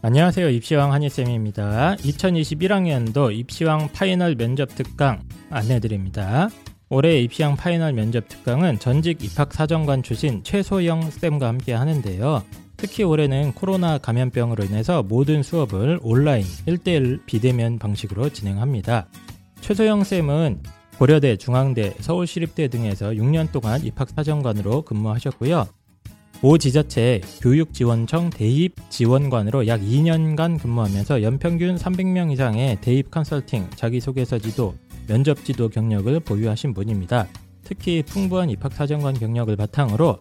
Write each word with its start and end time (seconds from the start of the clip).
안녕하세요. 0.00 0.48
입시왕 0.50 0.92
한희쌤입니다. 0.92 1.96
2021학년도 1.96 3.36
입시왕 3.36 3.88
final 3.92 4.36
면접 4.36 4.72
특강 4.76 5.24
안내드립니다. 5.50 6.48
올해 6.88 7.20
입시왕 7.20 7.56
final 7.56 7.94
면접 7.94 8.28
특강은 8.28 8.78
전직 8.78 9.24
입학사정관 9.24 10.04
출신 10.04 10.44
최소영 10.44 11.10
쌤과 11.10 11.48
함께 11.48 11.72
하는데요. 11.72 12.44
특히 12.76 13.02
올해는 13.02 13.54
코로나 13.54 13.98
감염병으로 13.98 14.66
인해서 14.66 15.02
모든 15.02 15.42
수업을 15.42 15.98
온라인 16.02 16.44
1대1 16.68 17.26
비대면 17.26 17.80
방식으로 17.80 18.28
진행합니다. 18.28 19.08
최소영 19.62 20.04
쌤은 20.04 20.62
고려대, 20.96 21.36
중앙대, 21.36 21.94
서울시립대 21.98 22.68
등에서 22.68 23.10
6년 23.10 23.50
동안 23.50 23.82
입학사정관으로 23.84 24.82
근무하셨고요. 24.82 25.66
모 26.40 26.56
지자체 26.56 27.20
교육지원청 27.42 28.30
대입 28.30 28.76
지원관으로 28.90 29.66
약 29.66 29.80
2년간 29.80 30.60
근무하면서 30.60 31.22
연평균 31.22 31.74
300명 31.74 32.30
이상의 32.30 32.78
대입 32.80 33.10
컨설팅, 33.10 33.68
자기소개서 33.74 34.38
지도, 34.38 34.76
면접 35.08 35.44
지도 35.44 35.68
경력을 35.68 36.20
보유하신 36.20 36.74
분입니다. 36.74 37.26
특히 37.64 38.04
풍부한 38.04 38.50
입학사정관 38.50 39.14
경력을 39.14 39.54
바탕으로 39.56 40.18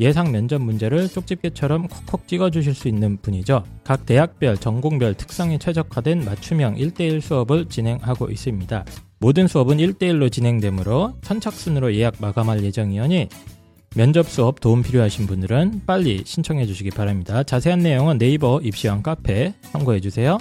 예상 0.00 0.32
면접 0.32 0.60
문제를 0.60 1.08
쪽집게처럼 1.08 1.86
콕콕 1.86 2.26
찍어주실 2.26 2.74
수 2.74 2.88
있는 2.88 3.18
분이죠. 3.18 3.62
각 3.84 4.06
대학별, 4.06 4.56
전공별 4.56 5.14
특성에 5.14 5.58
최적화된 5.58 6.24
맞춤형 6.24 6.76
1대1 6.76 7.20
수업을 7.20 7.66
진행하고 7.68 8.30
있습니다. 8.30 8.84
모든 9.20 9.46
수업은 9.46 9.76
1대1로 9.76 10.32
진행되므로 10.32 11.12
선착순으로 11.22 11.94
예약 11.94 12.16
마감할 12.18 12.64
예정이오니 12.64 13.28
면접 13.96 14.28
수업 14.28 14.60
도움 14.60 14.82
필요하신 14.82 15.26
분들은 15.26 15.82
빨리 15.84 16.22
신청해 16.24 16.64
주시기 16.66 16.90
바랍니다. 16.90 17.42
자세한 17.42 17.80
내용은 17.80 18.18
네이버 18.18 18.60
입시왕 18.62 19.02
카페 19.02 19.52
참고해 19.72 20.00
주세요. 20.00 20.38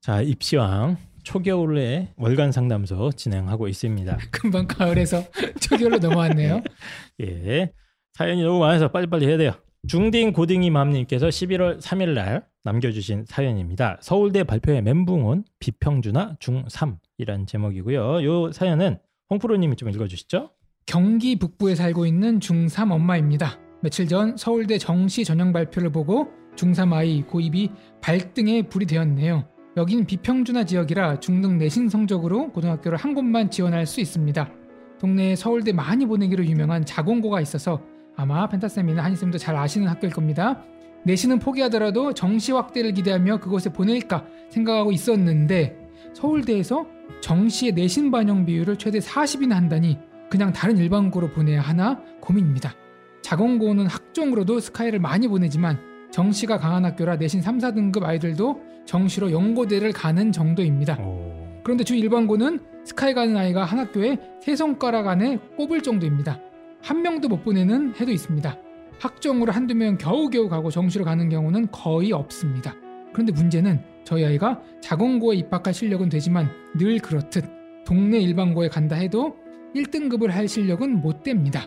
자, 0.00 0.22
입시왕 0.22 0.96
초겨울에 1.28 2.14
월간 2.16 2.52
상담소 2.52 3.12
진행하고 3.12 3.68
있습니다. 3.68 4.16
금방 4.32 4.66
가을에서 4.66 5.22
초겨울로 5.60 5.98
넘어왔네요. 5.98 6.62
예. 7.20 7.70
사연이 8.14 8.42
너무 8.42 8.60
많아서 8.60 8.88
빨리빨리 8.90 9.26
해야 9.26 9.36
돼요. 9.36 9.52
중딩 9.86 10.32
고딩이 10.32 10.70
맘님께서 10.70 11.28
11월 11.28 11.82
3일 11.82 12.14
날 12.14 12.46
남겨주신 12.64 13.26
사연입니다. 13.28 13.98
서울대 14.00 14.42
발표회 14.42 14.80
멘붕 14.80 15.26
온 15.26 15.44
비평준화 15.58 16.36
중3이란 16.40 17.46
제목이고요. 17.46 18.24
요 18.24 18.50
사연은 18.50 18.98
홍프로님이 19.28 19.76
좀 19.76 19.90
읽어주시죠. 19.90 20.50
경기 20.86 21.38
북부에 21.38 21.74
살고 21.74 22.06
있는 22.06 22.38
중3 22.38 22.90
엄마입니다. 22.90 23.58
며칠 23.82 24.08
전 24.08 24.34
서울대 24.38 24.78
정시 24.78 25.26
전형 25.26 25.52
발표를 25.52 25.92
보고 25.92 26.28
중3 26.56 26.94
아이 26.94 27.20
고입이 27.20 27.70
발등에 28.00 28.62
불이 28.62 28.86
되었네요. 28.86 29.46
여기는 29.78 30.06
비평준화 30.06 30.64
지역이라 30.64 31.20
중등 31.20 31.56
내신 31.56 31.88
성적으로 31.88 32.50
고등학교를 32.50 32.98
한 32.98 33.14
곳만 33.14 33.48
지원할 33.48 33.86
수 33.86 34.00
있습니다. 34.00 34.50
동네에 34.98 35.36
서울대 35.36 35.72
많이 35.72 36.04
보내기로 36.04 36.44
유명한 36.46 36.84
자공고가 36.84 37.40
있어서 37.40 37.80
아마 38.16 38.48
펜타쌤이나 38.48 39.04
한이쌤도 39.04 39.38
잘 39.38 39.54
아시는 39.54 39.86
학교일 39.86 40.12
겁니다. 40.12 40.64
내신은 41.04 41.38
포기하더라도 41.38 42.12
정시 42.12 42.50
확대를 42.50 42.92
기대하며 42.92 43.38
그곳에 43.38 43.72
보낼까 43.72 44.26
생각하고 44.50 44.90
있었는데 44.90 45.78
서울대에서 46.12 46.84
정시의 47.20 47.72
내신 47.72 48.10
반영 48.10 48.46
비율을 48.46 48.78
최대 48.78 48.98
40이나 48.98 49.52
한다니 49.52 49.96
그냥 50.28 50.52
다른 50.52 50.76
일반고로 50.76 51.30
보내야 51.30 51.60
하나 51.60 52.02
고민입니다. 52.20 52.74
자공고는 53.22 53.86
학종으로도 53.86 54.58
스카이를 54.58 54.98
많이 54.98 55.28
보내지만 55.28 55.78
정시가 56.10 56.58
강한 56.58 56.84
학교라 56.84 57.16
내신 57.16 57.42
3, 57.42 57.58
4등급 57.58 58.02
아이들도 58.02 58.60
정시로 58.88 59.30
연고대를 59.30 59.92
가는 59.92 60.32
정도입니다. 60.32 60.98
오. 60.98 61.60
그런데 61.62 61.84
주 61.84 61.94
일반고는 61.94 62.58
스카이 62.86 63.12
가는 63.12 63.36
아이가 63.36 63.62
한 63.64 63.78
학교에 63.78 64.16
세 64.40 64.56
손가락 64.56 65.08
안에 65.08 65.38
꼽을 65.58 65.82
정도입니다. 65.82 66.40
한 66.80 67.02
명도 67.02 67.28
못 67.28 67.44
보내는 67.44 67.94
해도 68.00 68.10
있습니다. 68.10 68.56
학종으로 68.98 69.52
한두 69.52 69.74
명 69.74 69.98
겨우겨우 69.98 70.48
가고 70.48 70.70
정시로 70.70 71.04
가는 71.04 71.28
경우는 71.28 71.70
거의 71.70 72.12
없습니다. 72.12 72.74
그런데 73.12 73.30
문제는 73.32 73.82
저희 74.04 74.24
아이가 74.24 74.62
자공고에 74.80 75.36
입학할 75.36 75.74
실력은 75.74 76.08
되지만 76.08 76.48
늘 76.78 76.98
그렇듯 76.98 77.44
동네 77.84 78.18
일반고에 78.20 78.68
간다 78.68 78.96
해도 78.96 79.36
1등급을 79.74 80.28
할 80.28 80.48
실력은 80.48 81.02
못 81.02 81.22
됩니다. 81.22 81.66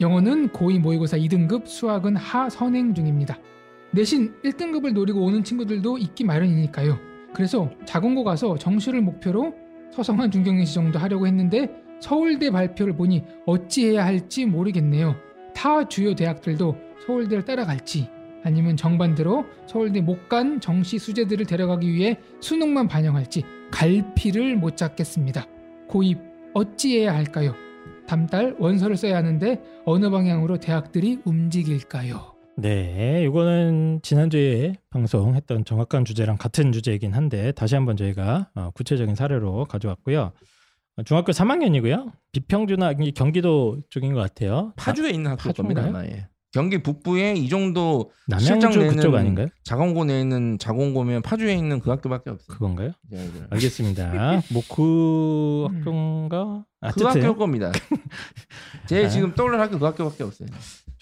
영어는 0.00 0.48
고2 0.48 0.80
모의고사 0.80 1.16
2등급, 1.16 1.68
수학은 1.68 2.16
하 2.16 2.50
선행 2.50 2.92
중입니다. 2.92 3.38
내신 3.92 4.34
1등급을 4.44 4.92
노리고 4.92 5.24
오는 5.24 5.42
친구들도 5.42 5.98
있기 5.98 6.24
마련이니까요. 6.24 6.98
그래서 7.34 7.70
자공고 7.84 8.24
가서 8.24 8.56
정시를 8.56 9.00
목표로 9.02 9.54
서성한 9.92 10.30
중경내시 10.30 10.74
정도 10.74 10.98
하려고 10.98 11.26
했는데 11.26 11.70
서울대 12.00 12.50
발표를 12.50 12.94
보니 12.94 13.24
어찌해야 13.46 14.04
할지 14.04 14.44
모르겠네요. 14.44 15.16
타 15.54 15.88
주요 15.88 16.14
대학들도 16.14 16.76
서울대를 17.06 17.44
따라갈지 17.44 18.08
아니면 18.44 18.76
정반대로 18.76 19.44
서울대 19.66 20.00
못 20.00 20.28
간 20.28 20.60
정시 20.60 20.98
수재들을 20.98 21.46
데려가기 21.46 21.92
위해 21.92 22.18
수능만 22.40 22.88
반영할지 22.88 23.44
갈피를 23.70 24.56
못 24.56 24.76
잡겠습니다. 24.76 25.46
고입 25.88 26.18
어찌해야 26.52 27.14
할까요? 27.14 27.54
담달 28.06 28.54
원서를 28.58 28.96
써야 28.96 29.16
하는데 29.16 29.60
어느 29.84 30.10
방향으로 30.10 30.58
대학들이 30.58 31.20
움직일까요? 31.24 32.35
네, 32.58 33.22
이거는 33.24 34.00
지난주에 34.02 34.76
방송했던 34.88 35.66
정확한 35.66 36.06
주제랑 36.06 36.38
같은 36.38 36.72
주제이긴 36.72 37.12
한데 37.12 37.52
다시 37.52 37.74
한번 37.74 37.98
저희가 37.98 38.50
어, 38.54 38.70
구체적인 38.70 39.14
사례로 39.14 39.66
가져왔고요. 39.66 40.32
어, 40.96 41.02
중학교 41.02 41.32
3학년이고요. 41.32 42.12
비평준화 42.32 42.94
경기도 43.14 43.78
쪽인 43.90 44.14
것 44.14 44.20
같아요. 44.20 44.72
파주에 44.76 45.10
있는 45.10 45.32
학교. 45.32 45.42
파주인가요? 45.42 46.02
예. 46.06 46.28
경기 46.56 46.82
북부에 46.82 47.34
이 47.34 47.50
정도 47.50 48.10
남양주 48.28 48.46
실장 48.46 48.70
내는 48.70 48.96
그쪽 48.96 49.14
아닌가요? 49.14 49.48
자공고 49.62 50.06
내는 50.06 50.58
자공고면 50.58 51.20
파주에 51.20 51.54
있는 51.54 51.80
그 51.80 51.90
학교밖에 51.90 52.30
없어요. 52.30 52.46
그건가요? 52.48 52.92
이 53.12 53.16
아이들은. 53.18 53.46
알겠습니다. 53.50 54.40
뭐그 54.54 55.66
음. 55.66 55.76
학교인가? 55.76 56.64
그 56.80 56.86
어쨌든 56.88 57.06
학교일 57.08 57.36
겁니다. 57.36 57.72
제 58.86 59.04
아. 59.04 59.08
지금 59.10 59.34
떠오르는 59.34 59.62
학교 59.62 59.78
그 59.78 59.84
학교밖에 59.84 60.24
없어요. 60.24 60.48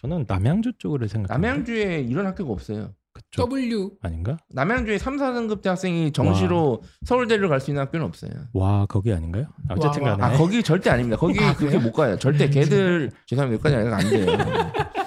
저는 0.01 0.25
남양주 0.27 0.73
쪽으로 0.79 1.07
생각. 1.07 1.33
남양주에 1.33 2.01
이런 2.01 2.27
학교가 2.27 2.53
없어요. 2.53 2.91
그쪽 3.13 3.49
W 3.51 3.93
아닌가? 4.03 4.37
남양주에 4.51 4.99
3, 4.99 5.19
4등급 5.19 5.63
대학생이 5.63 6.11
정시로 6.13 6.83
서울대를 7.05 7.49
갈 7.49 7.61
수 7.61 7.71
있는 7.71 7.83
학교는 7.83 8.05
없어요. 8.07 8.33
와 8.55 8.87
거기 8.87 9.13
아닌가요? 9.13 9.47
어쨌든 9.71 10.03
와, 10.03 10.11
와. 10.11 10.17
간에 10.17 10.35
아 10.35 10.37
거기 10.37 10.65
절대 10.65 10.91
아닙니다. 10.91 11.17
거기 11.17 11.39
아, 11.39 11.55
그렇게? 11.55 11.79
못 11.79 11.93
가요. 11.93 12.19
절대 12.19 12.51
걔들 12.51 13.13
죄송합니다. 13.29 13.71
여기까지 13.71 14.05
안 14.05 14.11
돼요. 14.11 14.27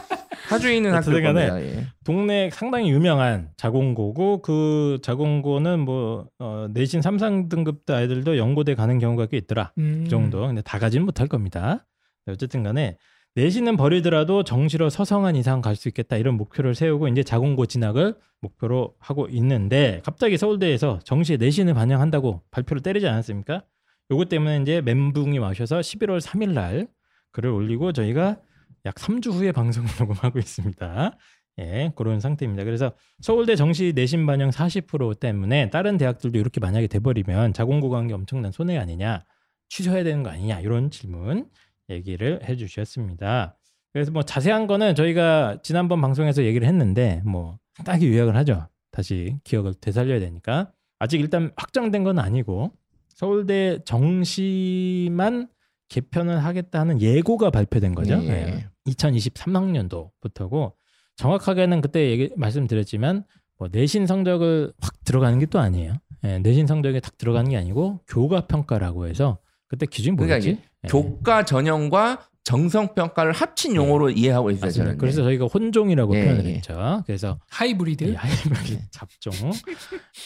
파주에 0.47 0.77
있는 0.77 0.91
학교 0.91 0.99
어쨌든 1.11 1.23
간에 1.23 1.47
겁니다. 1.47 1.61
예. 1.79 1.85
동네 2.05 2.49
상당히 2.51 2.89
유명한 2.89 3.49
자공고고 3.57 4.41
그 4.41 4.99
자공고는 5.01 5.79
뭐 5.79 6.27
어, 6.39 6.67
내신 6.73 7.01
3, 7.01 7.17
4등급 7.17 7.89
아이들도 7.89 8.37
연고대 8.37 8.75
가는 8.75 8.97
경우가 8.99 9.27
꽤 9.27 9.37
있더라. 9.37 9.71
음. 9.77 10.01
그 10.03 10.09
정도. 10.09 10.47
근데 10.47 10.61
다 10.61 10.79
가진 10.79 11.03
못할 11.03 11.27
겁니다. 11.27 11.85
네, 12.25 12.33
어쨌든 12.33 12.63
간에 12.63 12.97
내신은 13.35 13.77
버리더라도 13.77 14.43
정시로 14.43 14.89
서성한 14.89 15.35
이상 15.35 15.61
갈 15.61 15.75
수 15.75 15.87
있겠다 15.89 16.17
이런 16.17 16.35
목표를 16.35 16.73
세우고 16.73 17.07
이제 17.09 17.21
자공고 17.21 17.67
진학을 17.67 18.15
목표로 18.41 18.95
하고 18.99 19.27
있는데 19.29 20.01
갑자기 20.03 20.37
서울대에서 20.37 20.99
정시에 21.03 21.37
내신을 21.37 21.73
반영한다고 21.75 22.41
발표를 22.49 22.81
때리지 22.81 23.07
않았습니까? 23.07 23.63
요것 24.09 24.29
때문에 24.29 24.61
이제 24.61 24.81
멘붕이 24.81 25.37
와셔서 25.37 25.79
11월 25.81 26.19
3일 26.19 26.53
날 26.53 26.87
글을 27.31 27.51
올리고 27.51 27.91
저희가 27.91 28.37
약 28.87 28.95
3주 28.95 29.33
후에 29.33 29.51
방송을 29.51 29.89
녹음하고 29.99 30.39
있습니다. 30.39 31.17
예, 31.59 31.91
그런 31.95 32.19
상태입니다. 32.19 32.63
그래서 32.63 32.93
서울대 33.19 33.55
정시 33.55 33.93
내신 33.95 34.25
반영 34.25 34.49
40% 34.49 35.19
때문에 35.19 35.69
다른 35.69 35.97
대학들도 35.97 36.37
이렇게 36.37 36.59
만약에 36.59 36.87
돼버리면 36.87 37.53
자공고 37.53 37.89
관계 37.89 38.13
엄청난 38.13 38.51
손해 38.51 38.77
아니냐, 38.77 39.25
취소해야 39.69 40.03
되는 40.03 40.23
거 40.23 40.29
아니냐 40.29 40.61
이런 40.61 40.89
질문 40.89 41.49
얘기를 41.89 42.39
해주셨습니다. 42.47 43.57
그래서 43.91 44.11
뭐 44.11 44.23
자세한 44.23 44.67
거는 44.67 44.95
저희가 44.95 45.59
지난번 45.63 45.99
방송에서 46.01 46.43
얘기를 46.43 46.67
했는데 46.67 47.21
뭐 47.25 47.57
간단하게 47.75 48.09
요약을 48.13 48.35
하죠. 48.37 48.67
다시 48.91 49.37
기억을 49.43 49.73
되살려야 49.73 50.19
되니까 50.19 50.71
아직 50.99 51.19
일단 51.19 51.51
확정된 51.55 52.03
건 52.03 52.19
아니고 52.19 52.71
서울대 53.09 53.79
정시만 53.83 55.49
개편을 55.89 56.43
하겠다는 56.43 57.01
예고가 57.01 57.49
발표된 57.49 57.95
거죠. 57.95 58.13
예. 58.23 58.29
예. 58.29 58.65
2023학년도부터고 58.87 60.73
정확하게는 61.15 61.81
그때 61.81 62.09
얘기 62.09 62.29
말씀드렸지만 62.35 63.23
뭐 63.57 63.67
내신 63.71 64.05
성적을 64.05 64.73
확 64.81 64.93
들어가는 65.03 65.39
게 65.39 65.45
또 65.47 65.59
아니에요. 65.59 65.95
예, 66.23 66.39
내신 66.39 66.67
성적이 66.67 67.01
딱 67.01 67.17
들어가는 67.17 67.49
게 67.49 67.57
아니고 67.57 68.01
교과 68.07 68.47
평가라고 68.47 69.07
해서 69.07 69.39
그때 69.67 69.85
기준이 69.85 70.15
그러니까 70.15 70.37
뭐였지? 70.39 70.61
예. 70.83 70.87
교과 70.87 71.45
전형과 71.45 72.27
정성 72.43 72.95
평가를 72.95 73.33
합친 73.33 73.75
용어로 73.75 74.09
이해하고 74.11 74.51
있어요. 74.51 74.71
저는. 74.71 74.97
그래서 74.97 75.21
저희가 75.23 75.45
혼종이라고 75.45 76.15
예, 76.15 76.23
표현을 76.23 76.45
예. 76.45 76.53
했죠. 76.55 77.03
그래서 77.05 77.39
하이브리드. 77.49 78.03
이 78.05 78.15
아이들이 78.15 78.79
잡종 78.91 79.51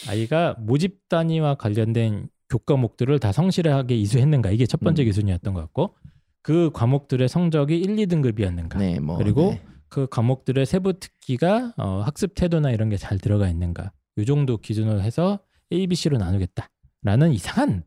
아이가 0.08 0.54
모집 0.60 1.08
단위와 1.08 1.56
관련된 1.56 2.28
교과목들을 2.48 3.18
다 3.18 3.32
성실하게 3.32 3.96
이수했는가 3.96 4.50
이게 4.50 4.66
첫 4.66 4.78
번째 4.80 5.02
음. 5.02 5.06
기준이었던 5.06 5.54
것 5.54 5.60
같고 5.62 5.94
그 6.42 6.70
과목들의 6.72 7.28
성적이 7.28 7.78
1, 7.80 7.96
2등급이었는가 7.96 8.78
네, 8.78 8.98
뭐 8.98 9.16
그리고 9.16 9.52
네. 9.52 9.62
그 9.88 10.06
과목들의 10.10 10.64
세부 10.66 10.98
특기가 10.98 11.72
어, 11.76 12.02
학습 12.04 12.34
태도나 12.34 12.70
이런 12.70 12.88
게 12.88 12.96
잘 12.96 13.18
들어가 13.18 13.48
있는가 13.48 13.92
이 14.16 14.24
정도 14.24 14.56
기준으로 14.58 15.00
해서 15.02 15.38
A, 15.72 15.86
B, 15.86 15.94
C로 15.94 16.18
나누겠다라는 16.18 17.32
이상한 17.32 17.84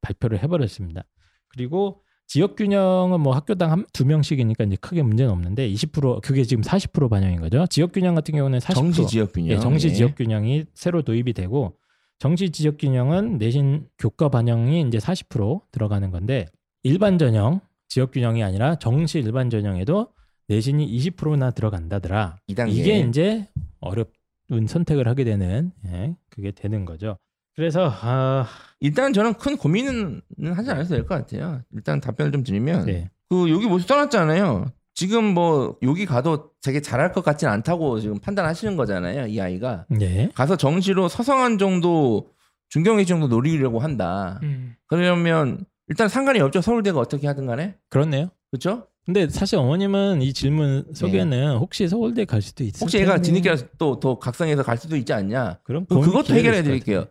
발표를 0.00 0.42
해버렸습니다. 0.42 1.04
그리고 1.48 2.02
지역 2.26 2.54
균형은 2.56 3.20
뭐 3.20 3.34
학교당 3.34 3.72
한, 3.72 3.84
두 3.92 4.06
명씩이니까 4.06 4.64
이제 4.64 4.76
크게 4.76 5.02
문제는 5.02 5.32
없는데 5.32 5.68
20% 5.68 6.22
그게 6.22 6.44
지금 6.44 6.62
40% 6.62 7.10
반영인 7.10 7.40
거죠. 7.40 7.66
지역 7.68 7.92
균형 7.92 8.14
같은 8.14 8.34
경우는 8.36 8.60
40% 8.60 8.74
정시 8.74 9.06
지역 9.08 9.32
균형. 9.32 9.50
예, 9.50 9.58
정시 9.58 9.88
예. 9.88 9.92
지역 9.92 10.14
균형이 10.14 10.64
새로 10.74 11.02
도입이 11.02 11.32
되고 11.32 11.76
정시 12.20 12.50
지역 12.50 12.78
균형은 12.78 13.38
내신 13.38 13.88
교과 13.98 14.28
반영이 14.28 14.82
이제 14.86 14.98
40% 14.98 15.62
들어가는 15.72 16.10
건데 16.12 16.46
일반 16.84 17.18
전형 17.18 17.60
지역 17.90 18.12
균형이 18.12 18.42
아니라 18.42 18.76
정시 18.76 19.18
일반 19.18 19.50
전형에도 19.50 20.12
내신이 20.48 20.86
20%나 20.98 21.50
들어간다더라. 21.50 22.36
2단계. 22.48 22.68
이게 22.72 23.00
이제 23.00 23.48
어려운 23.80 24.66
선택을 24.66 25.06
하게 25.08 25.24
되는 25.24 25.72
예, 25.86 26.14
그게 26.30 26.52
되는 26.52 26.84
거죠. 26.84 27.18
그래서 27.56 27.92
아, 28.00 28.46
일단 28.78 29.12
저는 29.12 29.34
큰 29.34 29.56
고민은 29.56 30.22
하지 30.54 30.70
않아도 30.70 30.88
될 30.88 31.04
것 31.04 31.16
같아요. 31.16 31.62
일단 31.72 32.00
답변을 32.00 32.30
좀 32.32 32.44
드리면 32.44 32.86
네. 32.86 33.10
그 33.28 33.50
여기 33.50 33.66
모습 33.66 33.88
떠났잖아요. 33.88 34.66
지금 34.94 35.24
뭐 35.24 35.76
여기 35.82 36.06
가도 36.06 36.50
되게 36.62 36.80
잘할 36.80 37.10
것 37.12 37.24
같진 37.24 37.48
않다고 37.48 37.98
지금 38.00 38.18
판단하시는 38.20 38.76
거잖아요. 38.76 39.26
이 39.26 39.40
아이가 39.40 39.86
네. 39.88 40.30
가서 40.34 40.56
정시로 40.56 41.08
서성한 41.08 41.58
정도 41.58 42.30
중경외 42.68 43.04
정도 43.04 43.26
노리려고 43.26 43.80
한다. 43.80 44.38
음. 44.44 44.74
그러면 44.86 45.64
일단 45.90 46.08
상관이 46.08 46.40
없죠. 46.40 46.60
서울대가 46.62 46.98
어떻게 47.00 47.26
하든 47.26 47.46
간에 47.46 47.74
그렇네요. 47.90 48.30
그렇죠? 48.50 48.86
근데 49.04 49.28
사실 49.28 49.58
어머님은 49.58 50.22
이 50.22 50.32
질문 50.32 50.86
속에는 50.94 51.56
혹시 51.56 51.88
서울대 51.88 52.24
갈 52.24 52.40
수도 52.40 52.62
있을 52.64 52.74
네. 52.74 52.78
혹시 52.80 52.98
얘가 52.98 53.14
텐데. 53.20 53.40
뒤늦게 53.40 53.68
또더 53.76 54.18
각성해서 54.20 54.62
갈 54.62 54.78
수도 54.78 54.96
있지 54.96 55.12
않냐? 55.12 55.58
그럼 55.64 55.84
그- 55.88 56.00
그것도 56.00 56.32
해결해 56.34 56.62
드릴게요. 56.62 57.06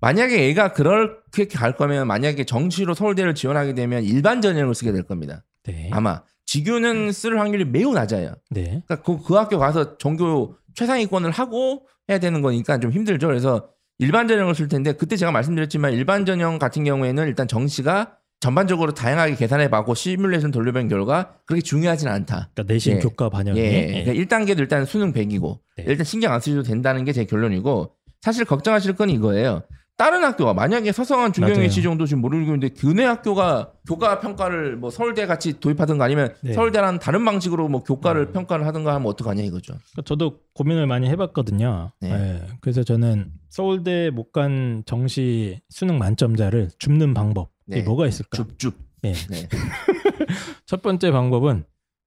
만약에 0.00 0.44
얘가 0.46 0.72
그렇게 0.72 1.46
갈 1.46 1.76
거면 1.76 2.06
만약에 2.06 2.44
정시로 2.44 2.94
서울대를 2.94 3.34
지원하게 3.34 3.74
되면 3.74 4.02
일반 4.04 4.40
전형을 4.40 4.74
쓰게 4.74 4.92
될 4.92 5.02
겁니다. 5.02 5.44
네. 5.64 5.90
아마 5.92 6.22
지규는 6.46 7.12
쓸 7.12 7.38
확률이 7.38 7.64
매우 7.64 7.92
낮아요. 7.92 8.34
네. 8.50 8.82
그러니까 8.86 9.02
그, 9.02 9.20
그 9.22 9.34
학교 9.34 9.58
가서 9.58 9.98
전교 9.98 10.54
최상위권을 10.74 11.30
하고 11.32 11.86
해야 12.08 12.18
되는 12.18 12.42
거니까 12.42 12.78
좀 12.78 12.92
힘들죠. 12.92 13.26
그래서 13.26 13.68
일반 13.98 14.26
전형을 14.28 14.54
쓸 14.54 14.68
텐데 14.68 14.92
그때 14.92 15.16
제가 15.16 15.32
말씀드렸지만 15.32 15.92
일반 15.92 16.24
전형 16.24 16.58
같은 16.58 16.84
경우에는 16.84 17.26
일단 17.26 17.46
정시가 17.48 18.16
전반적으로 18.40 18.92
다양하게 18.94 19.36
계산해 19.36 19.68
봤고 19.68 19.94
시뮬레이션 19.94 20.50
돌려본 20.50 20.88
결과 20.88 21.34
그렇게 21.46 21.60
중요하진 21.62 22.08
않다. 22.08 22.48
그러니까 22.54 22.72
내신 22.72 22.96
예. 22.96 22.98
교과 23.00 23.28
반영이 23.28 23.60
예. 23.60 24.04
그러니까 24.04 24.12
1단계도 24.38 24.58
일단 24.60 24.86
수능 24.86 25.12
100이고 25.12 25.58
네. 25.76 25.84
일단 25.86 26.04
신경 26.04 26.32
안 26.32 26.40
쓰셔도 26.40 26.62
된다는 26.62 27.04
게 27.04 27.12
제 27.12 27.24
결론이고 27.24 27.92
사실 28.22 28.44
걱정하실 28.44 28.94
건 28.94 29.10
이거예요. 29.10 29.62
다른 29.96 30.24
학교가 30.24 30.54
만약에 30.54 30.92
서성한. 30.92 31.34
중경외시 31.34 31.82
정도 31.82 32.06
지금 32.06 32.22
모르고 32.22 32.42
있는데 32.44 32.70
교내 32.70 33.04
학교가 33.04 33.72
교과 33.86 34.20
평가를 34.20 34.76
뭐 34.76 34.88
서울대 34.88 35.26
같이 35.26 35.60
도입하든가 35.60 36.04
아니면 36.06 36.32
네. 36.40 36.54
서울대랑 36.54 37.00
다른 37.00 37.22
방식으로 37.26 37.68
뭐 37.68 37.82
교과를 37.82 38.28
음. 38.28 38.32
평가를 38.32 38.66
하든가 38.66 38.94
하면 38.94 39.06
어떡하냐 39.08 39.42
이거죠. 39.42 39.74
그러니까 39.74 40.02
저도 40.06 40.38
고민을 40.54 40.86
많이 40.86 41.06
해봤거든요. 41.10 41.92
네. 42.00 42.10
예, 42.12 42.46
그래서 42.62 42.82
저는 42.82 43.30
서울대 43.50 44.08
못 44.08 44.32
간 44.32 44.82
정시 44.86 45.60
수능 45.68 45.98
만점자를 45.98 46.70
줍는 46.78 47.12
방법이 47.12 47.50
네. 47.76 47.82
뭐가 47.82 48.06
있을까? 48.06 48.36
줍줍. 48.36 48.74
예. 49.04 49.12
네. 49.12 49.48
첫 50.66 50.82
번째 50.82 51.10
방법은 51.10 51.64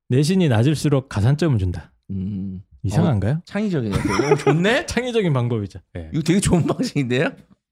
내신이 0.09 0.47
낮을수록 0.49 1.09
가산점을 1.09 1.57
준다. 1.59 1.91
음, 2.11 2.61
이상한가요? 2.83 3.41
창의적이네요. 3.45 4.01
너무 4.03 4.35
좋네. 4.37 4.85
창의적인 4.87 5.33
방법이죠. 5.33 5.79
예. 5.97 6.09
이거 6.13 6.21
되게 6.21 6.39
좋은 6.39 6.65
방식인데요. 6.67 7.31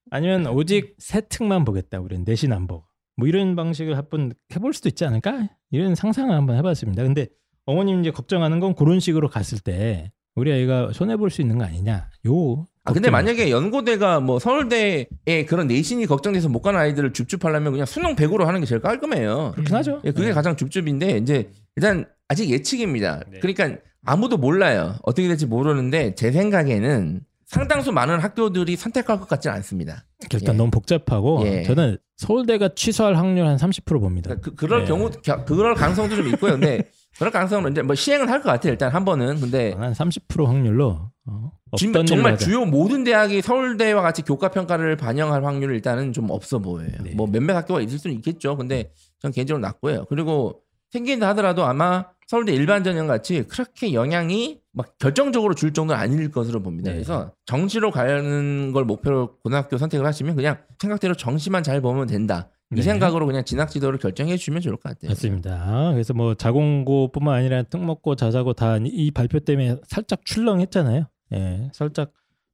아니면 0.10 0.48
오직 0.48 0.96
세 0.98 1.22
특만 1.22 1.66
보겠다. 1.66 2.00
우리는 2.00 2.24
내신 2.26 2.52
안 2.54 2.68
보고. 2.68 2.86
뭐 3.18 3.28
이런 3.28 3.56
방식을 3.56 3.98
한번 3.98 4.34
해볼 4.56 4.74
수도 4.74 4.90
있지 4.90 5.06
않을까? 5.06 5.50
이런 5.70 5.96
상상을 5.96 6.34
한번 6.36 6.56
해봤습니다. 6.58 7.04
근데 7.04 7.28
어머님 7.66 8.00
이제 8.00 8.10
걱정하는 8.12 8.60
건 8.60 8.74
그런 8.74 9.00
식으로 9.00 9.30
갔을 9.30 9.60
때 9.60 10.12
우리 10.36 10.52
아이가 10.52 10.92
손해 10.94 11.18
볼 11.18 11.30
수 11.30 11.42
있는 11.42 11.58
거 11.58 11.66
아니냐? 11.66 12.10
요. 12.28 12.66
아 12.83 12.94
근데 12.94 13.10
만약에 13.12 13.51
연고대가 13.51 14.19
뭐 14.19 14.39
서울대에 14.39 15.06
그런 15.48 15.68
내신이 15.68 16.07
걱정돼서 16.07 16.50
못 16.50 16.62
가는 16.62 16.80
아이들을 16.80 17.13
줍줍하려면 17.13 17.72
그냥 17.74 17.86
수능 17.86 18.16
100으로 18.16 18.45
하는 18.45 18.60
게 18.60 18.66
제일 18.66 18.81
깔끔해요. 18.81 19.51
그렇긴 19.54 19.75
하죠. 19.75 20.01
예, 20.04 20.12
그게 20.12 20.28
네. 20.28 20.33
가장 20.33 20.56
줍줍인데 20.56 21.18
이제 21.18 21.51
일단 21.75 22.06
아직 22.28 22.50
예측입니다. 22.50 23.22
네. 23.31 23.39
그러니까 23.39 23.78
아무도 24.04 24.38
몰라요. 24.38 24.95
어떻게 25.04 25.28
될지 25.28 25.45
모르는데 25.45 26.16
제 26.16 26.31
생각에는 26.31 27.22
상당수 27.45 27.92
많은 27.92 28.18
학교들이 28.19 28.75
선택할 28.78 29.19
것 29.19 29.27
같지는 29.27 29.56
않습니다. 29.57 30.06
일단 30.34 30.56
예. 30.56 30.57
너무 30.57 30.72
복잡하고 30.72 31.44
예. 31.45 31.63
저는 31.63 31.98
서울대가 32.18 32.69
취소할 32.75 33.16
확률 33.16 33.45
한 33.45 33.57
30% 33.57 34.00
봅니다. 34.00 34.30
그러니까 34.30 34.50
그, 34.51 34.56
그럴 34.56 34.81
네. 34.81 34.88
경우 34.88 35.12
겨- 35.24 35.44
그럴 35.45 35.75
가능성도 35.75 36.16
좀 36.16 36.27
있고요. 36.30 36.54
근데 36.54 36.89
그럴 37.19 37.30
가능성은 37.31 37.72
이제 37.74 37.81
뭐 37.84 37.94
시행은 37.94 38.27
할것 38.30 38.45
같아요. 38.45 38.72
일단 38.72 38.89
한 38.92 39.04
번은 39.06 39.39
근데 39.42 39.74
한 39.77 39.92
30% 39.94 40.45
확률로 40.45 41.11
어, 41.26 41.52
지금 41.78 42.06
정말. 42.06 42.38
주요 42.38 42.66
모든 42.66 43.04
대학이 43.04 43.42
서울대와 43.42 44.02
같이 44.02 44.24
교과 44.24 44.50
평가를 44.50 44.98
반영할 44.98 45.46
확률은 45.46 45.76
일단은 45.76 46.14
좀 46.14 46.30
없어 46.30 46.60
보여요. 46.60 46.90
네. 47.04 47.14
뭐 47.16 47.28
몇몇 47.28 47.56
학교가 47.56 47.82
있을 47.82 48.00
수는 48.00 48.16
있겠죠. 48.18 48.58
근데 48.58 48.92
전 49.20 49.32
개인적으로 49.32 49.62
낮고요. 49.62 50.06
그리고 50.10 50.62
생긴다 50.92 51.28
하더라도 51.30 51.64
아마 51.66 52.06
서울대 52.28 52.54
일반 52.54 52.84
전형 52.84 53.08
같이 53.08 53.44
그렇게 53.44 53.94
영향이 53.94 54.62
막 54.72 54.98
결정적으로 54.98 55.54
줄 55.54 55.74
정도는 55.74 56.02
아닐 56.02 56.32
것으로 56.32 56.63
봅니다. 56.63 56.90
네. 56.90 56.96
그래서 56.96 57.34
정시로 57.46 57.92
가는 57.92 58.72
걸 58.72 58.86
목표로 58.86 59.38
고등학교 59.44 59.78
선택을 59.78 60.06
하시면 60.06 60.36
그냥 60.36 60.58
생각대로 60.80 61.13
정시만 61.13 61.63
잘 61.63 61.82
보면 61.82 62.08
된다. 62.08 62.50
이 62.72 62.75
네. 62.75 62.82
생각으로 62.84 63.25
그냥 63.25 63.44
진학 63.44 63.70
지도를 63.70 64.00
결정해 64.00 64.38
주시면 64.38 64.62
좋을 64.62 64.75
것 64.78 64.84
같아요. 64.84 65.10
맞습니다. 65.10 65.92
그래서 65.94 66.13
뭐 66.13 66.36
자공고뿐만 66.36 67.36
아니라 67.36 67.63
특목고, 67.63 68.16
자사고 68.16 68.54
다 68.54 68.78
이 68.78 69.12
발표 69.12 69.40
때문에 69.40 69.78
살짝 69.88 70.24
출렁했잖아요. 70.25 71.06
예, 71.34 71.70
살짝 71.74 72.12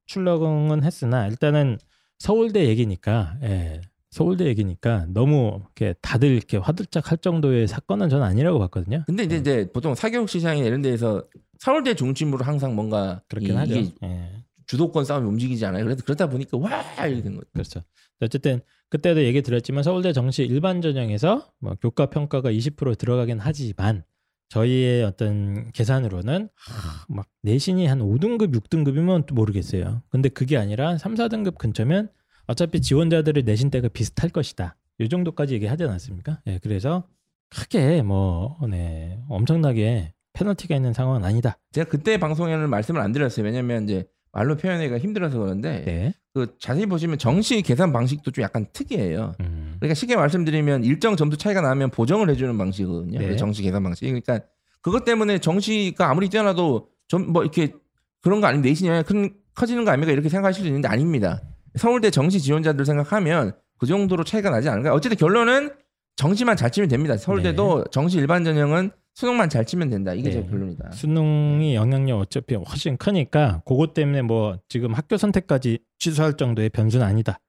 출렁은 0.08 0.84
했으나 0.84 1.28
일단은 1.28 1.78
서울대 2.20 2.66
얘기니까, 2.68 3.38
예, 3.44 3.82
서울대 4.10 4.46
얘기니까 4.46 5.06
너무 5.10 5.62
이렇게 5.76 5.94
다들 6.02 6.30
이렇게 6.30 6.58
화들짝 6.58 7.12
할 7.12 7.18
정도의 7.20 7.68
사건은 7.68 8.10
저는 8.10 8.26
아니라고 8.26 8.58
봤거든요. 8.60 9.04
근데 9.06 9.24
이제, 9.24 9.38
이제 9.38 9.70
보통 9.74 9.94
사교육 9.94 10.30
시장이나 10.30 10.66
이런 10.66 10.82
데에서 10.82 11.24
서울대 11.60 11.94
중심으로 11.94 12.44
항상 12.44 12.76
뭔가 12.76 13.22
그렇긴 13.28 13.52
이- 13.54 13.58
하죠. 13.58 13.76
예, 14.04 14.32
주도권 14.66 15.06
싸움이 15.06 15.28
움직이잖아요. 15.28 15.84
그래서 15.84 16.02
그러다 16.04 16.28
보니까 16.30 16.58
와 16.58 16.84
이렇게 17.06 17.22
된 17.22 17.36
거죠. 17.36 17.48
그렇죠. 17.54 17.82
어쨌든 18.22 18.62
그때도 18.90 19.24
얘기 19.24 19.42
드렸지만 19.42 19.84
서울대 19.84 20.14
정시 20.14 20.44
일반 20.44 20.82
전형에서 20.82 21.48
뭐 21.60 21.76
교과 21.82 22.08
평가가 22.08 22.52
20% 22.52 22.98
들어가긴 22.98 23.40
하지만 23.40 24.04
저희의 24.50 25.04
어떤 25.04 25.72
계산으로는 25.74 26.50
하, 26.56 27.06
막 27.10 27.28
내신이 27.42 27.86
한 27.86 28.00
5등급, 28.00 28.56
6등급이면 28.56 29.26
또 29.26 29.36
모르겠어요. 29.36 30.02
근데 30.10 30.30
그게 30.30 30.58
아니라 30.58 30.98
3, 30.98 31.16
4등급 31.16 31.58
근처면 31.58 32.10
어차피 32.48 32.82
지원자들의 32.82 33.44
내신 33.44 33.70
대가 33.70 33.90
비슷할 33.90 34.30
것이다. 34.30 34.78
이 35.00 35.10
정도까지 35.10 35.54
얘기하지 35.56 35.84
않았습니까? 35.84 36.42
예, 36.48 36.60
그래서 36.64 37.04
크게 37.50 38.02
뭐 38.02 38.58
네, 38.70 39.20
엄청나게 39.30 40.14
페널티가 40.34 40.76
있는 40.76 40.94
상황은 40.94 41.26
아니다. 41.26 41.58
제가 41.72 41.90
그때 41.90 42.18
방송에는 42.18 42.70
말씀을 42.70 43.02
안 43.02 43.12
드렸어요. 43.12 43.46
왜냐면 43.46 43.84
이제 43.84 44.08
말로 44.32 44.56
표현하기가 44.56 45.00
힘들어서 45.00 45.40
그런데 45.40 45.84
네. 45.84 46.14
그 46.38 46.56
자세히 46.60 46.86
보시면 46.86 47.18
정시 47.18 47.62
계산 47.64 47.92
방식도 47.92 48.30
좀 48.32 48.44
약간 48.44 48.68
특이해요. 48.72 49.34
음, 49.40 49.76
그러니까 49.80 49.96
쉽게 49.96 50.16
말씀드리면 50.16 50.84
일정 50.84 51.16
점수 51.16 51.36
차이가 51.38 51.62
나면 51.62 51.90
보정을 51.90 52.30
해주는 52.30 52.56
방식이거든요. 52.56 53.20
네. 53.20 53.28
그 53.30 53.36
정시 53.38 53.64
계산 53.64 53.82
방식. 53.82 54.06
그러니까 54.06 54.40
그것 54.82 55.04
때문에 55.04 55.40
정시가 55.40 56.08
아무리 56.10 56.30
뛰어나도 56.30 56.90
좀 57.08 57.32
뭐 57.34 57.42
이렇게 57.42 57.74
그런 58.22 58.40
거 58.42 58.48
아니면 58.48 58.62
내신이 58.64 59.04
큰 59.04 59.34
커지는 59.56 59.84
거 59.84 59.92
아닙니까? 59.92 60.12
이렇게 60.12 60.30
생각하실 60.30 60.62
수 60.62 60.68
있는데 60.68 60.88
아닙니다. 60.88 61.42
서울대 61.76 62.12
정시 62.12 62.40
지원자들 62.40 62.86
생각하면 62.86 63.54
그 63.80 63.88
정도로 63.88 64.24
차이가 64.24 64.50
나지 64.52 64.70
않을까. 64.70 64.94
어쨌든 64.94 65.18
결론은 65.18 65.72
정시만 66.18 66.56
잘 66.58 66.72
치면 66.72 66.90
됩니다. 66.90 67.18
서울대도 67.18 67.86
정시 67.92 68.18
일반 68.20 68.44
전형은 68.44 68.92
수능만 69.18 69.50
잘 69.50 69.66
치면 69.66 69.90
된다. 69.90 70.14
이게 70.14 70.30
네. 70.30 70.32
제 70.36 70.44
결론이다. 70.48 70.92
수능이 70.92 71.74
영향력 71.74 72.20
어차피 72.20 72.54
훨씬 72.54 72.98
크니까 72.98 73.64
그것 73.66 73.96
때문에 73.96 74.22
뭐 74.22 74.60
지금 74.70 74.94
학교 74.94 75.18
선택까지 75.18 75.80
취소할 75.98 76.38
정도의 76.38 76.70
변수는 76.70 77.04
아니다. 77.04 77.40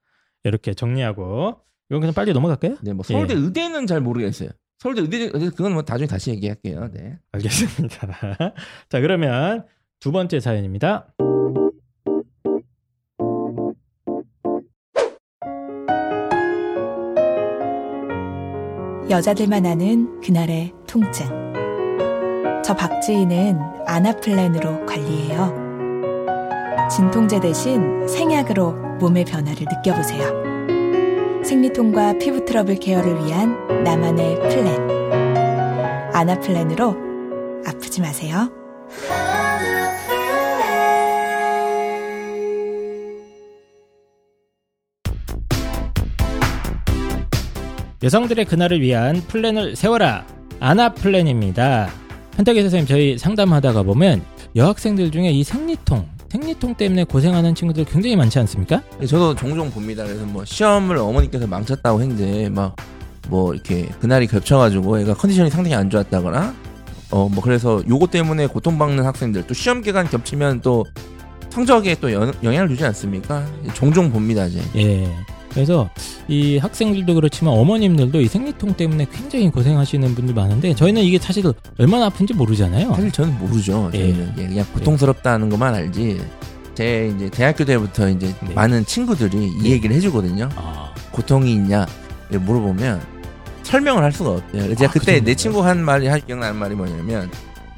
이렇게 0.45 0.73
정리하고 0.73 1.61
이건 1.91 2.01
그냥 2.01 2.15
빨리 2.15 2.33
넘어갈까요? 2.33 2.79
네, 2.81 2.95
뭐 2.95 3.03
서울대 3.03 3.35
예. 3.35 3.39
의대는 3.39 3.87
잘 3.87 4.01
모르겠어요. 4.01 4.49
서울대 4.79 5.03
의대 5.03 5.29
그건 5.29 5.75
뭐 5.75 5.83
나중에 5.87 6.07
다시 6.07 6.31
얘기할게요. 6.31 6.89
네. 6.91 7.19
알겠습니다. 7.33 8.17
자 8.89 9.01
그러면 9.03 9.67
두 10.01 10.11
번째 10.11 10.41
사연입니다. 10.41 11.13
여자들만 19.11 19.65
아는 19.65 20.21
그날의 20.21 20.75
통증. 20.87 21.27
저 22.63 22.75
박지희는 22.75 23.59
아나플랜으로 23.87 24.85
관리해요. 24.85 25.69
진통제 26.91 27.41
대신 27.41 28.07
생약으로 28.07 28.73
몸의 29.01 29.25
변화를 29.25 29.67
느껴보세요. 29.71 31.43
생리통과 31.43 32.19
피부 32.19 32.45
트러블 32.45 32.75
care를 32.77 33.25
위한 33.25 33.57
나만의 33.83 34.41
플랜. 34.41 36.13
아나플랜으로 36.13 36.95
아프지 37.67 38.03
마세요. 38.03 38.51
여성들의 48.03 48.45
그날을 48.45 48.81
위한 48.81 49.21
플랜을 49.27 49.75
세워라 49.77 50.25
아나 50.61 50.93
플랜입니다. 50.95 51.89
현탁이 52.37 52.61
선생님 52.63 52.87
저희 52.87 53.19
상담하다가 53.19 53.83
보면 53.83 54.23
여학생들 54.55 55.11
중에 55.11 55.31
이 55.31 55.43
생리통 55.43 56.07
생리통 56.29 56.75
때문에 56.75 57.05
고생하는 57.05 57.55
친구들 57.55 57.85
굉장히 57.85 58.15
많지 58.15 58.39
않습니까? 58.41 58.83
예, 59.01 59.07
저도 59.07 59.35
종종 59.35 59.71
봅니다. 59.71 60.05
그래서 60.05 60.25
뭐 60.25 60.45
시험을 60.45 60.99
어머니께서 60.99 61.47
망쳤다고 61.47 62.01
했는데 62.01 62.49
막 62.49 62.75
뭐 63.31 63.53
이렇게 63.53 63.87
그날이 64.01 64.27
겹쳐가지고 64.27 65.01
애가 65.01 65.13
컨디션이 65.15 65.51
상당히 65.51 65.75
안 65.75 65.91
좋았다거나 65.91 66.55
어 67.11 67.29
뭐 67.29 67.43
그래서 67.43 67.83
요거 67.87 68.07
때문에 68.07 68.47
고통받는 68.47 69.05
학생들 69.05 69.47
또 69.47 69.53
시험 69.53 69.83
기간 69.83 70.09
겹치면 70.09 70.63
또 70.63 70.87
성적에 71.51 71.97
또 72.01 72.11
영, 72.11 72.33
영향을 72.43 72.71
주지 72.71 72.85
않습니까? 72.87 73.45
종종 73.75 74.11
봅니다 74.11 74.47
이제. 74.47 74.63
예. 74.77 75.15
그래서 75.59 75.91
이 76.29 76.57
학생들도 76.59 77.15
그렇지만 77.15 77.55
어머님들도 77.55 78.21
이 78.21 78.29
생리통 78.29 78.75
때문에 78.75 79.07
굉장히 79.13 79.51
고생하시는 79.51 80.15
분들 80.15 80.33
많은데 80.33 80.73
저희는 80.73 81.03
이게 81.03 81.19
사실 81.19 81.53
얼마나 81.79 82.07
아픈지 82.07 82.35
모르잖아요. 82.35 82.95
사실 82.95 83.11
저는 83.11 83.37
모르죠. 83.41 83.91
예. 83.95 83.99
저희는 83.99 84.35
예, 84.39 84.47
그냥 84.47 84.67
고통스럽다는 84.73 85.49
것만 85.49 85.75
알지. 85.75 86.21
제 86.77 87.13
이제 87.17 87.29
대학교 87.29 87.65
때부터 87.65 88.09
이제 88.09 88.33
네. 88.41 88.55
많은 88.55 88.87
친구들이 88.87 89.49
이 89.49 89.63
네. 89.65 89.71
얘기를 89.71 89.97
해주거든요. 89.97 90.49
아, 90.55 90.95
고통이 91.11 91.53
있냐 91.55 91.85
예, 92.33 92.39
물어보면 92.39 93.01
설명을 93.65 94.05
할 94.05 94.13
수가 94.13 94.31
없대요. 94.31 94.77
제가 94.77 94.91
아, 94.91 94.93
그 94.93 95.01
그때 95.01 95.13
내 95.15 95.35
정도인가요? 95.35 95.35
친구 95.35 95.65
한 95.65 95.85
말이 95.85 96.07
한 96.07 96.21
기억나는 96.25 96.55
말이 96.55 96.77
뭐냐면 96.77 97.29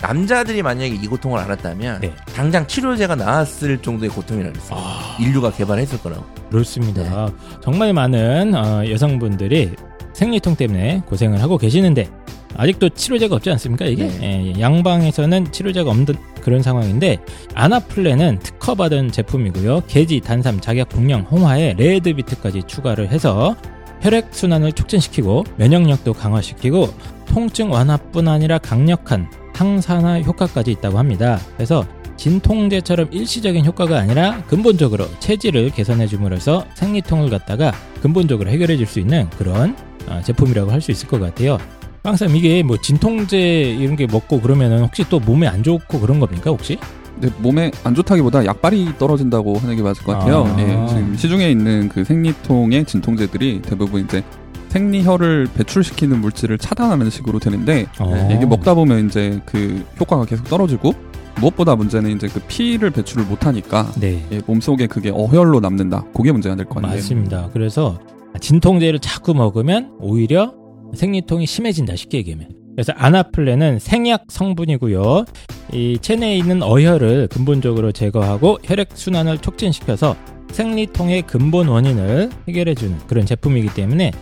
남자들이 0.00 0.62
만약에 0.62 0.88
이 0.88 1.06
고통을 1.06 1.38
알았다면 1.38 2.00
네. 2.00 2.14
당장 2.34 2.66
치료제가 2.66 3.14
나왔을 3.16 3.78
정도의 3.78 4.10
고통이라고 4.10 4.52
그랬어요. 4.52 4.78
아. 4.80 5.16
인류가 5.20 5.50
개발했을 5.52 6.00
거라고. 6.00 6.24
그렇습니다. 6.50 7.30
정말 7.62 7.92
많은 7.92 8.54
어, 8.54 8.88
여성분들이 8.88 9.72
생리통 10.14 10.56
때문에 10.56 11.02
고생을 11.06 11.40
하고 11.42 11.58
계시는데 11.58 12.08
아직도 12.56 12.90
치료제가 12.90 13.36
없지 13.36 13.50
않습니까? 13.50 13.84
이게 13.86 14.08
네. 14.08 14.52
예, 14.56 14.60
양방에서는 14.60 15.52
치료제가 15.52 15.90
없는 15.90 16.06
그런 16.42 16.62
상황인데 16.62 17.18
아나플레는 17.54 18.40
특허받은 18.40 19.12
제품이고요. 19.12 19.82
계지, 19.86 20.20
단삼, 20.20 20.60
작약, 20.60 20.88
복령, 20.88 21.22
홍화에 21.22 21.74
레드비트까지 21.74 22.64
추가를 22.64 23.08
해서 23.10 23.54
혈액 24.00 24.28
순환을 24.32 24.72
촉진시키고 24.72 25.44
면역력도 25.56 26.14
강화시키고 26.14 26.88
통증 27.26 27.70
완화뿐 27.70 28.26
아니라 28.28 28.58
강력한 28.58 29.30
항산화 29.60 30.20
효과까지 30.22 30.70
있다고 30.72 30.98
합니다. 30.98 31.38
그래서 31.56 31.84
진통제처럼 32.16 33.08
일시적인 33.12 33.64
효과가 33.66 33.98
아니라 33.98 34.42
근본적으로 34.48 35.06
체질을 35.20 35.70
개선해 35.70 36.06
줌으로써 36.06 36.64
생리통을 36.74 37.28
갖다가 37.28 37.72
근본적으로 38.00 38.48
해결해 38.50 38.76
줄 38.78 38.86
수 38.86 39.00
있는 39.00 39.28
그런 39.36 39.76
어, 40.08 40.20
제품이라고 40.24 40.70
할 40.72 40.80
수 40.80 40.90
있을 40.90 41.06
것 41.08 41.20
같아요. 41.20 41.58
빵쌤 42.02 42.34
이게 42.34 42.62
뭐 42.62 42.78
진통제 42.78 43.76
이런 43.78 43.96
게 43.96 44.06
먹고 44.06 44.40
그러면은 44.40 44.80
혹시 44.80 45.04
또 45.10 45.20
몸에 45.20 45.46
안 45.46 45.62
좋고 45.62 46.00
그런 46.00 46.18
겁니까 46.20 46.50
혹시? 46.50 46.78
근데 47.20 47.30
몸에 47.38 47.70
안 47.84 47.94
좋다기보다 47.94 48.46
약발이 48.46 48.94
떨어진다고 48.98 49.58
하는 49.58 49.76
게 49.76 49.82
맞을 49.82 50.02
것 50.04 50.12
같아요. 50.18 50.46
아. 50.46 50.56
예, 50.58 50.88
지금 50.88 51.14
시중에 51.18 51.50
있는 51.50 51.90
그 51.90 52.02
생리통의 52.02 52.86
진통제들이 52.86 53.60
대부분 53.60 54.04
이제 54.04 54.22
생리혈을 54.70 55.48
배출시키는 55.54 56.20
물질을 56.20 56.58
차단하는 56.58 57.10
식으로 57.10 57.38
되는데 57.38 57.86
어. 57.98 58.28
이게 58.32 58.46
먹다 58.46 58.74
보면 58.74 59.06
이제 59.06 59.40
그 59.44 59.84
효과가 60.00 60.24
계속 60.24 60.44
떨어지고 60.48 60.92
무엇보다 61.40 61.74
문제는 61.76 62.14
이제 62.16 62.28
그 62.28 62.40
피를 62.48 62.90
배출을 62.90 63.24
못하니까 63.26 63.90
네. 64.00 64.24
예, 64.32 64.40
몸속에 64.46 64.86
그게 64.86 65.10
어혈로 65.10 65.60
남는다. 65.60 66.04
그게 66.14 66.32
문제가 66.32 66.54
될 66.56 66.64
거 66.66 66.80
아니에요. 66.80 66.94
맞습니다. 66.96 67.50
그래서 67.52 67.98
진통제를 68.40 68.98
자꾸 69.00 69.34
먹으면 69.34 69.92
오히려 70.00 70.54
생리통이 70.94 71.46
심해진다 71.46 71.96
쉽게 71.96 72.18
얘기하면. 72.18 72.48
그래서 72.76 72.92
아나플레는 72.96 73.78
생약 73.78 74.24
성분이고요. 74.28 75.24
이 75.72 75.98
체내에 76.00 76.36
있는 76.36 76.62
어혈을 76.62 77.28
근본적으로 77.28 77.92
제거하고 77.92 78.58
혈액 78.62 78.90
순환을 78.94 79.38
촉진시켜서 79.38 80.16
생리통의 80.52 81.22
근본 81.22 81.68
원인을 81.68 82.30
해결해주는 82.48 82.98
그런 83.06 83.26
제품이기 83.26 83.74
때문에 83.74 84.12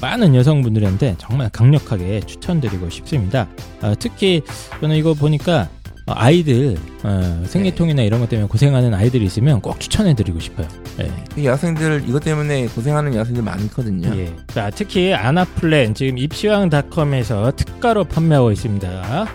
많은 0.00 0.34
여성분들한테 0.34 1.16
정말 1.18 1.48
강력하게 1.50 2.20
추천드리고 2.20 2.90
싶습니다. 2.90 3.48
아, 3.80 3.94
특히 3.98 4.42
저는 4.80 4.96
이거 4.96 5.14
보니까 5.14 5.68
아이들 6.08 6.76
어, 7.02 7.42
생리통이나 7.46 8.02
이런 8.02 8.20
것 8.20 8.28
때문에 8.28 8.46
고생하는 8.48 8.94
아이들이 8.94 9.24
있으면 9.24 9.60
꼭 9.60 9.80
추천해드리고 9.80 10.38
싶어요. 10.38 10.68
예. 11.00 11.10
이 11.36 11.44
여학생들 11.44 12.04
이것 12.06 12.22
때문에 12.22 12.66
고생하는 12.68 13.14
여학생들 13.14 13.42
많거든요. 13.42 14.16
예. 14.16 14.32
자, 14.48 14.70
특히 14.70 15.12
아나플랜 15.12 15.94
지금 15.94 16.16
입시왕닷컴에서 16.18 17.52
특가로 17.56 18.04
판매하고 18.04 18.52
있습니다. 18.52 19.26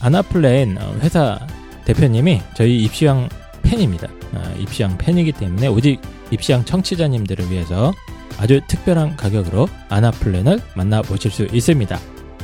아나플랜 0.00 0.78
어, 0.80 0.96
회사 1.02 1.38
대표님이 1.84 2.40
저희 2.54 2.82
입시왕 2.84 3.28
팬입니다. 3.64 4.08
아, 4.34 4.54
입시왕 4.58 4.96
팬이기 4.98 5.32
때문에 5.32 5.66
오직 5.66 6.00
입시왕 6.30 6.64
청취자님들을 6.64 7.50
위해서 7.50 7.92
아주 8.38 8.60
특별한 8.66 9.16
가격으로 9.16 9.68
아나플랜을 9.88 10.60
만나보실 10.76 11.30
수 11.30 11.44
있습니다. 11.52 11.98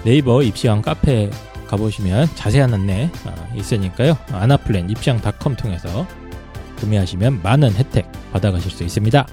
네이버 0.04 0.42
입시왕 0.42 0.82
카페에 0.82 1.30
가보시면 1.68 2.28
자세한 2.34 2.74
안내 2.74 3.10
어, 3.24 3.52
있으니까요. 3.54 4.16
아나플랜 4.32 4.90
입시왕닷컴 4.90 5.56
통해서 5.56 6.06
구매하시면 6.78 7.42
많은 7.42 7.72
혜택 7.74 8.10
받아가실 8.32 8.70
수 8.70 8.82
있습니다. 8.82 9.26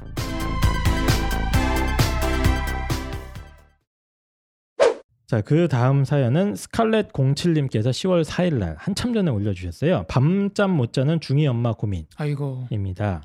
자, 5.28 5.42
그 5.42 5.68
다음 5.68 6.06
사연은 6.06 6.56
스칼렛 6.56 7.12
07님께서 7.12 7.90
10월 7.90 8.24
4일 8.24 8.60
날 8.60 8.78
한참 8.80 9.14
전에 9.14 9.30
올려 9.30 9.54
주셨어요. 9.54 10.06
밤잠 10.08 10.72
못 10.72 10.94
자는 10.94 11.20
중2 11.20 11.50
엄마 11.50 11.74
아이고. 12.16 12.66
고민입니다. 12.70 13.24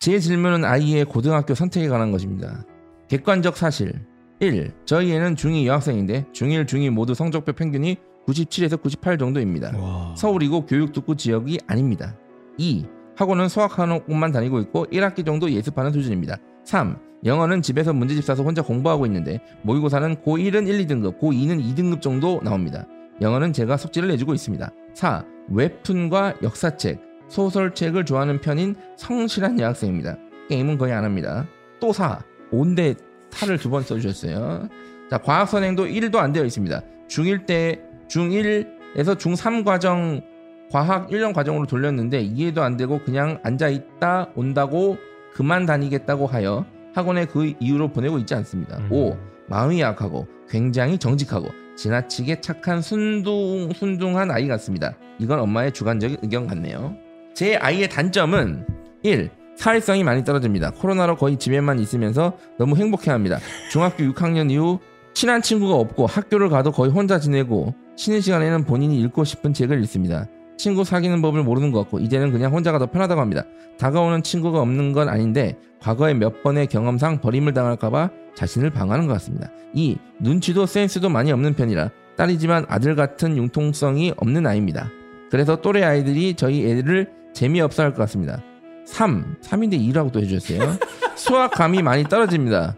제 0.00 0.18
질문은 0.18 0.64
아이의 0.64 1.04
고등학교 1.04 1.54
선택에 1.54 1.86
관한 1.86 2.10
것입니다. 2.10 2.64
객관적 3.08 3.56
사실 3.56 4.04
1. 4.40 4.72
저희 4.84 5.12
애는 5.12 5.36
중2 5.36 5.66
여학생인데 5.66 6.24
중1, 6.32 6.66
중2 6.66 6.90
모두 6.90 7.14
성적표 7.14 7.52
평균이 7.52 7.98
97에서 8.26 8.82
98 8.82 9.16
정도입니다. 9.16 9.78
와. 9.78 10.12
서울이고 10.16 10.66
교육 10.66 10.92
특구 10.92 11.14
지역이 11.14 11.60
아닙니다. 11.68 12.18
2. 12.58 12.84
학원은 13.14 13.48
수학 13.48 13.78
학원만 13.78 14.32
다니고 14.32 14.58
있고 14.58 14.86
1학기 14.86 15.24
정도 15.24 15.48
예습하는 15.48 15.92
수준입니다. 15.92 16.36
3. 16.64 16.98
영어는 17.24 17.62
집에서 17.62 17.92
문제집 17.92 18.24
사서 18.24 18.42
혼자 18.42 18.62
공부하고 18.62 19.06
있는데 19.06 19.40
모의고사는 19.62 20.16
고1은 20.16 20.68
1, 20.68 20.86
2등급, 20.86 21.18
고2는 21.20 21.62
2등급 21.62 22.00
정도 22.02 22.40
나옵니다. 22.42 22.86
영어는 23.20 23.52
제가 23.52 23.76
숙제를 23.76 24.08
내주고 24.08 24.34
있습니다. 24.34 24.70
4. 24.94 25.24
웹툰과 25.50 26.34
역사책, 26.42 27.00
소설책을 27.28 28.04
좋아하는 28.04 28.40
편인 28.40 28.74
성실한 28.96 29.60
여학생입니다. 29.60 30.18
게임은 30.48 30.78
거의 30.78 30.92
안 30.92 31.04
합니다. 31.04 31.46
또 31.80 31.92
4. 31.92 32.22
온데 32.50 32.94
타를 33.30 33.58
두번 33.58 33.82
써주셨어요. 33.82 34.68
자, 35.10 35.18
과학 35.18 35.48
선행도 35.48 35.86
1도 35.86 36.16
안 36.16 36.32
되어 36.32 36.44
있습니다. 36.44 36.80
중1 37.08 37.46
때 37.46 37.80
중1에서 38.08 39.16
중3 39.16 39.64
과정 39.64 40.22
과학 40.70 41.08
1년 41.08 41.32
과정으로 41.34 41.66
돌렸는데 41.66 42.20
이해도 42.20 42.62
안 42.62 42.76
되고 42.76 42.98
그냥 43.04 43.38
앉아 43.42 43.68
있다 43.68 44.30
온다고 44.34 44.96
그만 45.34 45.66
다니겠다고 45.66 46.26
하여 46.26 46.64
학원에 46.94 47.26
그 47.26 47.52
이유로 47.60 47.88
보내고 47.88 48.18
있지 48.18 48.34
않습니다. 48.34 48.78
음. 48.78 48.88
5. 48.90 49.16
마음이 49.48 49.80
약하고 49.80 50.26
굉장히 50.48 50.96
정직하고 50.96 51.48
지나치게 51.76 52.40
착한 52.40 52.80
순둥 52.80 53.70
순둥한 53.74 54.30
아이 54.30 54.46
같습니다. 54.46 54.94
이건 55.18 55.40
엄마의 55.40 55.72
주관적인 55.72 56.18
의견 56.22 56.46
같네요. 56.46 56.94
제 57.34 57.56
아이의 57.56 57.88
단점은 57.88 58.64
1. 59.02 59.30
사회성이 59.56 60.02
많이 60.04 60.24
떨어집니다. 60.24 60.70
코로나로 60.72 61.16
거의 61.16 61.36
집에만 61.36 61.78
있으면서 61.80 62.38
너무 62.58 62.76
행복해합니다. 62.76 63.38
중학교 63.70 64.04
6학년 64.12 64.50
이후 64.50 64.78
친한 65.14 65.42
친구가 65.42 65.74
없고 65.74 66.06
학교를 66.06 66.48
가도 66.48 66.72
거의 66.72 66.90
혼자 66.90 67.20
지내고 67.20 67.74
쉬는 67.96 68.20
시간에는 68.20 68.64
본인이 68.64 69.00
읽고 69.00 69.24
싶은 69.24 69.52
책을 69.52 69.80
읽습니다. 69.82 70.26
친구 70.56 70.84
사귀는 70.84 71.20
법을 71.22 71.42
모르는 71.42 71.72
것 71.72 71.80
같고 71.80 71.98
이제는 71.98 72.32
그냥 72.32 72.52
혼자가 72.52 72.78
더 72.78 72.86
편하다고 72.86 73.20
합니다. 73.20 73.44
다가오는 73.78 74.22
친구가 74.22 74.60
없는 74.60 74.92
건 74.92 75.08
아닌데 75.08 75.56
과거에 75.80 76.14
몇 76.14 76.42
번의 76.42 76.68
경험상 76.68 77.20
버림을 77.20 77.52
당할까봐 77.54 78.10
자신을 78.36 78.70
방어하는 78.70 79.06
것 79.06 79.14
같습니다. 79.14 79.50
2. 79.74 79.96
눈치도 80.20 80.66
센스도 80.66 81.08
많이 81.08 81.32
없는 81.32 81.54
편이라 81.54 81.90
딸이지만 82.16 82.66
아들 82.68 82.94
같은 82.94 83.36
융통성이 83.36 84.12
없는 84.16 84.46
아이입니다. 84.46 84.90
그래서 85.30 85.56
또래 85.60 85.82
아이들이 85.82 86.34
저희 86.34 86.64
애들을 86.70 87.10
재미없어 87.32 87.82
할 87.82 87.90
것 87.90 87.98
같습니다. 87.98 88.40
3. 88.86 89.36
3인데 89.42 89.74
2라고 89.92 90.12
또 90.12 90.20
해주셨어요. 90.20 90.78
수학감이 91.16 91.82
많이 91.82 92.04
떨어집니다. 92.04 92.76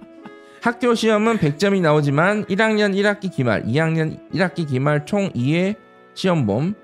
학교 0.62 0.94
시험은 0.94 1.36
100점이 1.38 1.80
나오지만 1.82 2.44
1학년 2.46 2.94
1학기 2.94 3.30
기말, 3.30 3.64
2학년 3.64 4.18
1학기 4.32 4.66
기말 4.66 5.04
총 5.04 5.30
2회 5.30 5.76
시험범. 6.14 6.74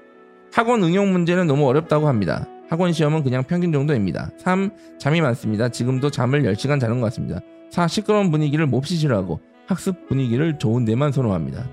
학원 0.52 0.82
응용 0.84 1.12
문제는 1.12 1.46
너무 1.46 1.66
어렵다고 1.66 2.08
합니다. 2.08 2.46
학원 2.68 2.92
시험은 2.92 3.22
그냥 3.22 3.42
평균 3.42 3.72
정도입니다. 3.72 4.30
3. 4.38 4.70
잠이 4.98 5.20
많습니다. 5.20 5.70
지금도 5.70 6.10
잠을 6.10 6.42
10시간 6.42 6.78
자는 6.78 7.00
것 7.00 7.06
같습니다. 7.06 7.40
4. 7.70 7.88
시끄러운 7.88 8.30
분위기를 8.30 8.66
몹시 8.66 8.96
싫어하고 8.96 9.40
학습 9.66 10.08
분위기를 10.08 10.58
좋은 10.58 10.84
데만 10.84 11.10
선호합니다. 11.10 11.66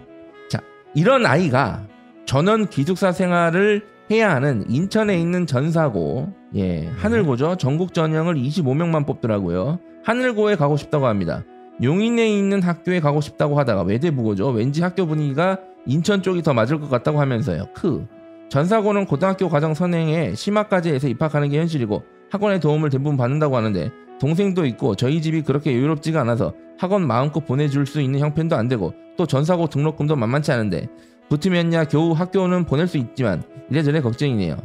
자, 0.50 0.60
이런 0.96 1.26
아이가 1.26 1.86
전원 2.26 2.68
기숙사 2.68 3.12
생활을 3.12 3.86
해야 4.12 4.34
하는 4.34 4.64
인천에 4.70 5.20
있는 5.20 5.46
전사고, 5.46 6.34
예, 6.56 6.88
하늘고죠. 6.98 7.58
전국 7.58 7.94
전형을 7.94 8.36
25명만 8.36 9.06
뽑더라고요. 9.06 9.80
하늘고에 10.04 10.56
가고 10.56 10.78
싶다고 10.78 11.08
합니다. 11.08 11.44
용인에 11.84 12.30
있는 12.30 12.62
학교에 12.62 13.00
가고 13.02 13.22
싶다고 13.22 13.60
하다가 13.60 13.84
외대부고죠. 13.84 14.50
왠지 14.50 14.82
학교 14.82 15.06
분위기가 15.06 15.60
인천 15.86 16.22
쪽이 16.22 16.44
더 16.44 16.54
맞을 16.54 16.80
것 16.80 16.90
같다고 16.90 17.20
하면서요. 17.20 17.68
크. 17.74 18.08
전사고는 18.50 19.06
고등학교 19.06 19.48
과정 19.48 19.74
선행에 19.74 20.34
심화까지 20.36 20.92
해서 20.92 21.08
입학하는 21.08 21.50
게 21.50 21.60
현실이고 21.60 22.04
학원의 22.32 22.60
도움을 22.60 22.90
대부분 22.90 23.16
받는다고 23.18 23.56
하는데 23.56 23.92
동생도 24.20 24.66
있고 24.66 24.96
저희 24.96 25.22
집이 25.22 25.44
그렇게 25.44 25.74
여유롭지가 25.74 26.20
않아서 26.22 26.54
학원 26.78 27.06
마음껏 27.06 27.46
보내줄 27.46 27.86
수 27.86 28.02
있는 28.02 28.20
형편도 28.20 28.56
안 28.56 28.68
되고 28.68 28.94
또 29.18 29.26
전사고 29.26 29.68
등록금도 29.68 30.16
만만치 30.16 30.52
않은데 30.52 30.88
붙으면야 31.30 31.86
겨우 31.86 32.12
학교는 32.12 32.66
보낼 32.66 32.88
수 32.88 32.98
있지만 32.98 33.44
이래저래 33.70 34.02
걱정이네요. 34.02 34.58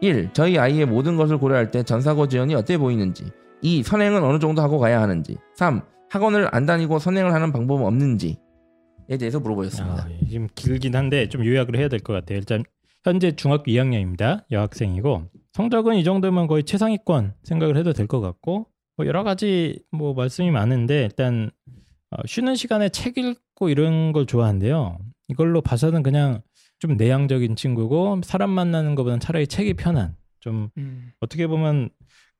1. 0.00 0.30
저희 0.32 0.58
아이의 0.58 0.86
모든 0.86 1.16
것을 1.16 1.38
고려할 1.38 1.70
때 1.70 1.82
전사고 1.82 2.28
지원이 2.28 2.54
어때 2.54 2.78
보이는지 2.78 3.24
2. 3.62 3.82
선행은 3.82 4.22
어느 4.22 4.38
정도 4.38 4.62
하고 4.62 4.78
가야 4.78 5.00
하는지 5.00 5.36
3. 5.56 5.82
학원을 6.10 6.48
안 6.52 6.66
다니고 6.66 6.98
선행을 6.98 7.32
하는 7.32 7.52
방법은 7.52 7.86
없는지에 7.86 8.36
대해서 9.18 9.40
물어보셨습니다. 9.40 10.02
아, 10.04 10.08
예, 10.10 10.26
지금 10.28 10.48
길긴 10.54 10.94
한데 10.94 11.28
좀 11.28 11.44
요약을 11.44 11.76
해야 11.76 11.88
될 11.88 12.00
것 12.00 12.12
같아요. 12.12 12.38
일단 12.38 12.64
현재 13.04 13.32
중학교 13.32 13.64
2학년입니다. 13.64 14.44
여학생이고 14.50 15.24
성적은 15.52 15.96
이 15.96 16.04
정도면 16.04 16.46
거의 16.46 16.64
최상위권 16.64 17.34
생각을 17.42 17.76
해도 17.76 17.92
될 17.92 18.06
것 18.06 18.20
같고 18.20 18.66
뭐 18.96 19.06
여러 19.06 19.22
가지 19.24 19.80
뭐 19.90 20.14
말씀이 20.14 20.50
많은데 20.50 21.02
일단 21.04 21.50
어, 22.10 22.16
쉬는 22.26 22.54
시간에 22.56 22.88
책 22.90 23.18
읽고 23.18 23.68
이런 23.70 24.12
걸 24.12 24.26
좋아한대요. 24.26 24.98
이걸로 25.28 25.60
봐서는 25.62 26.02
그냥 26.02 26.42
좀 26.78 26.96
내향적인 26.96 27.56
친구고 27.56 28.20
사람 28.24 28.50
만나는 28.50 28.94
것보다는 28.94 29.20
차라리 29.20 29.46
책이 29.46 29.74
편한 29.74 30.14
좀 30.40 30.68
음. 30.76 31.12
어떻게 31.20 31.46
보면 31.46 31.90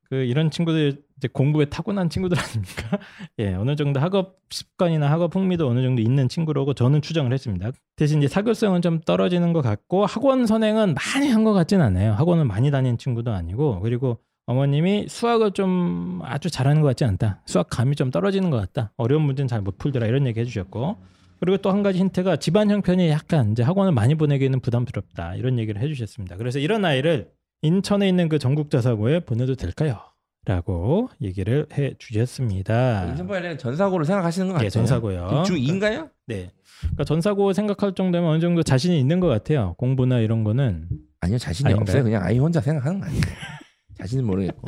그 0.09 0.15
이런 0.15 0.51
친구들 0.51 1.01
이제 1.17 1.27
공부에 1.31 1.65
타고난 1.65 2.09
친구들 2.09 2.37
아닙니까? 2.39 2.99
예, 3.39 3.53
어느 3.53 3.75
정도 3.75 3.99
학업 3.99 4.37
습관이나 4.49 5.09
학업 5.09 5.35
흥미도 5.35 5.67
어느 5.67 5.81
정도 5.81 6.01
있는 6.01 6.29
친구라고 6.29 6.73
저는 6.73 7.01
추정을 7.01 7.33
했습니다. 7.33 7.71
대신 7.95 8.19
이제 8.19 8.27
사교성은 8.27 8.81
좀 8.81 8.99
떨어지는 9.01 9.53
것 9.53 9.61
같고 9.61 10.05
학원 10.05 10.45
선행은 10.45 10.93
많이 10.95 11.29
한 11.29 11.43
것 11.43 11.53
같진 11.53 11.81
않아요. 11.81 12.13
학원을 12.13 12.45
많이 12.45 12.69
다닌 12.71 12.97
친구도 12.97 13.31
아니고 13.31 13.79
그리고 13.81 14.19
어머님이 14.45 15.07
수학을 15.07 15.51
좀 15.51 16.19
아주 16.23 16.49
잘하는 16.49 16.81
것 16.81 16.87
같지 16.89 17.05
않다. 17.05 17.41
수학 17.45 17.69
감이 17.69 17.95
좀 17.95 18.11
떨어지는 18.11 18.49
것 18.49 18.57
같다. 18.57 18.91
어려운 18.97 19.23
문제는 19.23 19.47
잘 19.47 19.61
못 19.61 19.77
풀더라 19.77 20.05
이런 20.07 20.27
얘기 20.27 20.39
해주셨고 20.41 20.97
그리고 21.39 21.57
또 21.57 21.71
한 21.71 21.81
가지 21.83 21.99
힌트가 21.99 22.37
집안 22.37 22.69
형편이 22.69 23.09
약간 23.09 23.51
이제 23.53 23.63
학원을 23.63 23.91
많이 23.93 24.15
보내기에는 24.15 24.59
부담스럽다 24.59 25.35
이런 25.35 25.59
얘기를 25.59 25.81
해주셨습니다. 25.81 26.35
그래서 26.37 26.59
이런 26.59 26.83
아이를 26.85 27.29
인천에 27.67 28.07
있는 28.07 28.27
그 28.29 28.37
전국자사고에 28.39 29.21
보내도 29.21 29.55
될까요? 29.55 29.97
라고 30.45 31.09
얘기를 31.21 31.65
해 31.73 31.93
주셨습니다. 31.97 33.05
인천파일은 33.07 33.57
전사고를 33.57 34.05
생각하시는 34.05 34.47
것 34.47 34.53
같아요. 34.55 34.65
예, 34.65 34.69
전사고요. 34.69 35.43
중2인가요? 35.47 36.09
네. 36.27 36.51
그러니까 36.81 37.05
전사고 37.05 37.53
생각할 37.53 37.95
정도면 37.95 38.29
어느 38.29 38.39
정도 38.41 38.61
자신이 38.61 38.99
있는 38.99 39.21
것 39.21 39.27
같아요. 39.27 39.73
공부나 39.77 40.19
이런 40.19 40.43
거는. 40.43 40.89
아니요, 41.21 41.37
자신이 41.37 41.67
아닌가요? 41.67 41.83
없어요. 41.83 42.03
그냥 42.03 42.23
아이 42.23 42.37
혼자 42.39 42.59
생각하는 42.59 42.99
거 42.99 43.05
아니에요. 43.05 43.21
자신은 43.97 44.25
모르겠고. 44.25 44.67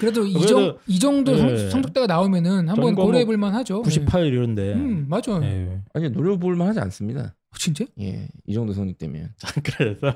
그래도 0.00 0.24
이, 0.26 0.32
그래도- 0.32 0.46
정, 0.48 0.78
이 0.86 0.98
정도 0.98 1.36
성, 1.36 1.48
네. 1.54 1.68
성적대가 1.68 2.06
나오면은 2.06 2.60
한번 2.70 2.76
전과목 2.86 3.04
고려해볼 3.04 3.36
만하죠. 3.36 3.82
98 3.82 4.24
이런데. 4.24 4.74
네. 4.74 4.80
음, 4.80 5.04
맞아. 5.10 5.38
예. 5.42 5.78
아니요, 5.92 6.08
노려볼 6.08 6.56
만 6.56 6.68
하지 6.68 6.80
않습니다. 6.80 7.34
진짜? 7.58 7.84
예, 8.00 8.28
이 8.46 8.54
정도 8.54 8.72
성적되면. 8.72 9.34
그래서 9.76 10.12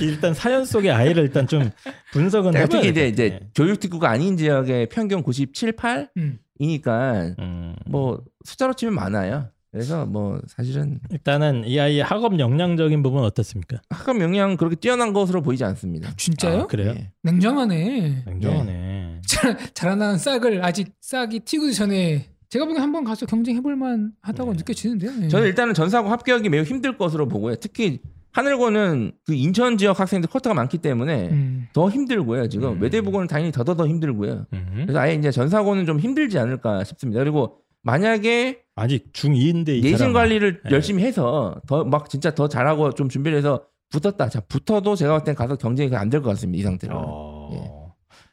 일단 0.00 0.34
사연 0.34 0.64
속의 0.64 0.90
아이를 0.90 1.24
일단 1.24 1.46
좀 1.46 1.70
분석은 2.12 2.54
해봐야 2.54 2.66
특히 2.66 2.88
이제. 2.88 3.40
교육특구가 3.54 4.10
아닌 4.10 4.36
지역의 4.36 4.88
평균 4.90 5.22
97, 5.22 5.76
8이니까 5.76 7.38
음. 7.38 7.38
음. 7.38 7.76
뭐 7.86 8.22
숫자로 8.44 8.74
치면 8.74 8.94
많아요. 8.94 9.50
그래서 9.70 10.06
뭐 10.06 10.40
사실은 10.46 10.98
일단은 11.10 11.64
이 11.66 11.78
아이의 11.78 12.02
학업 12.02 12.38
역량적인 12.38 13.02
부분 13.02 13.20
은 13.20 13.26
어떻습니까? 13.26 13.80
학업 13.90 14.20
역량 14.20 14.56
그렇게 14.56 14.76
뛰어난 14.76 15.12
것으로 15.12 15.42
보이지 15.42 15.62
않습니다. 15.64 16.10
진짜요? 16.16 16.62
아, 16.62 16.66
그래요? 16.66 16.94
예. 16.96 17.12
냉정하네. 17.22 18.24
냉정하네. 18.26 19.20
자, 19.26 19.56
자라나는 19.74 20.16
싹을 20.16 20.64
아직 20.64 20.94
싹이 21.02 21.40
튀기 21.40 21.74
전에 21.74 22.30
제가 22.50 22.64
보기엔 22.64 22.82
한번 22.82 23.04
가서 23.04 23.26
경쟁해볼만 23.26 24.12
하다고 24.22 24.52
네. 24.52 24.56
느껴지는데요. 24.58 25.12
네. 25.20 25.28
저는 25.28 25.46
일단은 25.48 25.74
전사고 25.74 26.08
합격이 26.08 26.48
매우 26.48 26.62
힘들 26.62 26.96
것으로 26.96 27.28
보고요. 27.28 27.56
특히 27.56 28.00
하늘고는 28.32 29.12
그 29.26 29.34
인천 29.34 29.76
지역 29.78 30.00
학생들 30.00 30.30
쿼터가 30.30 30.54
많기 30.54 30.78
때문에 30.78 31.28
음. 31.30 31.68
더 31.72 31.90
힘들고요. 31.90 32.48
지금 32.48 32.72
음. 32.74 32.82
외대부고는 32.82 33.26
당연히 33.26 33.52
더더더 33.52 33.86
힘들고요. 33.88 34.46
음. 34.52 34.72
그래서 34.86 34.98
아예 34.98 35.14
이제 35.14 35.30
전사고는 35.30 35.86
좀 35.86 35.98
힘들지 35.98 36.38
않을까 36.38 36.84
싶습니다. 36.84 37.20
그리고 37.20 37.56
만약에 37.82 38.60
아직 38.76 39.12
중2인데 39.12 39.68
이 39.78 39.80
내신. 39.82 40.12
관리를 40.12 40.60
네. 40.64 40.70
열심히 40.70 41.02
해서 41.02 41.60
더 41.66 41.84
막 41.84 42.08
진짜 42.08 42.34
더 42.34 42.48
잘하고 42.48 42.92
좀 42.92 43.08
준비를 43.08 43.36
해서 43.38 43.64
붙었다. 43.90 44.28
자, 44.28 44.40
붙어도 44.40 44.94
제가 44.94 45.18
볼땐 45.18 45.34
가서 45.34 45.56
경쟁이 45.56 45.94
안 45.96 46.10
될 46.10 46.20
것 46.22 46.28
같습니다. 46.30 46.60
이 46.60 46.62
상태로. 46.62 46.94
어... 46.96 47.50
예. 47.54 47.77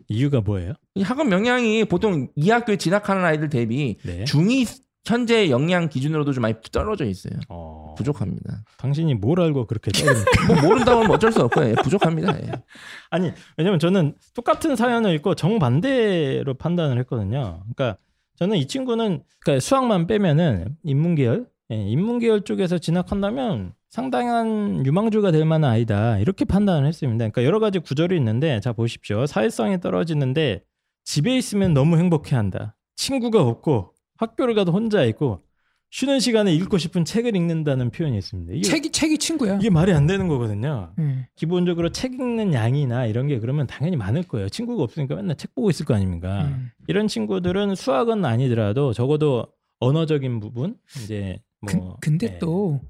이유가 0.07 0.41
뭐예요? 0.41 0.73
이 0.95 1.01
학업 1.01 1.31
역량이 1.31 1.85
보통 1.85 2.27
이 2.35 2.49
학교에 2.49 2.77
진학하는 2.77 3.23
아이들 3.23 3.49
대비 3.49 3.97
네. 4.03 4.23
중2 4.25 4.85
현재 5.05 5.51
역량 5.51 5.87
기준으로도 5.87 6.33
좀 6.33 6.41
많이 6.41 6.55
떨어져 6.71 7.05
있어요. 7.05 7.39
어... 7.47 7.93
부족합니다. 7.95 8.63
당신이 8.77 9.13
뭘 9.13 9.39
알고 9.39 9.67
그렇게 9.67 9.91
떠듭니까? 9.91 10.47
뭐 10.47 10.61
모른다고 10.61 11.01
하면 11.01 11.11
어쩔 11.11 11.31
수 11.31 11.41
없고요. 11.41 11.69
예, 11.69 11.75
부족합니다. 11.75 12.35
예. 12.41 12.51
아니 13.11 13.31
왜냐면 13.55 13.77
저는 13.77 14.15
똑같은 14.33 14.75
사연을 14.75 15.13
읽고 15.15 15.35
정반대로 15.35 16.55
판단을 16.55 16.97
했거든요. 16.99 17.63
그러니까 17.75 17.99
저는 18.37 18.57
이 18.57 18.67
친구는 18.67 19.21
그러니까 19.39 19.59
수학만 19.59 20.07
빼면은 20.07 20.75
인문계열, 20.83 21.45
예, 21.71 21.75
인문계열 21.75 22.41
쪽에서 22.41 22.79
진학한다면 22.79 23.73
상당한 23.95 24.85
유망주가 24.85 25.31
될 25.31 25.45
만한 25.45 25.71
아이다 25.71 26.19
이렇게 26.19 26.43
판단을 26.43 26.85
했습니다. 26.85 27.29
그러니까 27.29 27.45
여러 27.45 27.61
가지 27.61 27.79
구절이 27.79 28.17
있는데 28.17 28.59
자 28.59 28.73
보십시오. 28.73 29.25
사회성이 29.25 29.79
떨어지는데 29.79 30.63
집에 31.05 31.37
있으면 31.37 31.73
너무 31.73 31.97
행복해한다. 31.97 32.75
친구가 32.97 33.41
없고 33.41 33.93
학교를 34.17 34.53
가도 34.53 34.73
혼자 34.73 35.05
있고 35.05 35.43
쉬는 35.91 36.19
시간에 36.19 36.53
읽고 36.53 36.77
싶은 36.77 37.05
책을 37.05 37.37
읽는다는 37.37 37.89
표현이 37.89 38.17
있습니다. 38.17 38.51
이게, 38.55 38.63
책이 38.63 38.91
책이 38.91 39.17
친구야. 39.17 39.55
이게 39.55 39.69
말이 39.69 39.93
안 39.93 40.07
되는 40.07 40.27
거거든요. 40.27 40.91
예. 40.99 41.29
기본적으로 41.37 41.89
책 41.93 42.15
읽는 42.15 42.53
양이나 42.53 43.05
이런 43.05 43.27
게 43.27 43.39
그러면 43.39 43.65
당연히 43.65 43.95
많을 43.95 44.23
거예요. 44.23 44.49
친구가 44.49 44.83
없으니까 44.83 45.15
맨날 45.15 45.37
책 45.37 45.55
보고 45.55 45.69
있을 45.69 45.85
거 45.85 45.93
아닙니까? 45.93 46.47
음. 46.47 46.69
이런 46.89 47.07
친구들은 47.07 47.75
수학은 47.75 48.25
아니더라도 48.25 48.91
적어도 48.91 49.47
언어적인 49.79 50.41
부분 50.41 50.75
이제 51.01 51.39
뭐 51.61 51.71
그, 51.71 51.95
근데 52.01 52.33
예, 52.33 52.39
또 52.39 52.81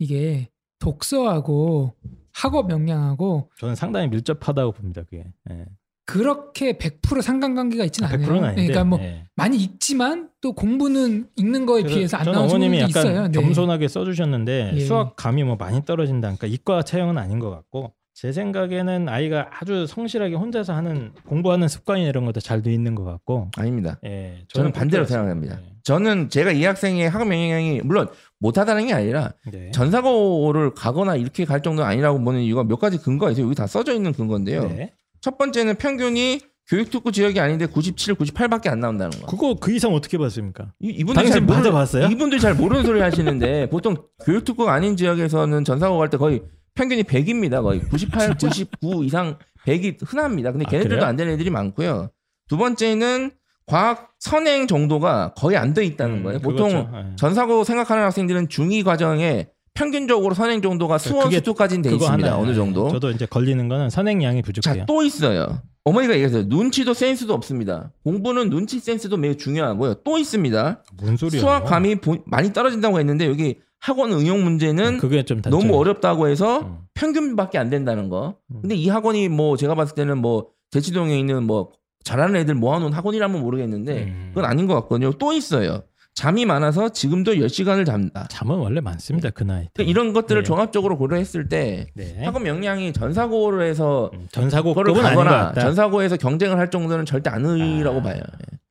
이게 0.00 0.48
독서하고 0.80 1.94
학업 2.32 2.70
역량하고 2.70 3.50
저는 3.58 3.76
상당히 3.76 4.08
밀접하다고 4.08 4.72
봅니다. 4.72 5.02
그게 5.02 5.24
예. 5.50 5.66
그렇게 6.06 6.72
100% 6.72 7.22
상관관계가 7.22 7.84
있지는 7.84 8.08
않아요. 8.08 8.26
100%는 8.26 8.44
아닌데. 8.44 8.62
그러니까 8.62 8.84
뭐 8.84 8.98
예. 9.00 9.26
많이 9.36 9.58
읽지만 9.58 10.30
또 10.40 10.52
공부는 10.52 11.28
읽는 11.36 11.66
거에 11.66 11.84
비해서 11.84 12.16
안 12.16 12.24
저는 12.24 12.38
나오는 12.38 12.74
약간 12.76 12.88
있어요. 12.88 13.28
네. 13.28 13.40
겸손하게 13.40 13.86
써주셨는데 13.86 14.72
예. 14.74 14.80
수학 14.80 15.14
감이 15.14 15.44
뭐 15.44 15.54
많이 15.56 15.84
떨어진다. 15.84 16.28
그러니까 16.28 16.46
이과 16.48 16.82
체형은 16.82 17.18
아닌 17.18 17.38
것 17.38 17.50
같고 17.50 17.92
제 18.14 18.32
생각에는 18.32 19.08
아이가 19.08 19.50
아주 19.52 19.86
성실하게 19.86 20.34
혼자서 20.34 20.74
하는 20.74 21.12
공부하는 21.26 21.68
습관이 21.68 22.04
이런 22.04 22.24
것도 22.24 22.40
잘 22.40 22.62
돼 22.62 22.72
있는 22.72 22.94
것 22.94 23.04
같고. 23.04 23.50
아닙니다. 23.56 24.00
예, 24.04 24.44
저는 24.48 24.72
반대로 24.72 25.04
그렇게 25.04 25.12
생각합니다. 25.12 25.54
봤습니다. 25.54 25.80
저는 25.84 26.28
제가 26.28 26.52
이 26.52 26.64
학생의 26.64 27.08
학업 27.08 27.28
영향이 27.28 27.80
물론 27.82 28.08
못하다는 28.40 28.86
게 28.88 28.92
아니라 28.94 29.32
예. 29.52 29.58
네. 29.58 29.70
전사고를 29.70 30.74
가거나 30.74 31.16
이렇게 31.16 31.44
갈 31.44 31.62
정도는 31.62 31.88
아니라고 31.88 32.22
보는 32.22 32.40
이유가 32.40 32.64
몇 32.64 32.78
가지 32.78 32.98
근거가 32.98 33.30
있어요. 33.32 33.44
여기 33.46 33.54
다 33.54 33.66
써져 33.66 33.94
있는 33.94 34.12
근거인데요. 34.12 34.68
네. 34.68 34.92
첫 35.20 35.38
번째는 35.38 35.76
평균이 35.76 36.40
교육특구 36.68 37.12
지역이 37.12 37.38
아닌데 37.40 37.66
97, 37.66 38.14
98밖에 38.14 38.68
안 38.68 38.80
나온다는 38.80 39.10
거. 39.20 39.26
그거 39.26 39.54
그 39.54 39.72
이상 39.72 39.92
어떻게 39.92 40.16
봤습니까? 40.18 40.72
이, 40.80 40.88
이분들 40.88 41.14
당신 41.14 41.32
잘 41.32 41.40
모르, 41.42 41.56
받아봤어요? 41.56 42.06
이분들 42.06 42.38
잘 42.38 42.54
모르는 42.54 42.84
소리 42.84 43.00
하시는데 43.00 43.68
보통 43.70 43.96
교육특구가 44.24 44.72
아닌 44.72 44.96
지역에서는 44.96 45.64
전사고 45.64 45.98
갈 45.98 46.08
때 46.08 46.16
거의 46.16 46.42
평균이 46.74 47.02
100입니다. 47.02 47.62
거의 47.62 47.80
98, 47.80 48.36
99 48.38 49.04
이상 49.04 49.36
100이 49.66 49.98
흔합니다. 50.06 50.52
근데 50.52 50.64
아, 50.66 50.70
걔네들도 50.70 50.96
그래요? 50.96 51.08
안 51.08 51.16
되는 51.16 51.32
애들이 51.34 51.50
많고요. 51.50 52.08
두 52.48 52.56
번째는 52.56 53.32
과학 53.70 54.10
선행 54.18 54.66
정도가 54.66 55.34
거의 55.36 55.56
안 55.56 55.72
돼 55.74 55.84
있다는 55.84 56.16
음, 56.18 56.22
거예요. 56.24 56.38
보통 56.40 56.68
그거죠. 56.70 56.90
예. 56.96 57.16
전사고 57.16 57.64
생각하는 57.64 58.02
학생들은 58.04 58.48
중2 58.48 58.84
과정에 58.84 59.48
평균적으로 59.74 60.34
선행 60.34 60.60
정도가 60.60 60.98
수원 60.98 61.24
그게 61.24 61.36
수투까지는 61.36 61.82
돼 61.82 61.90
있습니다. 61.94 62.12
하나예요. 62.12 62.36
어느 62.36 62.54
정도. 62.54 62.88
저도 62.90 63.10
이제 63.12 63.24
걸리는 63.26 63.68
거는 63.68 63.88
선행량이 63.88 64.42
부족해요. 64.42 64.80
자, 64.80 64.84
또 64.86 65.02
있어요. 65.02 65.62
어머니가 65.84 66.12
얘기했어요. 66.14 66.44
눈치도 66.48 66.92
센스도 66.92 67.32
없습니다. 67.32 67.92
공부는 68.04 68.50
눈치 68.50 68.80
센스도 68.80 69.16
매우 69.16 69.36
중요하고요. 69.36 69.94
또 70.04 70.18
있습니다. 70.18 70.82
뭔 71.02 71.16
소리야? 71.16 71.40
수학 71.40 71.64
감이 71.64 71.94
보- 71.96 72.18
많이 72.26 72.52
떨어진다고 72.52 72.98
했는데 72.98 73.26
여기 73.26 73.58
학원 73.78 74.12
응용 74.12 74.44
문제는 74.44 74.98
그게 74.98 75.22
좀 75.24 75.40
단점. 75.40 75.58
너무 75.58 75.78
어렵다고 75.78 76.28
해서 76.28 76.60
음. 76.60 76.78
평균밖에 76.94 77.56
안 77.56 77.70
된다는 77.70 78.10
거. 78.10 78.34
음. 78.50 78.58
근데 78.60 78.74
이 78.74 78.88
학원이 78.90 79.28
뭐 79.28 79.56
제가 79.56 79.74
봤을 79.74 79.94
때는 79.94 80.18
뭐 80.18 80.48
대치동에 80.70 81.18
있는 81.18 81.44
뭐 81.44 81.70
잘하는 82.04 82.36
애들 82.36 82.54
모아놓은 82.54 82.92
학원이라면 82.92 83.40
모르겠는데 83.40 84.04
음. 84.04 84.30
그건 84.34 84.50
아닌 84.50 84.66
것 84.66 84.74
같거든요. 84.74 85.12
또 85.12 85.32
있어요. 85.32 85.82
잠이 86.14 86.44
많아서 86.44 86.88
지금도 86.90 87.34
10시간을 87.34 87.86
잡니다. 87.86 88.26
잠은 88.30 88.56
원래 88.56 88.80
많습니다 88.80 89.30
그 89.30 89.44
나이. 89.44 89.64
때. 89.64 89.70
그러니까 89.74 89.90
이런 89.90 90.12
것들을 90.12 90.42
네. 90.42 90.46
종합적으로 90.46 90.98
고려했을 90.98 91.48
때 91.48 91.86
네. 91.94 92.24
학업 92.24 92.46
역량이 92.46 92.92
전사고를 92.92 93.66
해서 93.66 94.10
음, 94.14 94.26
것 94.32 94.74
가거나. 95.02 95.52
전사고에서 95.54 96.16
경쟁을 96.16 96.58
할 96.58 96.70
정도는 96.70 97.06
절대 97.06 97.30
아니라고 97.30 98.00
아. 98.00 98.02
봐요. 98.02 98.20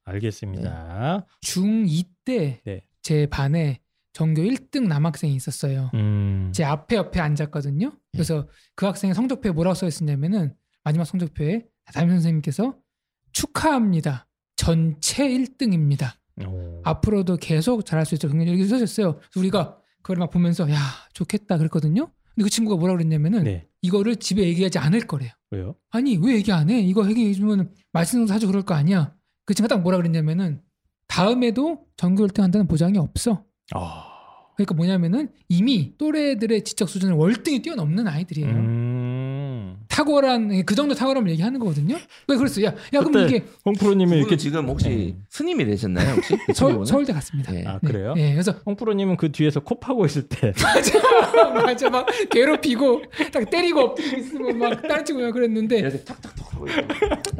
알겠습니다. 0.05 1.25
중2 1.45 2.05
때제 2.25 2.81
네. 3.03 3.27
반에 3.29 3.79
전교 4.13 4.41
1등 4.41 4.87
남학생이 4.87 5.33
있었어요. 5.35 5.91
음. 5.93 6.51
제 6.53 6.63
앞에 6.63 6.97
옆에 6.97 7.19
앉았거든요. 7.19 7.93
그래서 8.11 8.47
그 8.75 8.85
학생의 8.85 9.15
성적표에 9.15 9.51
뭐라고 9.51 9.75
써 9.75 9.87
있었냐면은 9.87 10.53
마지막 10.83 11.05
성적표에 11.05 11.65
담임 11.93 12.11
선생님께서 12.11 12.75
축하합니다. 13.39 14.27
전체 14.57 15.27
1등입니다. 15.27 16.15
오. 16.45 16.81
앞으로도 16.83 17.37
계속 17.37 17.85
잘할 17.85 18.05
수 18.05 18.15
있도록 18.15 18.35
굉장히 18.35 18.59
이렇게. 18.59 18.75
그래서 18.75 19.19
우리가 19.37 19.77
그걸 20.01 20.17
막 20.17 20.29
보면서 20.29 20.69
야 20.69 20.77
좋겠다 21.13 21.57
그랬거든요. 21.57 22.07
근데 22.35 22.43
그 22.43 22.49
친구가 22.49 22.77
뭐라 22.77 22.95
그랬냐면은 22.95 23.43
네. 23.43 23.67
이거를 23.81 24.17
집에 24.17 24.43
얘기하지 24.43 24.79
않을 24.79 25.01
거래요. 25.01 25.31
왜요? 25.51 25.75
아니 25.89 26.17
왜 26.17 26.35
얘기 26.35 26.51
안 26.51 26.69
해? 26.69 26.81
이거 26.81 27.07
얘기해주면 27.07 27.71
말씀 27.93 28.27
사주 28.27 28.47
그럴 28.47 28.63
거 28.63 28.73
아니야. 28.73 29.13
그 29.45 29.53
친구가 29.53 29.75
딱 29.75 29.81
뭐라 29.81 29.97
그랬냐면은 29.97 30.61
다음에도 31.07 31.85
전교 31.95 32.27
1등 32.27 32.41
한다는 32.41 32.67
보장이 32.67 32.97
없어. 32.97 33.45
아. 33.73 34.05
그러니까 34.55 34.75
뭐냐면은 34.75 35.29
이미 35.47 35.93
또래들의 35.97 36.65
지적 36.65 36.89
수준을 36.89 37.15
월등히 37.15 37.61
뛰어넘는 37.61 38.05
아이들이에요. 38.07 38.49
음. 38.49 38.88
탁월한 39.89 40.65
그 40.65 40.75
정도 40.75 40.93
탁월함을 40.95 41.29
얘기하는 41.31 41.59
거거든요. 41.59 41.97
왜 42.27 42.37
그랬어요? 42.37 42.67
야, 42.67 42.75
야 42.93 42.99
그럼 43.01 43.27
이게 43.27 43.45
홍프로님이 43.65 44.17
이렇게 44.17 44.37
지금 44.37 44.67
혹시 44.67 44.89
네. 44.89 45.15
스님이 45.29 45.65
되셨나요? 45.65 46.15
혹시? 46.15 46.37
그 46.45 46.53
서? 46.53 46.85
서울대 46.85 47.11
갔습니다. 47.11 47.53
예. 47.55 47.65
아 47.65 47.79
네. 47.81 47.91
그래요? 47.91 48.13
예, 48.17 48.31
그래서 48.31 48.53
홍프로님은 48.65 49.17
그 49.17 49.31
뒤에서 49.31 49.59
코 49.59 49.79
파고 49.79 50.05
있을 50.05 50.29
때 50.29 50.53
맞아, 50.63 51.51
맞아, 51.53 51.89
막 51.89 52.05
괴롭히고 52.29 53.01
딱 53.33 53.49
때리고 53.49 53.81
엎드리고 53.81 54.17
있으면 54.17 54.57
막 54.59 54.81
따라치고 54.81 55.19
막 55.19 55.31
그랬는데 55.31 55.79
이렇게 55.79 56.03
탁탁탁 56.03 56.53
하고 56.53 56.67
있어요. 56.67 56.87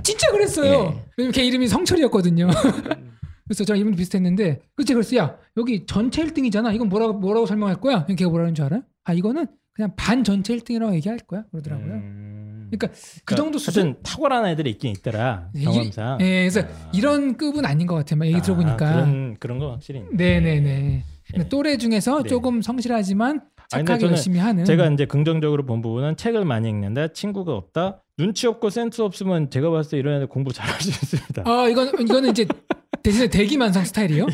진짜 0.03 0.31
그랬어요. 0.31 0.71
예. 0.71 1.03
왜냐면 1.17 1.31
걔 1.31 1.43
이름이 1.45 1.67
성철이었거든요. 1.67 2.47
그래서 3.49 3.63
저랑 3.63 3.79
이름도 3.79 3.97
비슷했는데 3.97 4.61
그치 4.75 4.93
그랬어 4.93 5.17
야 5.17 5.35
여기 5.57 5.85
전체 5.87 6.23
1등이잖아 6.23 6.73
이건 6.75 6.87
뭐라고 6.87 7.13
뭐라고 7.13 7.47
설명할 7.47 7.81
거야 7.81 8.05
걔가 8.05 8.29
뭐라는 8.29 8.53
줄 8.53 8.65
알아? 8.65 8.81
아 9.05 9.13
이거는 9.13 9.47
그냥 9.79 9.93
반 9.95 10.25
전체 10.25 10.53
1등이라고 10.57 10.93
얘기할 10.95 11.19
거야 11.19 11.45
그러더라고요. 11.51 11.93
음. 11.93 12.67
그러니까 12.69 12.99
그 13.23 13.35
정도 13.35 13.57
수준 13.57 13.95
탁월한 14.03 14.45
애들이 14.47 14.71
있긴 14.71 14.91
있더라 14.91 15.47
예, 15.55 15.63
경험상. 15.63 16.17
예, 16.19 16.41
그래서 16.41 16.59
아. 16.59 16.91
이런 16.93 17.37
급은 17.37 17.65
아닌 17.65 17.87
것 17.87 17.95
같아요. 17.95 18.17
막 18.17 18.25
얘기 18.25 18.39
아, 18.39 18.41
들어보니까. 18.41 18.75
그런 18.75 19.37
그런 19.39 19.57
거 19.57 19.71
확실히. 19.71 20.03
네네네. 20.11 21.05
예. 21.37 21.47
또래 21.47 21.77
중에서 21.77 22.23
네. 22.23 22.27
조금 22.27 22.61
성실하지만 22.61 23.39
아니, 23.71 23.85
착하게 23.85 23.99
저는 23.99 24.11
열심히 24.15 24.39
하는. 24.39 24.65
제가 24.65 24.87
이제 24.87 25.05
긍정적으로 25.05 25.65
본 25.65 25.81
부분은 25.81 26.17
책을 26.17 26.43
많이 26.43 26.67
읽는다, 26.67 27.13
친구가 27.13 27.53
없다, 27.53 28.03
눈치 28.17 28.47
없고 28.47 28.71
센스 28.71 29.01
없으면 29.01 29.49
제가 29.49 29.69
봤을 29.69 29.91
때 29.91 29.97
이런 29.97 30.15
애들 30.15 30.27
공부 30.27 30.51
잘할 30.51 30.81
수 30.81 30.89
있습니다. 30.89 31.43
아 31.45 31.69
이건 31.69 31.87
이거는 32.01 32.31
이제 32.31 32.45
대신에 33.03 33.27
대기만성 33.29 33.83
스타일이요. 33.85 34.27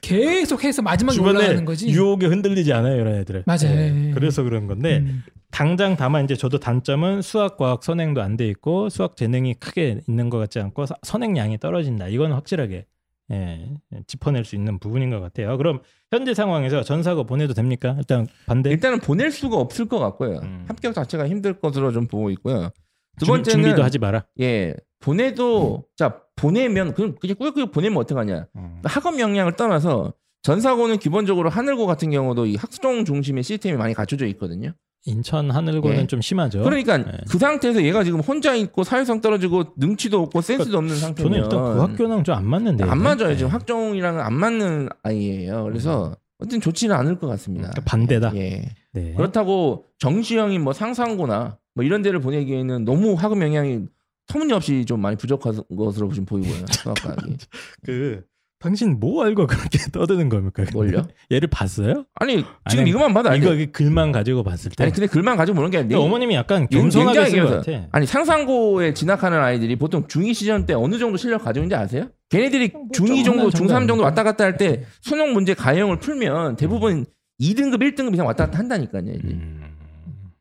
계속 0.00 0.64
해서 0.64 0.82
마지막에 0.82 1.14
주변에 1.16 1.38
올라가는 1.38 1.64
거지. 1.64 1.88
유혹에 1.88 2.26
흔들리지 2.26 2.72
않아요 2.72 3.00
이런 3.00 3.14
애들은. 3.16 3.42
맞아요. 3.46 3.70
예, 3.76 4.08
예. 4.08 4.10
그래서 4.12 4.42
그런 4.42 4.66
건데 4.66 4.98
음. 4.98 5.22
당장 5.50 5.96
다만 5.96 6.24
이제 6.24 6.34
저도 6.34 6.58
단점은 6.58 7.22
수학, 7.22 7.56
과학 7.56 7.82
선행도 7.82 8.20
안 8.22 8.36
돼 8.36 8.46
있고 8.48 8.88
수학 8.90 9.16
재능이 9.16 9.54
크게 9.54 10.00
있는 10.08 10.28
것 10.28 10.38
같지 10.38 10.58
않고 10.60 10.86
사- 10.86 10.96
선행량이 11.02 11.58
떨어진다. 11.58 12.08
이건 12.08 12.32
확실하게 12.32 12.84
예, 13.32 13.66
짚어낼 14.06 14.44
수 14.44 14.54
있는 14.54 14.78
부분인 14.78 15.10
것 15.10 15.18
같아요. 15.20 15.56
그럼 15.56 15.80
현재 16.12 16.32
상황에서 16.34 16.82
전사고 16.82 17.24
보내도 17.24 17.54
됩니까? 17.54 17.94
일단 17.98 18.26
반대. 18.46 18.70
일단은 18.70 19.00
보낼 19.00 19.30
수가 19.32 19.56
없을 19.56 19.86
것 19.86 19.98
같고요. 19.98 20.40
음. 20.42 20.64
합격 20.68 20.94
자체가 20.94 21.26
힘들 21.28 21.54
것으로 21.58 21.90
좀 21.92 22.06
보고 22.06 22.30
있고요. 22.30 22.70
두 23.18 23.24
준- 23.24 23.34
번째는 23.36 23.62
준비도 23.64 23.82
하지 23.82 23.98
마라. 23.98 24.26
예 24.40 24.74
보내도 25.06 25.84
자 25.96 26.20
보내면 26.34 26.92
그냥 26.92 27.14
그냥 27.20 27.36
꾸역꾸역 27.36 27.70
보내면 27.70 27.98
어떡하냐 27.98 28.46
음. 28.56 28.80
학업 28.84 29.20
역량을 29.20 29.54
떠나서 29.54 30.12
전사고는 30.42 30.98
기본적으로 30.98 31.48
하늘고 31.48 31.86
같은 31.86 32.10
경우도 32.10 32.46
이 32.46 32.56
학종 32.56 33.04
중심의 33.04 33.44
시스템이 33.44 33.76
많이 33.76 33.94
갖춰져 33.94 34.26
있거든요. 34.26 34.72
인천 35.04 35.52
하늘고는 35.52 35.98
예. 36.02 36.06
좀 36.08 36.20
심하죠. 36.20 36.64
그러니까 36.64 36.98
네. 36.98 37.12
그 37.30 37.38
상태에서 37.38 37.84
얘가 37.84 38.02
지금 38.02 38.18
혼자 38.18 38.56
있고 38.56 38.82
사회성 38.82 39.20
떨어지고 39.20 39.74
능치도 39.76 40.20
없고 40.22 40.40
센스도 40.40 40.76
없는 40.78 40.96
상태면 40.96 41.32
저는 41.32 41.44
일단 41.44 41.62
그 41.62 41.80
학교랑 41.80 42.24
좀 42.24 42.34
안 42.34 42.44
맞는데. 42.44 42.84
안 42.84 43.00
맞아요. 43.00 43.28
네. 43.28 43.36
지금 43.36 43.52
학종이랑은 43.52 44.20
안 44.20 44.34
맞는 44.34 44.88
아이예요. 45.04 45.62
그래서 45.62 46.16
어쨌든 46.40 46.60
좋지는 46.60 46.96
않을 46.96 47.20
것 47.20 47.28
같습니다. 47.28 47.70
그러니까 47.70 47.88
반대다. 47.88 48.32
예. 48.34 48.64
네. 48.92 49.14
그렇다고 49.16 49.84
정시형인 50.00 50.62
뭐 50.62 50.72
상상고나 50.72 51.58
뭐 51.76 51.84
이런 51.84 52.02
데를 52.02 52.20
보내기에는 52.20 52.84
너무 52.84 53.14
학업 53.14 53.40
영향이 53.40 53.82
터무니없이 54.26 54.84
좀 54.84 55.00
많이 55.00 55.16
부족한 55.16 55.62
것으로 55.76 56.10
지금 56.12 56.24
보이고요. 56.26 56.64
수학과학이. 56.70 57.36
그 57.84 58.22
당신 58.58 58.98
뭐 58.98 59.22
알고 59.24 59.46
그렇게 59.46 59.78
떠드는 59.92 60.28
겁니까? 60.30 60.64
근데? 60.64 60.72
뭘요? 60.72 61.02
얘를 61.30 61.46
봤어요? 61.48 62.06
아니 62.14 62.36
지금 62.68 62.82
아니, 62.82 62.90
이것만 62.90 63.12
봐도 63.14 63.34
이거. 63.34 63.54
글만 63.70 64.12
가지고 64.12 64.42
봤을 64.42 64.70
때. 64.72 64.82
아니 64.82 64.92
근데 64.92 65.06
글만 65.06 65.36
가지고 65.36 65.56
보는 65.56 65.70
게 65.70 65.78
아니라 65.78 65.98
근데 65.98 66.04
어머님이 66.06 66.34
약간 66.34 66.62
용- 66.72 66.80
겸손하게 66.82 67.26
쓴것. 67.30 67.66
같아. 67.66 67.86
아니 67.92 68.06
상상고에 68.06 68.94
진학하는 68.94 69.38
아이들이 69.38 69.76
보통 69.76 70.06
중2 70.06 70.32
시절 70.34 70.64
때 70.66 70.72
어느 70.74 70.98
정도 70.98 71.18
실력 71.18 71.44
가지고 71.44 71.64
있는지 71.64 71.74
아세요? 71.76 72.08
걔네들이 72.30 72.70
뭐 72.72 72.88
중2 72.94 73.24
좀 73.24 73.36
정도, 73.36 73.40
하나 73.42 73.50
중3 73.50 73.86
정도 73.88 74.02
왔다 74.02 74.22
갔다 74.24 74.44
할때 74.44 74.68
네. 74.80 74.84
수능 75.02 75.32
문제 75.34 75.52
가형을 75.54 75.98
풀면 76.00 76.56
대부분 76.56 77.04
2등급, 77.40 77.82
1등급 77.82 78.14
이상 78.14 78.26
왔다 78.26 78.46
갔다 78.46 78.58
한다니까요. 78.58 79.02
이제. 79.12 79.28
음, 79.28 79.62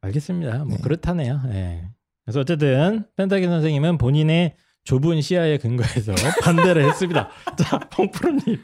알겠습니다. 0.01 0.59
뭐 0.59 0.77
네. 0.77 0.81
그렇다네요. 0.81 1.41
예. 1.51 1.83
그래서 2.25 2.39
어쨌든 2.39 3.05
펜타기 3.15 3.45
선생님은 3.45 3.97
본인의 3.97 4.55
좁은 4.83 5.21
시야에 5.21 5.57
근거해서 5.57 6.13
반대를 6.43 6.87
했습니다. 6.89 7.29
자, 7.57 7.79
펑프로님. 7.91 8.61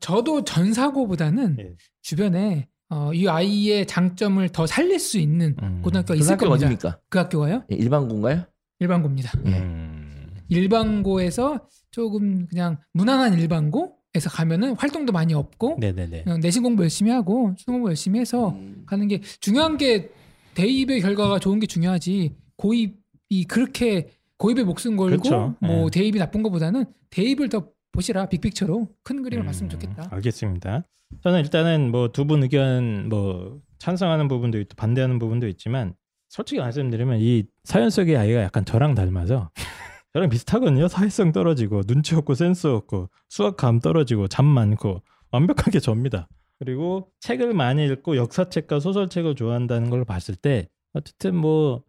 저도 0.00 0.44
전사고보다는 0.44 1.56
예. 1.60 1.74
주변에 2.02 2.68
어, 2.88 3.12
이 3.12 3.26
아이의 3.28 3.86
장점을 3.86 4.48
더 4.50 4.66
살릴 4.66 5.00
수 5.00 5.18
있는 5.18 5.56
음. 5.62 5.80
고등학교가 5.82 6.14
그 6.14 6.20
있을 6.20 6.32
학교가 6.32 6.50
겁니다. 6.50 6.66
어딥니까? 6.66 7.00
그 7.08 7.18
학교가요? 7.18 7.64
예, 7.72 7.76
일반고인가요? 7.76 8.44
일반고입니다. 8.78 9.32
예. 9.46 9.58
음. 9.58 10.26
일반고에서 10.48 11.66
조금 11.90 12.46
그냥 12.46 12.78
무난한 12.92 13.36
일반고에서 13.38 14.30
가면은 14.30 14.76
활동도 14.76 15.12
많이 15.12 15.34
없고 15.34 15.78
네네네. 15.80 16.22
그냥 16.22 16.40
내신 16.40 16.62
공부 16.62 16.84
열심히 16.84 17.10
하고 17.10 17.54
수능 17.58 17.78
공부 17.78 17.88
열심히 17.88 18.20
해서 18.20 18.50
음. 18.50 18.84
가는 18.86 19.08
게 19.08 19.20
중요한 19.40 19.76
게 19.76 20.10
대입의 20.54 21.00
결과가 21.00 21.40
좋은 21.40 21.58
게 21.58 21.66
중요하지 21.66 22.36
고입이 22.56 23.44
그렇게 23.48 24.10
고입에 24.38 24.64
목숨 24.64 24.96
걸고 24.96 25.22
그렇죠. 25.22 25.54
뭐 25.60 25.86
예. 25.86 25.90
대입이 25.90 26.18
나쁜 26.18 26.42
것보다는 26.42 26.84
대입을 27.10 27.48
더 27.48 27.68
보시라 27.92 28.26
빅픽처로 28.28 28.88
큰 29.02 29.22
그림을 29.22 29.44
음, 29.44 29.46
봤으면 29.46 29.70
좋겠다. 29.70 30.08
알겠습니다. 30.10 30.82
저는 31.22 31.40
일단은 31.40 31.90
뭐 31.90 32.08
두 32.08 32.24
분 32.24 32.42
의견 32.42 33.08
뭐 33.08 33.60
찬성하는 33.78 34.28
부분도 34.28 34.58
있고 34.60 34.74
반대하는 34.76 35.18
부분도 35.18 35.46
있지만 35.48 35.94
솔직히 36.28 36.60
말씀드리면 36.60 37.20
이 37.20 37.44
사연 37.64 37.88
속의 37.90 38.16
아이가 38.16 38.42
약간 38.42 38.64
저랑 38.64 38.94
닮아서 38.94 39.50
저랑 40.12 40.28
비슷하거든요. 40.28 40.88
사회성 40.88 41.32
떨어지고 41.32 41.82
눈치 41.84 42.14
없고 42.14 42.34
센스 42.34 42.66
없고 42.66 43.08
수학감 43.28 43.80
떨어지고 43.80 44.28
잠 44.28 44.44
많고 44.44 45.02
완벽하게 45.30 45.80
접니다. 45.80 46.28
그리고 46.58 47.10
책을 47.20 47.52
많이 47.54 47.86
읽고 47.86 48.16
역사책과 48.16 48.80
소설책을 48.80 49.34
좋아한다는 49.34 49.90
걸 49.90 50.04
봤을 50.04 50.34
때 50.34 50.68
어쨌든 50.94 51.36
뭐 51.36 51.82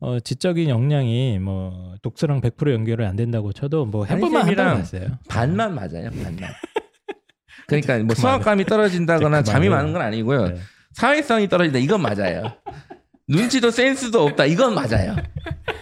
어, 0.00 0.20
지적인 0.20 0.68
역량이 0.68 1.38
뭐 1.38 1.94
독서랑 2.02 2.40
100% 2.40 2.72
연결이 2.72 3.04
안 3.06 3.16
된다고 3.16 3.52
쳐도 3.52 3.86
뭐 3.86 4.04
한다고 4.04 4.36
한쌤이랑 4.36 4.76
봤어요. 4.78 5.06
반만 5.28 5.74
맞아요. 5.74 6.10
반만. 6.10 6.38
그러니까 7.66 7.98
뭐. 8.00 8.14
수학감이 8.14 8.64
떨어진다거나 8.64 9.42
잠이. 9.42 9.68
많은 9.68 9.92
건 9.92 10.02
아니고요. 10.02 10.48
네. 10.48 10.56
사회성이 10.92 11.48
떨어진다. 11.48 11.78
이건 11.78 12.02
맞아요. 12.02 12.52
눈치도 13.28 13.70
센스도 13.70 14.22
없다. 14.24 14.44
이건 14.44 14.74
맞아요. 14.74 15.16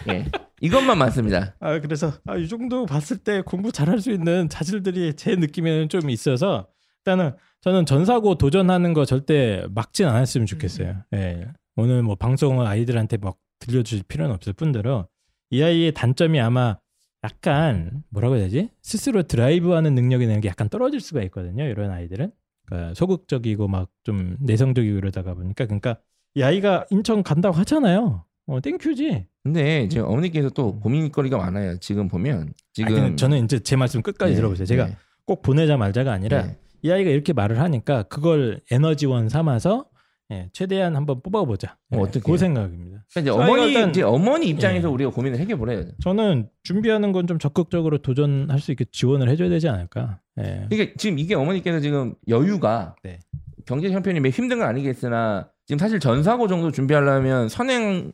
예. 0.09 0.25
이것만 0.61 0.97
맞습니다. 0.97 1.55
아 1.59 1.79
그래서 1.79 2.13
아, 2.25 2.37
이 2.37 2.47
정도 2.47 2.85
봤을 2.85 3.17
때 3.17 3.41
공부 3.41 3.73
잘할 3.73 3.99
수 3.99 4.11
있는 4.11 4.47
자질들이 4.47 5.15
제 5.15 5.35
느낌에는 5.35 5.89
좀 5.89 6.09
있어서 6.09 6.67
일단은 7.01 7.33
저는 7.61 7.85
전사고 7.85 8.35
도전하는 8.35 8.93
거 8.93 9.03
절대 9.03 9.65
막진 9.75 10.07
않았으면 10.07 10.47
좋겠어요. 10.47 11.03
예. 11.15 11.47
오늘 11.75 12.01
뭐 12.01 12.15
방송을 12.15 12.65
아이들한테 12.65 13.17
막 13.17 13.35
들려줄 13.63 14.03
필요는 14.07 14.33
없을 14.35 14.53
뿐더러 14.53 15.07
이 15.49 15.61
아이의 15.63 15.93
단점이 15.93 16.39
아마 16.39 16.77
약간 17.23 18.03
뭐라고 18.09 18.35
해야 18.35 18.45
되지? 18.45 18.69
스스로 18.81 19.23
드라이브하는 19.23 19.95
능력이 19.95 20.25
되는 20.25 20.41
게 20.41 20.49
약간 20.49 20.67
떨어질 20.69 20.99
수가 20.99 21.21
있거든요. 21.23 21.63
이런 21.63 21.91
아이들은 21.91 22.31
그러니까 22.65 22.93
소극적이고 22.95 23.67
막 23.67 23.89
좀 24.03 24.35
내성적이고 24.41 24.97
이러다가 24.97 25.33
보니까 25.33 25.65
그러니까 25.65 25.97
이 26.35 26.43
아이가 26.43 26.85
인천 26.89 27.23
간다고 27.23 27.55
하잖아요. 27.57 28.25
어 28.47 28.59
땡큐지. 28.59 29.27
근데 29.43 29.87
지금 29.87 30.07
어머니께서 30.07 30.49
또 30.49 30.77
고민거리가 30.81 31.37
많아요. 31.37 31.77
지금 31.79 32.09
보면 32.09 32.53
지금 32.73 32.95
음. 32.97 33.03
아니, 33.03 33.15
저는 33.15 33.45
이제 33.45 33.59
제 33.59 33.77
말씀 33.77 34.01
끝까지 34.01 34.33
네, 34.33 34.35
들어보세요. 34.35 34.65
제가 34.65 34.87
네, 34.87 34.97
꼭 35.25 35.41
보내자 35.41 35.77
말자가 35.77 36.11
아니라 36.11 36.47
네. 36.47 36.57
이 36.81 36.91
아이가 36.91 37.09
이렇게 37.09 37.31
말을 37.31 37.59
하니까 37.59 38.03
그걸 38.03 38.59
에너지원 38.71 39.29
삼아서 39.29 39.85
예, 40.31 40.49
최대한 40.51 40.97
한번 40.97 41.21
뽑아보자. 41.21 41.77
예, 41.93 41.97
어, 41.97 42.01
어떻게 42.01 42.29
그? 42.29 42.37
생각입니다. 42.37 42.92
그러니까 43.13 43.21
이제 43.21 43.29
어머니 43.29 43.67
일단- 43.73 43.89
이제 43.89 44.01
어머니 44.01 44.47
입장에서 44.47 44.87
예. 44.87 44.91
우리가 44.91 45.11
고민을 45.11 45.37
해결해야 45.39 45.85
돼. 45.85 45.91
저는 46.01 46.49
준비하는 46.63 47.11
건 47.11 47.27
좀 47.27 47.39
적극적으로 47.39 47.99
도전할 47.99 48.59
수 48.59 48.71
있게 48.71 48.85
지원을 48.91 49.29
해줘야 49.29 49.49
되지 49.49 49.69
않을까. 49.69 50.19
예. 50.39 50.65
그러니까 50.69 50.93
지금 50.97 51.19
이게 51.19 51.35
어머니께서 51.35 51.79
지금 51.79 52.15
여유가 52.27 52.95
네. 53.03 53.19
경제 53.65 53.89
형편이 53.91 54.19
매우 54.19 54.31
힘든 54.31 54.59
건 54.59 54.67
아니겠으나 54.67 55.49
지금 55.67 55.77
사실 55.79 55.99
전사고 55.99 56.47
정도 56.47 56.71
준비하려면 56.71 57.47
선행이 57.49 58.11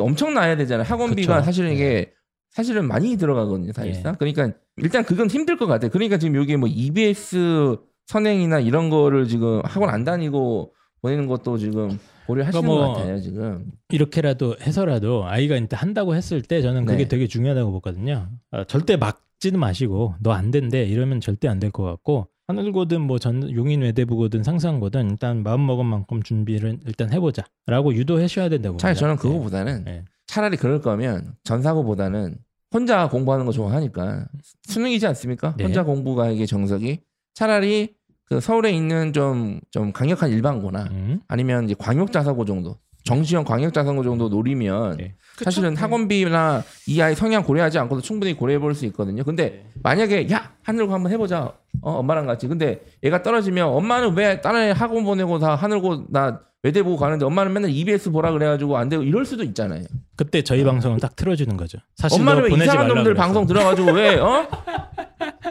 엄청 0.00 0.34
나야 0.34 0.56
되잖아요. 0.56 0.84
학원비가 0.84 1.36
그쵸. 1.36 1.44
사실은 1.44 1.72
이게 1.72 2.12
사실은 2.50 2.88
많이 2.88 3.16
들어가거든요, 3.16 3.72
사실상. 3.72 4.16
그러니까 4.16 4.50
일단 4.78 5.04
그건 5.04 5.28
힘들 5.28 5.56
것 5.56 5.66
같아요. 5.66 5.90
그러니까 5.90 6.16
지금 6.18 6.34
여기 6.36 6.56
뭐 6.56 6.68
EBS 6.68 7.76
선행이나 8.06 8.58
이런 8.60 8.88
거를 8.90 9.28
지금 9.28 9.60
학원 9.64 9.90
안 9.90 10.02
다니고 10.02 10.72
보내는 11.02 11.26
것도 11.26 11.58
지금 11.58 11.98
고려하시는 12.26 12.62
그러니까 12.62 12.82
것뭐 12.84 12.94
같아요, 12.94 13.20
지금. 13.20 13.70
이렇게라도 13.90 14.56
해서라도 14.60 15.24
아이가 15.26 15.56
이제 15.56 15.76
한다고 15.76 16.14
했을 16.14 16.42
때 16.42 16.60
저는 16.62 16.84
그게 16.84 17.04
네. 17.04 17.08
되게 17.08 17.26
중요하다고 17.26 17.72
보거든요. 17.72 18.28
아, 18.50 18.64
절대 18.64 18.96
막지는 18.96 19.58
마시고 19.60 20.14
너 20.20 20.32
안 20.32 20.50
된대 20.50 20.84
이러면 20.84 21.20
절대 21.20 21.48
안 21.48 21.58
될 21.60 21.70
것 21.70 21.82
같고 21.84 22.28
하늘고든 22.48 23.00
뭐 23.02 23.18
전 23.18 23.50
용인 23.54 23.82
외대부고든 23.82 24.42
상상고든 24.42 25.10
일단 25.10 25.42
마음 25.42 25.66
먹은 25.66 25.84
만큼 25.86 26.22
준비를 26.22 26.78
일단 26.86 27.12
해보자라고 27.12 27.94
유도하셔야 27.94 28.48
된다고 28.48 28.76
차라리 28.78 28.98
봅니다. 28.98 29.00
저는 29.00 29.16
네. 29.16 29.22
그거보다는 29.22 29.84
네. 29.84 30.04
차라리 30.26 30.56
그럴 30.56 30.80
거면 30.80 31.34
전사고보다는 31.44 32.36
혼자 32.74 33.08
공부하는 33.08 33.46
거 33.46 33.52
좋아하니까 33.52 34.26
수능이지 34.64 35.06
않습니까? 35.06 35.54
네. 35.56 35.64
혼자 35.64 35.84
공부가 35.84 36.30
이게 36.30 36.44
정석이 36.46 37.00
차라리 37.34 37.94
그 38.28 38.40
서울에 38.40 38.70
있는 38.72 39.12
좀 39.12 39.60
좀 39.70 39.92
강력한 39.92 40.30
일반고나 40.30 40.84
음. 40.90 41.20
아니면 41.28 41.64
이제 41.64 41.74
광역자사고 41.78 42.44
정도 42.44 42.76
정시형 43.08 43.44
광역자사고 43.44 44.04
정도 44.04 44.28
노리면 44.28 44.98
네. 44.98 45.14
사실은 45.42 45.70
그쵸? 45.70 45.82
학원비나 45.84 46.62
이 46.88 47.00
아이 47.00 47.14
성향 47.14 47.42
고려하지 47.42 47.78
않고도 47.78 48.02
충분히 48.02 48.34
고려해 48.34 48.58
볼 48.58 48.74
수 48.74 48.84
있거든요. 48.86 49.24
근데 49.24 49.44
네. 49.50 49.64
만약에 49.82 50.30
야 50.30 50.52
하늘고 50.62 50.92
한번 50.92 51.10
해보자 51.10 51.52
어, 51.80 51.92
엄마랑 51.92 52.26
같이 52.26 52.46
근데 52.48 52.82
얘가 53.02 53.22
떨어지면 53.22 53.68
엄마는 53.68 54.14
왜 54.14 54.40
다른 54.42 54.60
애 54.62 54.70
학원 54.72 55.04
보내고 55.04 55.38
다 55.38 55.54
하늘고 55.54 56.04
나 56.10 56.40
외대 56.62 56.82
보고 56.82 56.96
가는데 56.96 57.24
엄마는 57.24 57.52
맨날 57.52 57.70
EBS 57.70 58.10
보라 58.10 58.32
그래가지고 58.32 58.76
안 58.76 58.88
되고 58.90 59.02
이럴 59.02 59.24
수도 59.24 59.42
있잖아요. 59.44 59.84
그때 60.16 60.42
저희 60.42 60.64
방송을 60.64 60.98
딱 61.00 61.16
틀어주는 61.16 61.56
거죠. 61.56 61.78
사실 61.96 62.20
엄마는 62.20 62.40
너왜 62.42 62.50
보내지 62.50 62.68
이상한 62.68 62.88
놈들 62.88 63.04
그랬어. 63.14 63.22
방송 63.22 63.46
들어가지고 63.46 63.92
왜 63.92 64.16
어? 64.18 64.46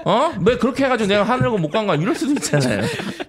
어? 0.06 0.32
왜 0.46 0.58
그렇게 0.58 0.84
해가지고 0.86 1.08
내가 1.08 1.24
하늘고 1.24 1.58
못 1.58 1.70
간 1.72 1.88
거야? 1.88 1.96
이럴 1.98 2.14
수도 2.14 2.34
있잖아요. 2.34 2.82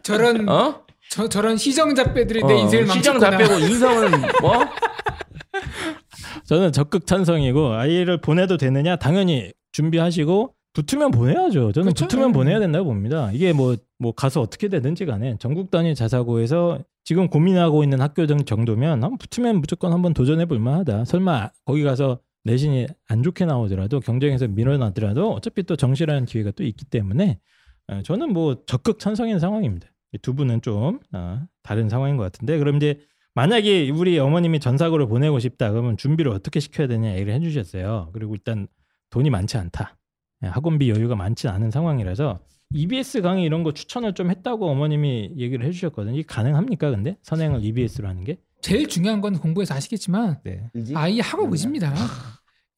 저런 0.03 0.49
어? 0.49 0.83
저, 1.11 1.29
저런 1.29 1.57
시정 1.57 1.95
잡배들이 1.95 2.43
내 2.45 2.55
어, 2.55 2.57
인생을 2.57 2.87
시정 2.89 3.19
망쳤구나. 3.19 3.31
다 3.31 3.37
빼고 3.39 3.59
인성은 3.67 4.11
뭐? 4.43 4.53
저는 6.45 6.73
적극 6.73 7.07
찬성이고 7.07 7.73
아이를 7.73 8.21
보내도 8.21 8.57
되느냐 8.57 8.97
당연히 8.97 9.53
준비하시고 9.73 10.55
붙으면 10.75 11.11
보내야죠. 11.11 11.73
저는 11.73 11.89
그쵸? 11.89 12.07
붙으면 12.07 12.31
음. 12.31 12.33
보내야 12.33 12.61
된다고 12.61 12.85
봅니다. 12.87 13.31
이게 13.33 13.53
뭐뭐 13.53 14.13
가서 14.17 14.41
어떻게 14.41 14.69
되든지 14.69 15.07
간에 15.07 15.37
전국 15.39 15.71
단위 15.71 15.95
자사고에서 15.95 16.79
지금 17.05 17.29
고민하고 17.29 17.83
있는 17.83 18.01
학교 18.01 18.27
등 18.27 18.45
정도면 18.45 19.03
한번 19.03 19.19
붙으면 19.19 19.61
무조건 19.61 19.93
한번 19.93 20.15
도전해 20.15 20.45
볼 20.47 20.59
만하다. 20.59 21.07
설마 21.07 21.51
거기 21.65 21.83
가서 21.83 22.21
내신이 22.45 22.87
안 23.09 23.23
좋게 23.23 23.45
나오더라도 23.47 24.01
경쟁에서 24.01 24.47
밀어나더라도 24.47 25.33
어차피 25.33 25.63
또 25.65 25.75
정시라는 25.75 26.27
기회가 26.27 26.51
또 26.53 26.65
있기 26.65 26.85
때문에 26.85 27.41
어, 27.89 28.03
저는 28.05 28.33
뭐 28.33 28.63
적극 28.67 28.99
찬성인 28.99 29.39
상황입니다. 29.39 29.89
이두 30.13 30.35
분은 30.35 30.63
좀 30.63 31.01
어, 31.13 31.43
다른 31.63 31.89
상황인 31.89 32.17
것 32.17 32.23
같은데 32.25 32.59
그럼 32.59 32.77
이제 32.77 33.01
만약에 33.35 33.91
우리 33.91 34.19
어머님이 34.19 34.59
전사고를 34.59 35.07
보내고 35.07 35.39
싶다 35.39 35.71
그러면 35.71 35.97
준비를 35.97 36.33
어떻게 36.33 36.61
시켜야 36.61 36.87
되냐 36.87 37.13
얘기를 37.15 37.33
해주셨어요. 37.35 38.11
그리고 38.13 38.35
일단 38.35 38.67
돈이 39.11 39.31
많지 39.31 39.57
않다. 39.59 39.97
예, 40.45 40.49
학원비 40.49 40.91
여유가 40.91 41.15
많지 41.17 41.49
않은 41.49 41.71
상황이라서 41.71 42.41
EBS 42.75 43.23
강의 43.23 43.45
이런 43.45 43.63
거 43.63 43.73
추천을 43.73 44.13
좀 44.13 44.31
했다고 44.31 44.69
어머님이 44.69 45.33
얘기를 45.37 45.65
해주셨거든요. 45.67 46.15
이게 46.15 46.25
가능합니까? 46.27 46.91
근데 46.91 47.17
선행을 47.23 47.65
EBS로 47.65 48.09
하는 48.09 48.25
게? 48.25 48.39
제일 48.61 48.89
중요한 48.89 49.21
건 49.21 49.39
공부에서 49.39 49.75
아시겠지만 49.75 50.41
네. 50.45 50.69
아이의 50.95 51.21
학업 51.21 51.51
의지입니다. 51.53 51.95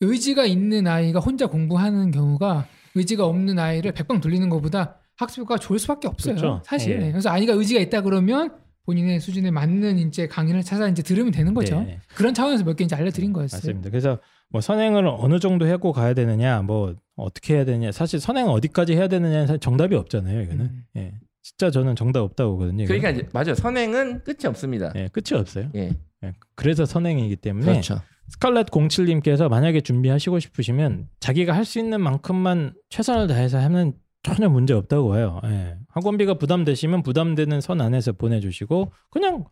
의지가 0.00 0.44
있는 0.44 0.86
아이가 0.86 1.18
혼자 1.20 1.46
공부하는 1.46 2.10
경우가 2.10 2.66
의지가 2.94 3.24
없는 3.26 3.58
아이를 3.58 3.92
백방 3.92 4.20
돌리는 4.20 4.48
것보다 4.48 4.99
학습 5.24 5.40
효과가 5.40 5.58
좋을 5.58 5.78
수밖에 5.78 6.08
없어요. 6.08 6.34
그렇죠. 6.34 6.62
사실. 6.64 6.92
예. 6.92 6.98
네. 6.98 7.10
그래서 7.12 7.30
아이가 7.30 7.52
의지가 7.52 7.80
있다 7.80 8.02
그러면 8.02 8.52
본인의 8.86 9.20
수준에 9.20 9.50
맞는 9.50 9.98
이제 9.98 10.26
강의를 10.26 10.62
찾아 10.62 10.88
이제 10.88 11.02
들으면 11.02 11.30
되는 11.32 11.54
거죠. 11.54 11.80
네. 11.80 11.98
그런 12.14 12.34
차원에서 12.34 12.64
몇 12.64 12.74
개 12.76 12.84
이제 12.84 12.96
알려드린 12.96 13.32
거였어요. 13.32 13.58
맞습니다. 13.58 13.90
그래서 13.90 14.18
뭐 14.48 14.60
선행을 14.60 15.06
어느 15.06 15.38
정도 15.38 15.68
하고 15.68 15.92
가야 15.92 16.12
되느냐, 16.14 16.62
뭐 16.62 16.96
어떻게 17.16 17.54
해야 17.54 17.64
되느냐, 17.64 17.92
사실 17.92 18.18
선행 18.18 18.48
어디까지 18.48 18.94
해야 18.94 19.06
되느냐는 19.06 19.46
사실 19.46 19.60
정답이 19.60 19.94
없잖아요. 19.94 20.42
이거는 20.42 20.60
음. 20.64 20.84
예, 20.96 21.12
진짜 21.42 21.70
저는 21.70 21.94
정답 21.94 22.20
없다고 22.22 22.52
보거든요. 22.52 22.86
그러니까 22.86 23.10
이제 23.10 23.28
맞아요. 23.32 23.54
선행은 23.54 24.24
끝이 24.24 24.46
없습니다. 24.46 24.92
예, 24.96 25.08
끝이 25.12 25.38
없어요. 25.38 25.68
예, 25.76 25.92
예, 26.24 26.32
그래서 26.56 26.84
선행이기 26.84 27.36
때문에 27.36 27.66
그렇죠. 27.66 28.00
스칼렛 28.28 28.66
07님께서 28.70 29.48
만약에 29.48 29.80
준비하시고 29.82 30.38
싶으시면 30.40 31.08
자기가 31.20 31.52
할 31.52 31.64
수 31.64 31.78
있는 31.78 32.00
만큼만 32.00 32.74
최선을 32.88 33.26
다해서 33.28 33.58
하면 33.58 33.92
전혀 34.22 34.48
문제 34.48 34.74
없다고 34.74 35.08
봐요. 35.10 35.40
예. 35.44 35.76
학원비가 35.88 36.34
부담되시면 36.34 37.02
부담되는 37.02 37.60
선 37.60 37.80
안에서 37.80 38.12
보내주시고 38.12 38.92
그냥 39.10 39.44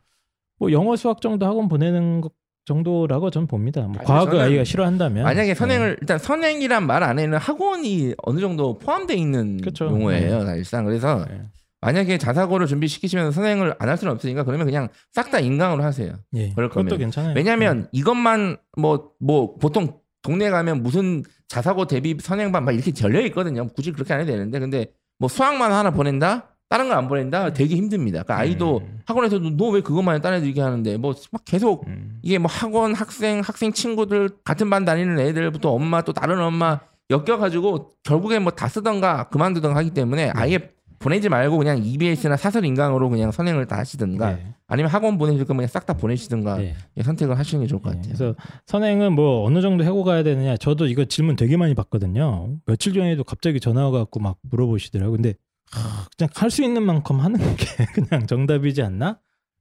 뭐 0.59 0.73
영어 0.73 0.95
수학 0.97 1.21
정도 1.21 1.47
학원 1.47 1.69
보내는 1.69 2.21
것 2.21 2.33
정도라고 2.67 3.31
전 3.31 3.47
봅니다. 3.47 3.81
뭐 3.83 3.95
아니, 3.97 4.05
과학을 4.07 4.41
아이가 4.41 4.63
싫어한다면 4.65 5.25
만약에 5.25 5.51
예. 5.51 5.55
선행을 5.55 5.97
일단 6.03 6.19
선행이란 6.19 6.87
말 6.87 7.03
안에는 7.03 7.39
학원이 7.39 8.15
어느 8.25 8.41
정도 8.41 8.77
포함되어 8.79 9.17
있는 9.17 9.59
그쵸. 9.63 9.87
용어예요, 9.87 10.45
사실상. 10.45 10.85
그래서 10.85 11.25
예. 11.31 11.43
만약에 11.81 12.19
자사고를 12.19 12.67
준비시키시면 12.67 13.31
선행을 13.33 13.75
안 13.79 13.89
할 13.89 13.97
수는 13.97 14.13
없으니까 14.13 14.43
그러면 14.45 14.67
그냥 14.67 14.89
싹 15.13 15.31
다 15.31 15.39
인강으로 15.41 15.83
하세요. 15.83 16.13
예, 16.35 16.51
그럴 16.55 16.69
그것도 16.69 16.87
거면. 16.89 16.99
괜찮아요. 16.99 17.33
왜냐하면 17.35 17.89
이것만 17.93 18.59
뭐뭐 18.77 19.57
보통 19.59 19.99
동네 20.29 20.51
가면 20.51 20.83
무슨 20.83 21.23
자사고 21.49 21.87
대비 21.87 22.15
선행반 22.21 22.63
막 22.67 22.73
이렇게 22.73 22.93
열려 23.03 23.21
있거든요. 23.29 23.67
굳이 23.69 23.93
그렇게 23.93 24.13
안 24.13 24.21
해도 24.21 24.31
되는데 24.31 24.59
근데 24.59 24.87
뭐 25.19 25.27
수학만 25.29 25.73
하나 25.73 25.91
보낸다? 25.91 26.49
다른 26.69 26.89
걸안 26.89 27.09
보낸다 27.09 27.55
되게 27.55 27.77
힘듭니다. 27.77 28.23
그러니까 28.25 28.43
아이도 28.43 28.83
음. 28.85 29.01
학원에서도 29.07 29.57
너 29.57 29.71
왜 29.71 29.81
그것만 29.81 30.17
해? 30.17 30.21
다른 30.21 30.37
애들 30.37 30.49
이렇게 30.49 30.61
하는데 30.61 30.99
뭐 30.99 31.15
막 31.33 31.43
계속 31.47 31.87
음. 31.87 32.19
이게 32.23 32.37
뭐 32.37 32.51
학원 32.51 32.95
학생 32.95 33.41
학생 33.43 33.73
친구들 33.73 34.29
같은 34.45 34.69
반 34.69 34.85
다니는 34.85 35.19
애들부터 35.19 35.71
엄마 35.71 36.03
또 36.03 36.13
다른 36.13 36.39
엄마 36.43 36.81
엮여가지고 37.09 37.93
결국에 38.03 38.39
뭐 38.39 38.51
다 38.51 38.69
쓰던가 38.69 39.31
그만두던가 39.31 39.79
하기 39.79 39.91
때문에 39.95 40.31
아예 40.35 40.71
보내지 40.99 41.29
말고 41.29 41.57
그냥 41.59 41.79
EBS나 41.85 42.37
사설 42.37 42.65
인강으로 42.65 43.09
그냥 43.09 43.31
선행을 43.31 43.67
다 43.67 43.79
하시든가 43.79 44.33
네. 44.37 44.55
아니면 44.67 44.91
학원 44.91 45.17
보내실 45.19 45.45
거면 45.45 45.67
싹 45.69 45.87
다 45.87 45.95
보내시든가 45.95 46.59
네. 46.59 46.75
예, 46.97 47.03
선택을 47.03 47.39
하시는 47.39 47.63
게 47.63 47.69
좋을 47.69 47.81
것 47.81 47.91
네, 47.91 47.97
같아요. 47.97 48.15
그래서 48.15 48.35
선행은 48.67 49.13
뭐 49.15 49.45
어느 49.47 49.61
정도 49.61 49.85
해고 49.85 50.05
가야 50.05 50.23
되느냐. 50.23 50.57
저도 50.57 50.87
이거 50.87 51.05
질문 51.05 51.37
되게 51.37 51.57
많이 51.57 51.75
받거든요. 51.75 52.57
며칠 52.67 52.93
전에도 52.93 53.25
갑자기 53.25 53.61
전화 53.61 53.85
와갖고 53.85 54.21
막 54.21 54.37
물어보시더라고요. 54.43 55.17
근데 55.17 55.35
하, 55.71 56.07
그냥 56.17 56.31
할 56.35 56.51
수 56.51 56.63
있는 56.65 56.83
만큼 56.83 57.21
하는 57.21 57.39
게 57.57 57.67
그냥 57.95 58.27
정답이지 58.27 58.83
않나? 58.83 59.19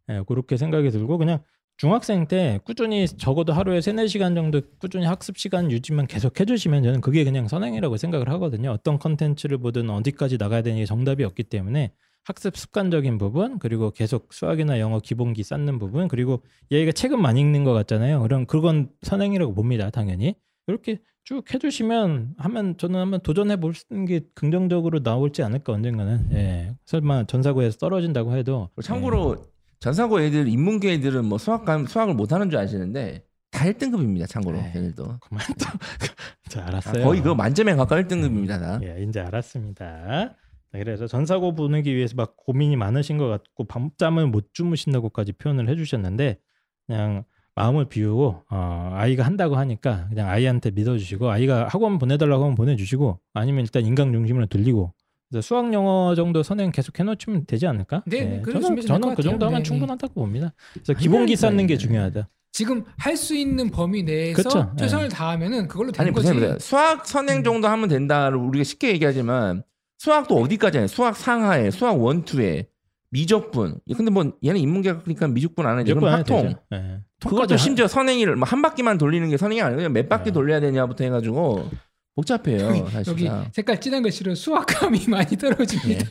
예, 0.10 0.23
그렇게 0.28 0.58
생각이 0.58 0.89
들고 0.89 1.17
그냥 1.17 1.39
중학생 1.78 2.28
때 2.28 2.60
꾸준히 2.63 3.08
적어도 3.08 3.54
하루에 3.54 3.82
세네 3.82 4.08
시간 4.08 4.34
정도 4.34 4.62
꾸준히 4.80 5.06
학습 5.06 5.38
시간 5.38 5.72
유지만 5.72 6.08
계속 6.08 6.40
해주시면 6.40 6.82
저는 6.82 7.02
그게 7.02 7.24
그냥 7.24 7.48
선행이라고 7.48 7.98
생각을 7.98 8.30
하거든요. 8.30 8.72
어떤 8.72 8.98
컨텐츠를 8.98 9.60
보든 9.60 9.90
어디까지 9.92 10.38
나가야 10.38 10.63
되는 10.63 10.80
게 10.80 10.86
정답이 10.86 11.24
없기 11.24 11.44
때문에 11.44 11.92
학습 12.24 12.58
습관적인 12.58 13.20
부분 13.20 13.60
그리고 13.60 13.92
계속 13.92 14.34
수학이나 14.34 14.80
영어 14.80 15.00
기본기 15.00 15.44
쌓는 15.44 15.78
부분 15.78 16.08
그리고 16.08 16.42
얘가 16.72 16.92
책은 16.92 17.22
많이 17.22 17.42
읽는 17.42 17.63
것 17.63 17.74
같잖아요. 17.74 18.22
그럼 18.24 18.48
그건 18.48 18.90
선행이라고 19.04 19.54
봅니다. 19.54 19.92
당연히 19.92 20.36
이렇게 20.66 21.00
쭉 21.24 21.54
해주시면 21.54 22.36
하면 22.38 22.78
저는 22.78 23.00
한번 23.00 23.20
도전해 23.22 23.58
볼게 23.58 24.22
긍정적으로 24.34 25.04
나올지 25.04 25.44
않을까 25.44 25.74
언젠가는. 25.74 26.30
예. 26.34 26.76
설마 26.86 27.26
전사고에서 27.26 27.78
떨어진다고 27.78 28.36
해도 28.36 28.70
참고로 28.82 29.38
전사고 29.80 30.22
애들 30.22 30.48
인문계 30.48 30.94
애들은 30.94 31.26
뭐 31.26 31.38
수학 31.38 31.66
감 31.66 31.86
수학을 31.86 32.13
못 32.13 32.32
하는 32.32 32.50
줄 32.50 32.60
아시는데 32.60 33.24
다 33.52 33.66
1등급입니다. 33.66 34.28
참고로 34.28 34.58
네. 34.58 34.72
걔들도 34.74 35.20
그만 35.20 35.44
또. 35.60 35.66
자다 36.50 36.68
알았어요. 36.68 37.04
거의 37.04 37.22
그 37.22 37.30
만점에 37.30 37.76
가까운 37.76 38.08
1등급입니다. 38.08 38.60
다. 38.60 38.80
예, 38.84 39.04
이제 39.04 39.20
알았습니다. 39.20 40.36
자, 40.72 40.78
그래서 40.80 41.08
전사고 41.08 41.56
보내기 41.56 41.96
위해서 41.96 42.13
막 42.16 42.36
고민이 42.38 42.76
많으신 42.76 43.18
것 43.18 43.28
같고 43.28 43.66
밤잠을 43.66 44.28
못 44.28 44.54
주무신다고까지 44.54 45.34
표현을 45.34 45.70
해주셨는데 45.70 46.40
그냥 46.86 47.24
마음을 47.56 47.86
비우고 47.86 48.44
어, 48.50 48.92
아이가 48.94 49.26
한다고 49.26 49.56
하니까 49.56 50.08
그냥 50.10 50.30
아이한테 50.30 50.72
믿어주시고 50.72 51.32
아이가 51.32 51.68
학원 51.68 51.98
보내달라고 51.98 52.44
하면 52.44 52.56
보내주시고 52.56 53.20
아니면 53.34 53.62
일단 53.62 53.86
인강 53.86 54.12
중심으로 54.12 54.46
들리고 54.46 54.94
수학 55.42 55.74
영어 55.74 56.16
정도 56.16 56.42
선행 56.44 56.72
계속 56.72 56.98
해놓으면 57.00 57.46
되지 57.48 57.68
않을까? 57.68 58.04
네, 58.06 58.24
네, 58.24 58.42
예, 58.48 58.52
저는, 58.52 58.82
저는 58.82 59.10
것그 59.10 59.22
정도. 59.24 59.46
하면 59.48 59.60
네, 59.60 59.63
충분하다고 59.63 60.13
봅니다. 60.13 60.54
그래서 60.74 60.94
아니, 60.94 61.02
기본기 61.02 61.32
아니, 61.32 61.36
쌓는 61.36 61.68
게 61.68 61.74
아니, 61.74 61.80
중요하다. 61.80 62.30
지금 62.54 62.84
할 62.98 63.16
수 63.18 63.36
있는 63.36 63.70
범위 63.70 64.04
내에서 64.04 64.42
그쵸, 64.42 64.72
최선을 64.80 65.10
네. 65.10 65.16
다하면은 65.16 65.68
그걸로 65.68 65.90
아니 65.90 65.98
되는 65.98 66.13
거지. 66.13 66.28
보세요, 66.30 66.40
보세요. 66.42 66.60
수학 66.60 67.06
선행 67.06 67.40
음. 67.40 67.44
정도 67.44 67.68
하면 67.68 67.90
된다를 67.90 68.38
우리가 68.38 68.63
쉽게 68.63 68.90
얘기하지만 68.94 69.63
수학도 70.00 70.36
어디까지 70.38 70.78
해요? 70.80 70.88
수학 70.88 71.16
상하에, 71.18 71.70
수학 71.72 72.00
원투에, 72.02 72.68
미적분. 73.10 73.80
근데 73.96 74.12
뭐 74.12 74.32
얘는 74.44 74.60
인문계가 74.60 75.02
그러니까 75.02 75.28
미적분 75.28 75.66
안 75.66 75.78
하지. 75.78 75.94
그럼. 75.94 76.24
되죠. 76.24 76.36
예. 76.74 77.00
그것도 77.20 77.30
통까지 77.30 77.54
하- 77.54 77.58
심지어 77.58 77.88
선행이를 77.88 78.36
뭐 78.36 78.46
한 78.48 78.62
바퀴만 78.62 78.98
돌리는 78.98 79.28
게 79.30 79.38
선행이 79.38 79.62
아니고 79.62 79.78
그냥 79.78 79.94
몇 79.94 80.08
바퀴 80.10 80.26
네. 80.26 80.32
돌려야 80.32 80.60
되냐부터 80.60 81.04
해가지고 81.04 81.70
복잡해요. 82.17 82.88
사실. 82.89 83.12
여기 83.13 83.30
색깔 83.53 83.80
진한 83.80 84.01
글씨로 84.01 84.34
수학감이 84.36 85.06
많이 85.08 85.38
떨어집니다. 85.38 86.06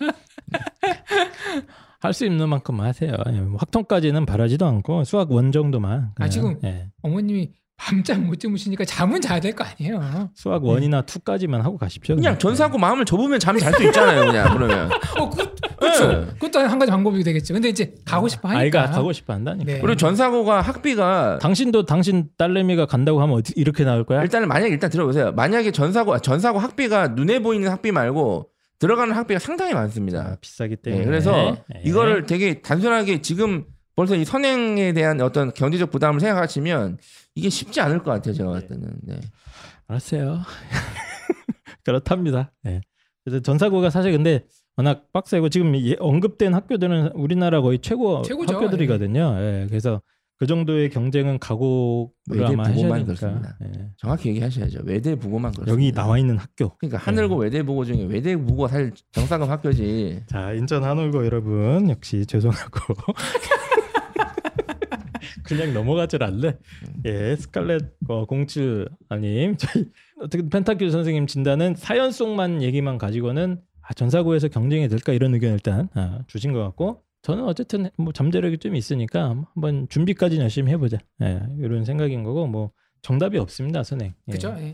할수 2.00 2.24
있는 2.24 2.48
만큼 2.48 2.80
하세요. 2.80 3.12
예, 3.32 3.40
뭐 3.40 3.58
학통까지는 3.58 4.24
바라지도 4.26 4.64
않고 4.66 5.04
수학 5.04 5.30
원 5.32 5.50
정도만. 5.50 6.12
그냥, 6.14 6.30
지금- 6.30 6.58
예, 6.64 6.86
어머님이 7.02 7.50
밤잠 7.76 8.24
못 8.26 8.38
주무시니까 8.40 8.84
잠은 8.84 9.20
자야 9.20 9.40
될 9.40 9.54
거 9.54 9.64
아니에요. 9.64 10.30
수학 10.34 10.64
원이나 10.64 11.02
투까지만 11.02 11.60
하고 11.62 11.76
가십시오. 11.76 12.14
그냥 12.14 12.34
그냥. 12.34 12.38
전사고 12.38 12.78
마음을 12.78 13.04
접으면 13.04 13.38
잠이 13.40 13.60
잘수 13.60 13.82
있잖아요. 13.84 14.26
그냥 14.26 14.52
그러면. 14.56 14.90
어, 15.18 15.28
그, 15.30 15.54
그렇죠. 15.78 16.08
네. 16.08 16.26
그것도 16.38 16.60
한 16.60 16.78
가지 16.78 16.90
방법이 16.90 17.22
되겠죠. 17.22 17.54
근데 17.54 17.68
이제 17.68 17.94
가고 18.04 18.28
싶어 18.28 18.48
하니까. 18.48 18.60
아이가 18.60 18.90
가고 18.90 19.12
싶어 19.12 19.32
한다니까. 19.32 19.72
네. 19.72 19.80
그리고 19.80 19.96
전사고가 19.96 20.60
학비가 20.60 21.38
당신도 21.40 21.86
당신 21.86 22.28
딸내미가 22.36 22.86
간다고 22.86 23.20
하면 23.22 23.36
어디 23.36 23.52
이렇게 23.56 23.84
나올 23.84 24.04
거야? 24.04 24.22
일단은 24.22 24.48
만약 24.48 24.68
일단 24.68 24.90
들어보세요. 24.90 25.32
만약에 25.32 25.70
전사고 25.70 26.18
전사고 26.20 26.58
학비가 26.58 27.08
눈에 27.08 27.40
보이는 27.40 27.68
학비 27.68 27.92
말고 27.92 28.50
들어가는 28.78 29.14
학비가 29.14 29.38
상당히 29.38 29.74
많습니다. 29.74 30.20
아, 30.20 30.36
비싸기 30.40 30.76
네, 30.76 30.82
때문에. 30.82 31.04
그래서 31.04 31.56
예. 31.74 31.80
이거를 31.84 32.26
되게 32.26 32.60
단순하게 32.60 33.22
지금 33.22 33.64
벌써 33.94 34.14
이 34.14 34.24
선행에 34.24 34.92
대한 34.92 35.20
어떤 35.22 35.52
경제적 35.54 35.90
부담을 35.90 36.20
생각하시면 36.20 36.98
이게 37.34 37.48
쉽지 37.48 37.80
않을 37.80 38.02
것 38.02 38.10
같아요. 38.10 38.34
제가 38.34 38.50
봤을 38.50 38.68
때는. 38.68 38.90
네. 39.02 39.20
알았어요. 39.88 40.40
그렇답니다. 41.84 42.52
예. 42.66 42.82
그래서 43.24 43.40
전사고가 43.40 43.90
사실 43.90 44.12
근데 44.12 44.44
워낙 44.76 45.10
빡세고 45.12 45.48
지금 45.48 45.74
예- 45.76 45.96
언급된 45.98 46.52
학교들은 46.54 47.12
우리나라 47.14 47.60
거의 47.62 47.78
최고 47.78 48.22
최고죠. 48.22 48.54
학교들이거든요. 48.56 49.36
예. 49.38 49.66
그래서 49.68 50.02
그 50.38 50.46
정도의 50.46 50.90
경쟁은 50.90 51.38
아마 52.52 52.64
하셔야 52.64 52.74
부고만 52.74 53.04
되니까. 53.06 53.14
그렇습니다. 53.14 53.56
예. 53.64 53.88
정확히 53.96 54.28
얘기하셔야죠. 54.28 54.80
외대 54.84 55.14
부고만 55.14 55.52
그렇습니다. 55.52 55.72
여기 55.72 55.92
나와 55.92 56.18
있는 56.18 56.36
학교. 56.36 56.76
그러니까 56.76 56.98
하늘고 56.98 57.36
외대 57.36 57.62
부고 57.62 57.86
중에 57.86 58.04
외대 58.04 58.36
부고가 58.36 58.68
사실 58.68 58.92
정상급 59.12 59.48
학교지. 59.48 60.20
자 60.26 60.52
인천 60.52 60.84
한울고 60.84 61.24
여러분 61.24 61.88
역시 61.88 62.26
죄송하고 62.26 62.80
그냥 65.44 65.72
넘어가질 65.72 66.22
않래. 66.22 66.58
예 67.06 67.36
스칼렛 67.36 67.94
어, 68.08 68.26
07 68.46 68.88
아님 69.08 69.56
저희 69.56 69.86
어떻게 70.20 70.46
펜타큐 70.48 70.90
선생님 70.90 71.26
진단은 71.26 71.76
사연 71.76 72.10
속만 72.10 72.62
얘기만 72.62 72.98
가지고는 72.98 73.60
아, 73.88 73.92
전사고에서 73.94 74.48
경쟁이 74.48 74.88
될까 74.88 75.12
이런 75.12 75.34
의견 75.34 75.52
일단 75.52 75.88
아, 75.94 76.20
주신 76.26 76.52
것 76.52 76.62
같고 76.62 77.02
저는 77.22 77.44
어쨌든 77.44 77.90
뭐 77.96 78.12
잠재력이 78.12 78.58
좀 78.58 78.74
있으니까 78.74 79.44
한번 79.54 79.88
준비까지 79.88 80.38
열심히 80.38 80.72
해보자. 80.72 80.98
예, 81.22 81.40
이런 81.58 81.84
생각인 81.84 82.22
거고 82.22 82.46
뭐 82.46 82.70
정답이 83.02 83.38
없습니다 83.38 83.82
선생. 83.82 84.14
예. 84.28 84.32
그죠? 84.32 84.54
예. 84.58 84.72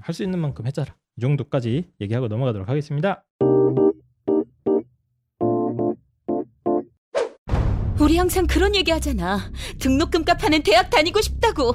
할수 0.00 0.22
있는 0.22 0.38
만큼 0.38 0.66
해자라. 0.66 0.94
이 1.16 1.20
정도까지 1.20 1.90
얘기하고 2.00 2.28
넘어가도록 2.28 2.68
하겠습니다. 2.68 3.24
우리 8.00 8.16
항상 8.16 8.46
그런 8.46 8.76
얘기 8.76 8.92
하잖아. 8.92 9.50
등록금 9.80 10.24
값하는 10.24 10.62
대학 10.62 10.88
다니고 10.90 11.20
싶다고. 11.20 11.74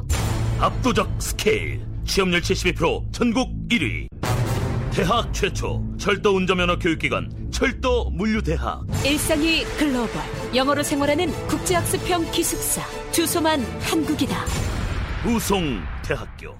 압도적 0.60 1.22
스케일 1.22 1.82
취업률 2.06 2.40
72% 2.42 3.12
전국 3.12 3.50
1위 3.70 4.08
대학 4.96 5.34
최초 5.34 5.84
철도 5.98 6.36
운전면허 6.36 6.78
교육기관 6.78 7.50
철도 7.50 8.12
물류대학 8.12 8.86
일상이 9.04 9.64
글로벌. 9.80 10.22
영어로 10.56 10.84
생활하는 10.84 11.32
국제학습형 11.48 12.30
기숙사. 12.32 12.84
주소만 13.12 13.60
한국이다. 13.82 14.36
우송대학교 15.26 16.56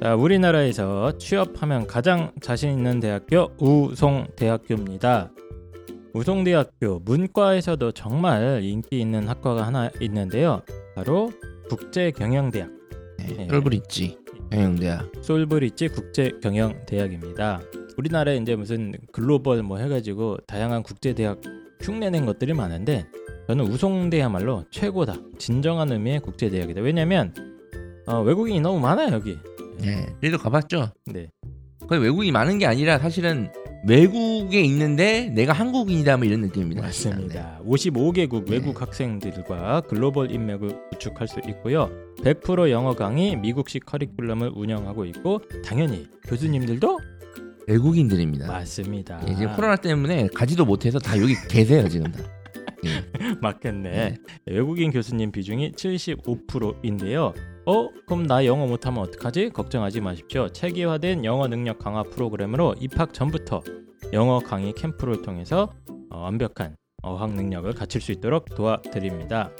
자, 0.00 0.14
우리나라에서 0.14 1.18
취업하면 1.18 1.88
가장 1.88 2.30
자신 2.40 2.70
있는 2.70 3.00
대학교 3.00 3.50
우송대학교입니다. 3.58 5.32
우송대학교 6.12 7.00
문과에서도 7.00 7.90
정말 7.92 8.60
인기 8.62 9.00
있는 9.00 9.26
학과가 9.28 9.66
하나 9.66 9.90
있는데요. 10.00 10.62
바로 10.94 11.32
국제경영대학, 11.68 12.68
네, 13.28 13.36
예. 13.40 13.46
똘브릿지 13.46 14.18
경영대학. 14.50 15.12
솔브리지 15.22 15.88
국제경영대학입니다. 15.88 17.60
우리나라에 17.96 18.36
이제 18.36 18.56
무슨 18.56 18.92
글로벌 19.12 19.62
뭐 19.62 19.78
해가지고 19.78 20.38
다양한 20.46 20.82
국제대학 20.82 21.40
흉내낸 21.80 22.26
것들이 22.26 22.54
많은데 22.54 23.06
저는 23.48 23.66
우송대야말로 23.66 24.64
최고다. 24.70 25.16
진정한 25.38 25.90
의미의 25.92 26.20
국제대학이다. 26.20 26.80
왜냐면 26.80 27.34
어, 28.06 28.20
외국인이 28.20 28.60
너무 28.60 28.80
많아요 28.80 29.12
여기. 29.14 29.38
네, 29.78 30.06
저희도 30.20 30.38
가봤죠. 30.38 30.92
네. 31.06 31.28
거의 31.88 32.00
외국인이 32.00 32.32
많은 32.32 32.58
게 32.58 32.66
아니라 32.66 32.98
사실은 32.98 33.50
외국에 33.84 34.60
있는데 34.62 35.28
내가 35.30 35.52
한국인이다 35.52 36.16
뭐 36.16 36.26
이런 36.26 36.40
느낌입니다. 36.42 36.82
맞습니다. 36.82 37.60
55개국 37.64 38.44
네. 38.46 38.52
외국 38.52 38.80
학생들과 38.80 39.82
글로벌 39.88 40.30
인맥을 40.30 40.90
구축할 40.90 41.26
수 41.26 41.40
있고요. 41.48 41.90
100% 42.18 42.70
영어 42.70 42.94
강의, 42.94 43.36
미국식 43.36 43.84
커리큘럼을 43.84 44.56
운영하고 44.56 45.04
있고 45.06 45.40
당연히 45.64 46.06
교수님들도 46.28 47.00
네, 47.66 47.72
외국인들입니다. 47.72 48.46
맞습니다. 48.46 49.20
예, 49.28 49.34
지금 49.34 49.54
코로나 49.54 49.76
때문에 49.76 50.28
가지도 50.34 50.64
못해서 50.64 50.98
다 50.98 51.18
여기 51.20 51.34
계세요 51.48 51.88
지금 51.88 52.10
다. 52.12 52.20
맞겠네. 53.40 53.90
네. 53.90 54.14
외국인 54.46 54.90
교수님 54.90 55.32
비중이 55.32 55.72
75%인데요. 55.72 57.32
어? 57.64 57.88
그럼 58.06 58.26
나 58.26 58.44
영어 58.44 58.66
못하면 58.66 59.02
어떡하지? 59.04 59.50
걱정하지 59.50 60.00
마십시오. 60.00 60.48
체계화된 60.48 61.24
영어 61.24 61.46
능력 61.46 61.78
강화 61.78 62.02
프로그램으로 62.02 62.74
입학 62.80 63.14
전부터 63.14 63.62
영어 64.12 64.40
강의 64.40 64.72
캠프를 64.72 65.22
통해서 65.22 65.72
어, 66.10 66.18
완벽한 66.18 66.76
어학 67.02 67.34
능력을 67.34 67.72
갖출 67.74 68.00
수 68.00 68.12
있도록 68.12 68.54
도와드립니다. 68.54 69.50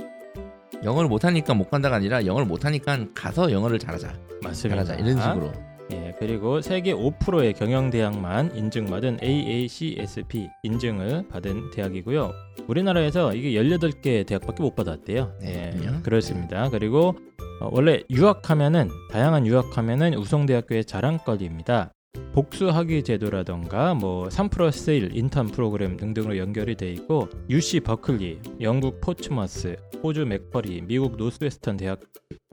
영어를 0.85 1.09
못하니까 1.09 1.55
못 1.55 1.71
간다가 1.71 1.97
아니라 1.97 2.27
영어를 2.27 2.47
못하니까 2.47 3.07
가서 3.15 3.53
영어를 3.53 3.79
잘하자. 3.79 4.13
맞습니다. 4.43 4.85
잘하자 4.85 4.95
이런 5.05 5.21
식으로. 5.23 5.72
예, 5.93 6.15
그리고 6.19 6.61
세계 6.61 6.95
5%의 6.95 7.53
경영대학만 7.55 8.57
인증받은 8.57 9.19
AACSB 9.23 10.49
인증을 10.63 11.29
받은 11.29 11.71
대학이고요. 11.71 12.33
우리나라에서 12.67 13.35
이게 13.35 13.53
18개 13.53 14.27
대학밖에 14.27 14.63
못 14.63 14.75
받았대요. 14.75 15.35
네, 15.41 15.73
예? 15.77 16.03
그렇습니다. 16.03 16.69
그리고 16.71 17.15
어, 17.61 17.69
원래 17.71 18.03
유학하면은 18.11 18.89
다양한 19.11 19.47
유학하면은 19.47 20.15
우송대학교의 20.15 20.85
자랑거리입니다. 20.85 21.93
복수학위 22.33 23.03
제도라던가 23.03 23.95
뭐 23.95 24.31
3 24.31 24.49
플러스 24.49 24.91
1 24.91 25.17
인턴 25.17 25.49
프로그램 25.49 25.97
등등으로 25.99 26.39
연결이 26.39 26.77
돼 26.77 26.91
있고 26.93 27.29
UC 27.51 27.81
버클리, 27.81 28.41
영국 28.61 29.01
포츠머스, 29.01 29.77
호주 30.03 30.25
맥퍼리, 30.25 30.83
미국 30.83 31.17
노스웨스턴 31.17 31.77
대학 31.77 32.01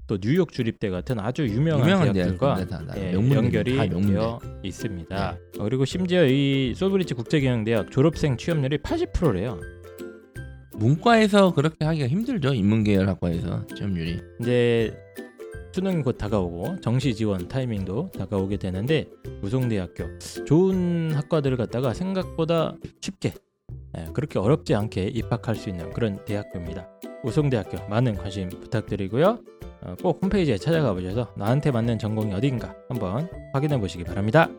또 0.10 0.18
뉴욕 0.18 0.52
주립대 0.52 0.90
같은 0.90 1.20
아주 1.20 1.48
유명한, 1.48 1.88
유명한 1.88 2.14
대학들과 2.14 2.66
예, 2.98 3.14
연결이. 3.14 3.76
되어 3.76 4.40
있습니다. 4.64 5.38
어, 5.60 5.64
그리고 5.64 5.86
심지어 5.86 6.26
이 6.26 6.74
솔브리지 6.76 7.14
국제경영대학 7.14 7.92
졸업생 7.92 8.36
취업률이 8.36 8.80
80%래요. 8.80 9.60
문과에서 10.74 11.54
그렇게 11.54 11.86
하기가 11.86 12.08
힘들죠. 12.08 12.56
인문계열 12.56 13.08
학과에서 13.08 13.68
취업률이. 13.68 14.20
이제 14.42 14.98
수능이 15.74 16.02
곧 16.02 16.18
다가오고 16.18 16.82
정시 16.82 17.14
지원 17.14 17.48
타이밍도 17.48 18.10
다가오게 18.18 18.58
되는데 18.58 19.08
우송대학교 19.44 20.18
좋은 20.48 21.12
학과들을 21.14 21.56
갖다가 21.56 21.94
생각보다 21.94 22.76
쉽게 23.00 23.34
예, 23.96 24.06
그렇게 24.14 24.40
어렵지 24.40 24.74
않게 24.74 25.04
입학할 25.14 25.56
수 25.56 25.70
있는 25.70 25.92
그런 25.92 26.26
대학교입니다. 26.26 26.88
우송대학교 27.24 27.88
많은 27.90 28.16
관심 28.16 28.50
부탁드리고요. 28.50 29.40
어, 29.82 29.96
꼭 30.02 30.22
홈페이지에 30.22 30.58
찾아가 30.58 30.94
보셔서 30.94 31.34
나한테 31.38 31.72
맞는 31.72 32.00
전공이 32.00 32.34
어딘가 32.34 32.76
한번 32.88 33.30
확인해 33.54 33.80
보시기 33.80 34.04
바랍니다. 34.04 34.50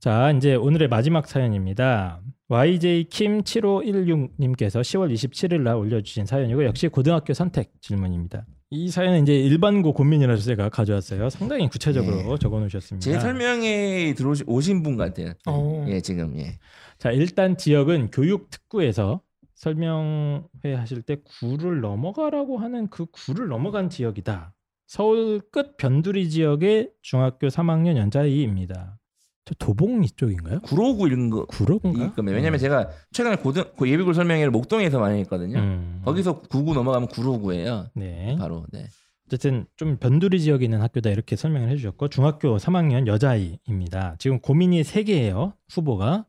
자, 0.00 0.32
이제 0.32 0.56
오늘의 0.56 0.88
마지막 0.88 1.28
사연입니다. 1.28 2.20
YJ 2.48 3.04
킴 3.04 3.42
7516님께서 3.42 4.80
10월 4.80 5.12
27일 5.12 5.60
날 5.60 5.76
올려주신 5.76 6.26
사연이고 6.26 6.64
역시 6.64 6.88
고등학교 6.88 7.32
선택 7.34 7.72
질문입니다. 7.80 8.44
이 8.74 8.88
사연은 8.88 9.22
이제 9.22 9.34
일반고 9.34 9.92
고민이라서 9.92 10.42
제가 10.44 10.70
가져왔어요. 10.70 11.28
상당히 11.28 11.68
구체적으로 11.68 12.16
네. 12.16 12.38
적어놓으셨습니다. 12.40 13.04
제 13.04 13.20
설명에 13.20 14.14
들어오신 14.14 14.46
오신 14.48 14.82
분 14.82 14.96
같아요. 14.96 15.34
어. 15.46 15.84
예, 15.88 16.00
지금 16.00 16.38
예. 16.38 16.58
자, 16.96 17.10
일단 17.10 17.58
지역은 17.58 18.10
교육 18.10 18.48
특구에서 18.48 19.20
설명회 19.56 20.72
하실 20.74 21.02
때 21.02 21.18
구를 21.22 21.82
넘어가라고 21.82 22.56
하는 22.56 22.88
그 22.88 23.04
구를 23.12 23.48
넘어간 23.48 23.90
지역이다. 23.90 24.54
서울 24.86 25.42
끝 25.52 25.76
변두리 25.76 26.30
지역의 26.30 26.92
중학교 27.02 27.48
3학년 27.48 27.98
연자이입니다. 27.98 28.98
저 29.44 29.54
도봉 29.58 30.04
이쪽인가요? 30.04 30.60
구로구 30.60 31.08
이런 31.08 31.28
거. 31.30 31.44
구로인가? 31.46 32.12
이- 32.16 32.22
왜냐면 32.26 32.58
제가 32.60 32.88
최근에 33.12 33.36
고등 33.36 33.64
그 33.76 33.88
예비군 33.88 34.14
설명회를 34.14 34.50
목동에서 34.52 35.00
많이 35.00 35.18
했거든요. 35.20 35.58
음. 35.58 36.00
거기서 36.04 36.42
구구 36.42 36.74
넘어가면 36.74 37.08
구로구예요. 37.08 37.86
네. 37.94 38.36
바로. 38.38 38.64
네. 38.72 38.86
어쨌든 39.26 39.66
좀 39.76 39.96
변두리 39.96 40.40
지역에 40.40 40.64
있는 40.64 40.80
학교다 40.80 41.10
이렇게 41.10 41.34
설명을 41.36 41.70
해주셨고 41.70 42.08
중학교 42.08 42.56
3학년 42.58 43.06
여자아이입니다. 43.06 44.16
지금 44.18 44.38
고민이 44.40 44.82
3개예요. 44.82 45.54
후보가. 45.70 46.26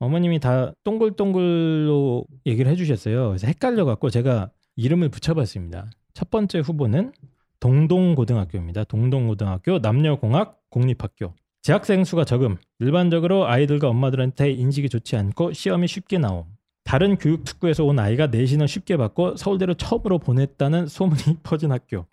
어머님이 0.00 0.40
다 0.40 0.72
동글동글로 0.84 2.26
얘기를 2.46 2.70
해주셨어요. 2.72 3.28
그래서 3.28 3.46
헷갈려갖고 3.46 4.10
제가 4.10 4.50
이름을 4.76 5.10
붙여봤습니다. 5.10 5.90
첫 6.14 6.30
번째 6.30 6.58
후보는 6.60 7.12
동동고등학교입니다. 7.60 8.84
동동고등학교 8.84 9.78
남녀공학 9.78 10.58
공립학교. 10.70 11.34
재학생 11.62 12.04
수가 12.04 12.24
적음. 12.24 12.56
일반적으로 12.78 13.46
아이들과 13.46 13.88
엄마들한테 13.88 14.50
인식이 14.50 14.88
좋지 14.88 15.16
않고 15.16 15.52
시험이 15.52 15.88
쉽게 15.88 16.18
나옴. 16.18 16.46
다른 16.84 17.16
교육 17.16 17.44
특구에서 17.44 17.84
온 17.84 17.98
아이가 17.98 18.28
내신을 18.28 18.66
쉽게 18.66 18.96
받고 18.96 19.36
서울대로 19.36 19.74
처음으로 19.74 20.18
보냈다는 20.18 20.86
소문이 20.86 21.38
퍼진 21.44 21.70
학교. 21.70 22.06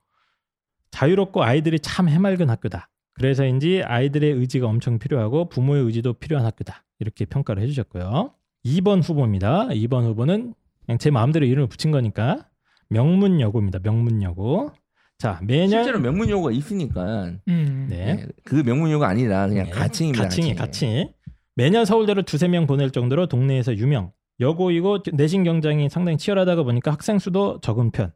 자유롭고 0.91 1.43
아이들이 1.43 1.79
참 1.79 2.09
해맑은 2.09 2.49
학교다. 2.49 2.89
그래서인지 3.13 3.83
아이들의 3.83 4.31
의지가 4.33 4.67
엄청 4.67 4.99
필요하고 4.99 5.49
부모의 5.49 5.83
의지도 5.85 6.13
필요한 6.13 6.45
학교다. 6.45 6.83
이렇게 6.99 7.25
평가를 7.25 7.63
해주셨고요. 7.63 8.33
2번 8.65 9.01
후보입니다. 9.01 9.67
2번 9.69 10.03
후보는 10.03 10.53
그냥 10.85 10.97
제 10.99 11.09
마음대로 11.09 11.45
이름을 11.45 11.67
붙인 11.67 11.91
거니까 11.91 12.47
명문여고입니다. 12.89 13.79
명문여고. 13.79 14.71
자 15.17 15.39
매년 15.43 15.69
실제로 15.69 15.99
명문 15.99 16.29
용어가 16.29 16.51
있으니까 16.51 17.31
음. 17.47 17.87
네. 17.89 18.17
예, 18.19 18.27
그 18.43 18.63
명문 18.63 18.91
용어가 18.91 19.09
아니라 19.09 19.47
그냥 19.47 19.65
네. 19.65 19.71
가칭입니다. 19.71 20.23
가칭이 20.23 20.55
가칭. 20.55 21.09
매년 21.55 21.85
서울대로 21.85 22.21
두세 22.21 22.47
명 22.47 22.67
보낼 22.67 22.91
정도로 22.91 23.27
동네에서 23.27 23.77
유명. 23.77 24.11
여고이고 24.39 24.99
내신 25.13 25.43
경쟁이 25.43 25.89
상당히 25.89 26.19
치열하다가 26.19 26.61
보니까 26.61 26.91
학생 26.91 27.17
수도 27.17 27.59
적은 27.61 27.89
편. 27.91 28.11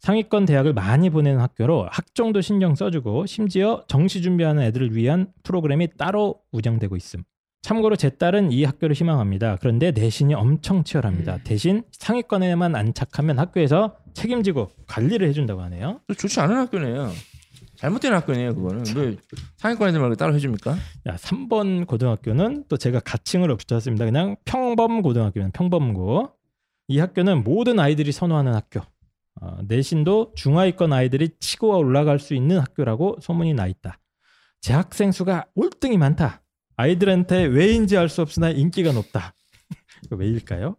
상위권 0.00 0.44
대학을 0.44 0.74
많이 0.74 1.08
보내는 1.08 1.40
학교로 1.40 1.88
학종도 1.90 2.42
신경 2.42 2.74
써주고 2.74 3.24
심지어 3.24 3.82
정시 3.88 4.20
준비하는 4.20 4.62
애들을 4.64 4.94
위한 4.94 5.28
프로그램이 5.44 5.88
따로 5.96 6.42
운영되고 6.52 6.94
있음. 6.96 7.24
참고로 7.62 7.96
제 7.96 8.10
딸은 8.10 8.52
이 8.52 8.64
학교를 8.64 8.94
희망합니다. 8.94 9.56
그런데 9.62 9.92
내신이 9.92 10.34
엄청 10.34 10.84
치열합니다. 10.84 11.36
음. 11.36 11.40
대신 11.44 11.84
상위권에만 11.92 12.76
안착하면 12.76 13.38
학교에서 13.38 13.96
책임지고 14.14 14.70
관리를 14.86 15.28
해준다고 15.28 15.60
하네요. 15.62 16.00
또 16.06 16.14
좋지 16.14 16.40
않은 16.40 16.56
학교네요. 16.56 17.12
잘못된 17.76 18.12
학교네요, 18.14 18.54
그거는. 18.54 18.84
왜 18.96 19.16
상위권 19.58 19.88
애들 19.88 20.00
말고 20.00 20.14
따로 20.16 20.34
해줍니까? 20.34 20.76
야, 21.06 21.16
3번 21.16 21.86
고등학교는 21.86 22.64
또 22.68 22.76
제가 22.76 23.00
가칭으로 23.00 23.56
붙였습니다. 23.56 24.04
그냥 24.04 24.36
평범 24.44 25.02
고등학교입니다. 25.02 25.56
평범고. 25.58 26.30
이 26.88 26.98
학교는 26.98 27.44
모든 27.44 27.78
아이들이 27.80 28.12
선호하는 28.12 28.54
학교. 28.54 28.80
어, 29.40 29.58
내신도 29.66 30.32
중하위권 30.36 30.92
아이들이 30.92 31.30
치고 31.40 31.76
올라갈 31.76 32.18
수 32.20 32.34
있는 32.34 32.58
학교라고 32.60 33.18
소문이 33.20 33.54
나 33.54 33.66
있다. 33.66 33.98
재학생 34.60 35.10
수가 35.12 35.46
올등이 35.54 35.98
많다. 35.98 36.42
아이들한테 36.76 37.44
왜인지 37.44 37.96
알 37.96 38.08
수 38.08 38.22
없으나 38.22 38.50
인기가 38.50 38.92
높다. 38.92 39.34
왜일까요? 40.10 40.76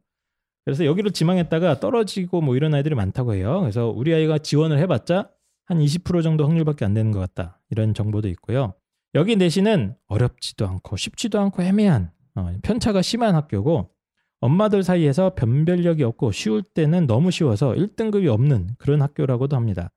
그래서 0.66 0.86
여기를 0.86 1.12
지망했다가 1.12 1.80
떨어지고 1.80 2.42
뭐 2.42 2.56
이런 2.56 2.74
아이들이 2.74 2.96
많다고 2.96 3.36
해요. 3.36 3.60
그래서 3.62 3.88
우리 3.90 4.14
아이가 4.14 4.40
지원을 4.40 4.80
해봤자 4.80 5.30
한 5.68 5.80
20% 5.80 6.24
정도 6.24 6.46
확률밖에 6.48 6.86
안 6.86 6.94
되는 6.94 7.12
것 7.12 7.20
같다. 7.20 7.60
이런 7.70 7.94
정보도 7.94 8.28
있고요. 8.30 8.74
여기 9.14 9.36
내신은 9.36 9.96
어렵지도 10.08 10.68
않고 10.68 10.98
쉽지도 10.98 11.40
않고 11.40 11.62
애매한 11.64 12.12
어, 12.36 12.52
편차가 12.64 13.02
심한 13.02 13.36
학교고 13.36 13.90
엄마들 14.42 14.84
사이에서 14.84 15.34
변별력이 15.36 16.04
없고 16.04 16.32
쉬울 16.32 16.62
때는 16.62 17.08
너무 17.08 17.32
쉬워서 17.32 17.72
1등급이 17.74 18.28
없는 18.28 18.72
그런 18.78 19.02
학교라고도 19.02 19.56
합니다. 19.56 19.92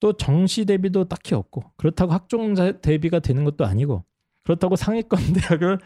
또 0.00 0.12
정시 0.14 0.64
대비도 0.64 1.04
딱히 1.08 1.34
없고 1.34 1.62
그렇다고 1.76 2.12
학종 2.12 2.54
자- 2.54 2.72
대비가 2.80 3.18
되는 3.18 3.44
것도 3.44 3.64
아니고 3.64 4.04
그렇다고 4.44 4.76
상위권 4.76 5.18
대학을 5.48 5.78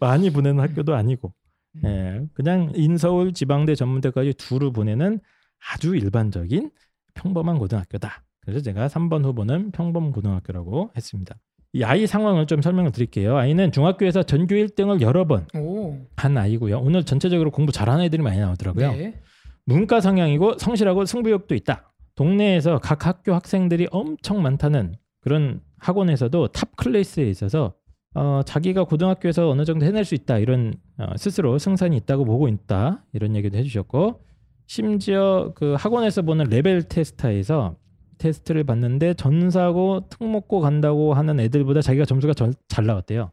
많이 0.00 0.30
보내는 0.30 0.60
학교도 0.62 0.94
아니고 0.94 1.32
예, 1.84 2.22
그냥 2.34 2.72
인서울 2.74 3.32
지방대 3.32 3.74
전문대까지 3.74 4.34
두루 4.34 4.72
보내는 4.72 5.20
아주 5.72 5.96
일반적인 5.96 6.70
평범한 7.14 7.58
고등학교다. 7.58 8.24
그래서 8.40 8.60
제가 8.60 8.88
3번 8.88 9.24
후보는 9.24 9.72
평범 9.72 10.12
고등학교라고 10.12 10.90
했습니다. 10.96 11.36
이 11.74 11.82
아이 11.82 12.06
상황을 12.06 12.46
좀 12.46 12.62
설명을 12.62 12.92
드릴게요. 12.92 13.36
아이는 13.36 13.72
중학교에서 13.72 14.22
전교 14.22 14.54
1등을 14.54 15.00
여러 15.02 15.26
번한 15.26 15.46
오. 15.56 16.06
아이고요. 16.16 16.78
오늘 16.78 17.04
전체적으로 17.04 17.50
공부 17.50 17.72
잘하는 17.72 18.04
애들이 18.04 18.22
많이 18.22 18.40
나오더라고요. 18.40 18.92
네. 18.92 19.20
문과 19.66 20.00
성향이고 20.00 20.56
성실하고 20.58 21.04
승부욕도 21.04 21.54
있다. 21.54 21.92
동네에서 22.14 22.78
각 22.78 23.06
학교 23.06 23.34
학생들이 23.34 23.88
엄청 23.90 24.42
많다는 24.42 24.94
그런 25.20 25.60
학원에서도 25.78 26.48
top 26.48 26.74
class에 26.76 27.28
있어서 27.28 27.74
어, 28.14 28.40
자기가 28.44 28.84
고등학교에서 28.84 29.50
어느 29.50 29.64
정도 29.64 29.84
해낼 29.84 30.04
수 30.04 30.14
있다 30.14 30.38
이런 30.38 30.74
어, 30.98 31.16
스스로 31.16 31.58
승산이 31.58 31.96
있다고 31.98 32.24
보고 32.24 32.48
있다 32.48 33.04
이런 33.12 33.36
얘기도 33.36 33.56
해주셨고 33.56 34.20
심지어 34.66 35.52
그 35.54 35.74
학원에서 35.78 36.22
보는 36.22 36.46
레벨 36.46 36.82
테스트에서 36.82 37.76
테스트를 38.18 38.64
봤는데 38.64 39.14
전사고 39.14 40.08
특목고 40.10 40.60
간다고 40.60 41.14
하는 41.14 41.38
애들보다 41.40 41.80
자기가 41.80 42.04
점수가 42.04 42.34
절- 42.34 42.52
잘 42.66 42.84
나왔대요. 42.84 43.30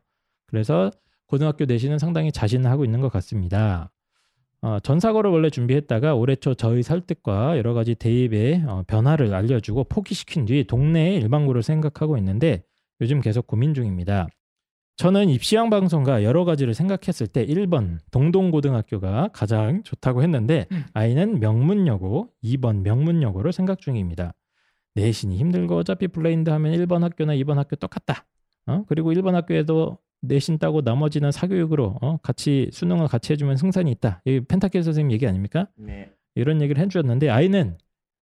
그래서 0.48 0.92
고등학교 1.26 1.66
내신은 1.66 1.98
상당히 1.98 2.32
자신을 2.32 2.70
하고 2.70 2.86
있는 2.86 3.02
것 3.02 3.12
같습니다. 3.12 3.92
어, 4.62 4.80
전사고를 4.80 5.32
원래 5.32 5.50
준비했다가 5.50 6.16
올해 6.16 6.36
초 6.36 6.54
저희 6.54 6.84
설득과 6.84 7.58
여러 7.58 7.74
가지 7.74 7.96
대입의 7.96 8.64
어, 8.68 8.84
변화를 8.88 9.34
알려주고 9.34 9.86
포기시킨 9.86 10.46
뒤 10.46 10.66
동네의 10.66 11.18
일반고를 11.18 11.64
생각하고 11.64 12.18
있는데 12.20 12.64
요즘 13.02 13.22
계속 13.22 13.48
고민 13.48 13.74
중입니다. 13.74 14.28
저는 14.98 15.28
입시왕 15.30 15.70
방송과 15.70 16.24
여러 16.24 16.46
가지를 16.46 16.74
생각했을 16.74 17.28
때 17.28 17.46
1번 17.46 17.98
동동고등학교가 18.12 19.30
가장 19.34 19.84
좋다고 19.84 20.24
했는데 20.24 20.68
음. 20.72 20.86
아이는 20.94 21.40
명문여고, 21.42 22.30
2번 22.44 22.82
명문여고를 22.82 23.52
생각 23.52 23.80
중입니다. 23.80 24.34
내신이 24.96 25.36
힘들고 25.38 25.76
어차피 25.76 26.08
블라인드 26.08 26.50
하면 26.50 26.72
1번 26.74 27.02
학교나 27.02 27.36
2번 27.36 27.56
학교 27.56 27.76
똑같다. 27.76 28.26
어? 28.68 28.84
그리고 28.88 29.12
1번 29.12 29.34
학교에도 29.34 29.98
내신 30.22 30.58
따고 30.60 30.80
나머지는 30.82 31.30
사교육으로 31.32 31.98
어? 32.02 32.18
같이 32.24 32.70
수능을 32.72 33.08
같이 33.10 33.34
해주면 33.34 33.58
승산이 33.58 33.92
있다. 33.92 34.22
이 34.24 34.40
펜타킬 34.48 34.82
선생님 34.82 35.12
얘기 35.12 35.28
아닙니까? 35.28 35.68
네. 35.76 36.10
이런 36.36 36.62
얘기를 36.62 36.82
해주셨는데 36.82 37.30
아이는 37.30 37.78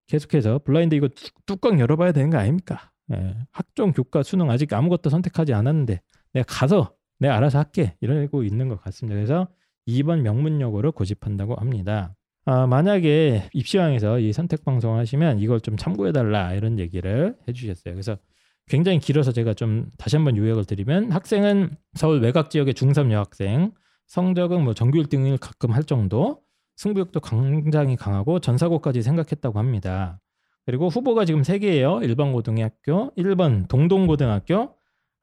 계속해서 0.08 0.58
블라인드 0.64 0.96
이거 0.96 1.06
뚜- 1.08 1.30
뚜껑 1.46 1.78
열어봐야 1.78 2.10
되는 2.10 2.30
거 2.30 2.38
아닙니까? 2.38 2.90
예, 3.12 3.36
학종 3.52 3.92
교과 3.92 4.22
수능 4.24 4.50
아직 4.50 4.72
아무것도 4.72 5.08
선택하지 5.10 5.52
않았는데 5.54 6.00
내가 6.34 6.44
가서 6.46 6.94
내가 7.18 7.36
알아서 7.36 7.58
할게 7.58 7.94
이러고 8.00 8.44
있는 8.44 8.68
것 8.68 8.80
같습니다. 8.82 9.14
그래서 9.16 9.48
2번 9.88 10.20
명문여고를 10.20 10.92
고집한다고 10.92 11.54
합니다. 11.54 12.14
아, 12.46 12.66
만약에 12.66 13.48
입시왕에서 13.54 14.18
이 14.18 14.32
선택 14.32 14.64
방송을 14.64 14.98
하시면 15.00 15.38
이걸 15.38 15.60
좀 15.60 15.76
참고해 15.76 16.12
달라 16.12 16.52
이런 16.52 16.78
얘기를 16.78 17.36
해주셨어요. 17.48 17.94
그래서 17.94 18.18
굉장히 18.66 18.98
길어서 18.98 19.32
제가 19.32 19.54
좀 19.54 19.90
다시 19.98 20.16
한번 20.16 20.36
요약을 20.36 20.64
드리면 20.64 21.12
학생은 21.12 21.76
서울 21.94 22.20
외곽 22.20 22.50
지역의 22.50 22.74
중3 22.74 23.12
여학생 23.12 23.72
성적은 24.06 24.62
뭐 24.62 24.74
전교 24.74 24.98
1등을 25.02 25.38
가끔 25.40 25.72
할 25.72 25.84
정도 25.84 26.42
승부욕도 26.76 27.20
굉장히 27.20 27.96
강하고 27.96 28.40
전사고까지 28.40 29.02
생각했다고 29.02 29.58
합니다. 29.58 30.20
그리고 30.66 30.88
후보가 30.88 31.24
지금 31.24 31.44
세 31.44 31.58
개예요. 31.58 31.96
1번 31.96 32.32
고등학교, 32.32 33.12
1번 33.16 33.68
동동고등학교. 33.68 34.74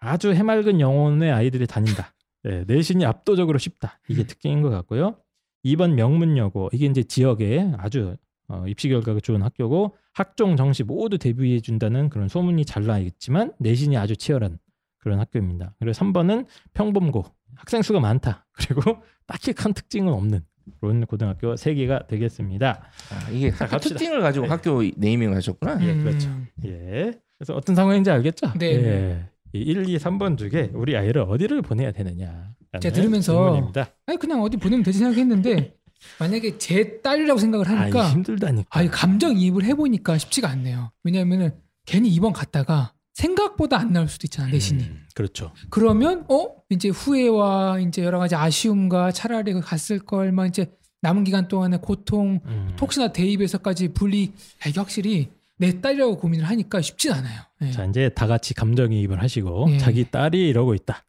아주 0.02 0.34
해맑은 0.34 0.80
영혼의 0.80 1.32
아이들이 1.32 1.68
다닌다. 1.68 2.14
네, 2.44 2.64
내신이 2.68 3.06
압도적으로 3.06 3.60
쉽다. 3.60 4.00
이게 4.10 4.24
특징인 4.26 4.62
것 4.64 4.70
같고요. 4.72 5.16
2번 5.64 5.94
명문여고. 5.94 6.72
이게 6.74 6.88
이제 6.88 7.04
지역에 7.04 7.72
아주 7.78 8.18
어, 8.48 8.66
입시 8.68 8.90
결과가 8.90 9.20
좋은 9.22 9.44
학교고 9.44 9.96
학종 10.14 10.58
정시 10.58 10.84
모두 10.84 11.18
대비해 11.20 11.60
준다는 11.62 12.10
그런 12.10 12.28
소문이 12.28 12.66
잘 12.66 12.84
나 12.86 12.98
있지만 12.98 13.54
내신이 13.60 13.96
아주 13.96 14.18
치열한 14.18 14.58
그런 14.98 15.20
학교입니다. 15.20 15.76
그리고 15.80 15.94
3번은 15.94 16.48
평범고. 16.74 17.24
학생 17.56 17.82
수가 17.84 18.00
많다. 18.00 18.48
그리고 18.54 18.98
딱히 19.28 19.54
큰 19.54 19.74
특징은 19.74 20.12
없는 20.12 20.42
그런 20.80 21.06
고등학교 21.06 21.56
세 21.56 21.76
개가 21.76 22.08
되겠습니다. 22.08 22.82
아, 23.12 23.30
이게 23.30 23.50
학교 23.50 23.68
갑시다. 23.72 23.96
특징을 23.96 24.22
가지고 24.22 24.48
학교 24.48 24.82
네이밍을 24.96 25.36
하셨구나. 25.36 25.78
예, 25.86 25.92
음. 25.92 26.04
그렇죠. 26.04 26.30
예. 26.66 27.12
그래서 27.38 27.54
어떤 27.56 27.76
상황인지 27.76 28.10
알겠죠? 28.10 28.54
네, 28.58 28.66
예. 28.68 29.30
이 29.54 29.60
1, 29.60 29.90
2, 29.90 29.98
3번 29.98 30.38
중에 30.38 30.72
우리 30.74 30.96
아이를 30.96 31.22
어디를 31.24 31.62
보내야 31.62 31.92
되느냐. 31.92 32.54
제가 32.80 32.94
들으면서 32.94 33.34
질문입니다. 33.34 33.92
아니 34.06 34.18
그냥 34.18 34.42
어디 34.42 34.58
보내면 34.58 34.84
되지 34.84 35.00
생각했는데 35.00 35.76
만약에 36.20 36.58
제 36.58 37.02
딸이라고 37.02 37.40
생각을 37.40 37.68
하니까 37.68 38.06
아, 38.06 38.10
힘들다니까. 38.12 38.68
아, 38.70 38.82
이 38.82 38.88
감정 38.88 39.38
이입을 39.38 39.64
해보니까 39.66 40.18
쉽지가 40.18 40.50
않네요. 40.50 40.92
왜냐하면은 41.04 41.52
괜히 41.86 42.10
2번 42.18 42.32
갔다가 42.34 42.94
생각보다 43.14 43.78
안 43.78 43.92
나올 43.92 44.08
수도 44.08 44.26
있잖아 44.26 44.50
내신이. 44.50 44.84
음, 44.84 45.06
그렇죠. 45.14 45.52
그러면 45.70 46.26
어 46.30 46.48
이제 46.70 46.90
후회와 46.90 47.80
이제 47.82 48.04
여러 48.04 48.20
가지 48.20 48.36
아쉬움과 48.36 49.12
차라리 49.12 49.54
그 49.54 49.60
갔을 49.60 50.00
걸만 50.00 50.48
이제 50.48 50.72
남은 51.02 51.24
기간 51.26 51.48
동안에 51.48 51.78
고통 51.78 52.40
음. 52.46 52.76
혹시나 52.80 53.12
대입에서까지 53.12 53.90
분리 53.90 54.34
아, 54.64 54.70
이게 54.70 54.80
확실히 54.80 55.30
내 55.62 55.80
딸이라고 55.80 56.18
고민을 56.18 56.46
하니까 56.50 56.82
쉽진 56.82 57.14
않아요. 57.14 57.42
예. 57.62 57.72
자 57.72 57.86
이제 57.86 58.10
다 58.10 58.28
같이 58.28 58.54
감정이입을 58.54 59.22
하시고 59.22 59.68
예. 59.70 59.78
자기 59.78 60.10
딸이 60.10 60.50
이러고 60.50 60.74
있다 60.74 61.04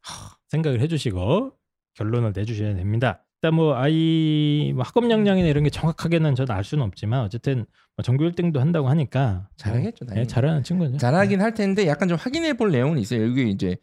생각을 0.51 0.81
해주시고 0.83 1.53
결론을 1.95 2.33
내주셔야 2.37 2.75
됩니다. 2.75 3.25
일단 3.43 3.55
뭐 3.57 3.75
아이 3.75 4.73
뭐 4.75 4.85
학업 4.85 5.11
역량이나 5.11 5.49
이런 5.49 5.65
게 5.65 5.71
정확하게는 5.71 6.35
저는 6.37 6.55
알 6.55 6.63
수는 6.65 6.85
없지만 6.85 7.23
어쨌든 7.25 7.65
뭐 7.97 8.03
전교 8.05 8.25
1등도 8.31 8.59
한다고 8.59 8.89
하니까 8.89 9.49
잘하겠죠, 9.57 10.05
예, 10.05 10.07
당연히. 10.07 10.29
잘하는 10.29 10.63
친구죠. 10.63 10.97
잘하긴 10.99 11.41
할 11.41 11.55
텐데 11.55 11.87
약간 11.89 12.09
좀 12.09 12.17
확인해 12.19 12.53
볼 12.53 12.71
내용은 12.71 12.99
있어요. 12.99 13.23
여기 13.25 13.51
이제 13.51 13.77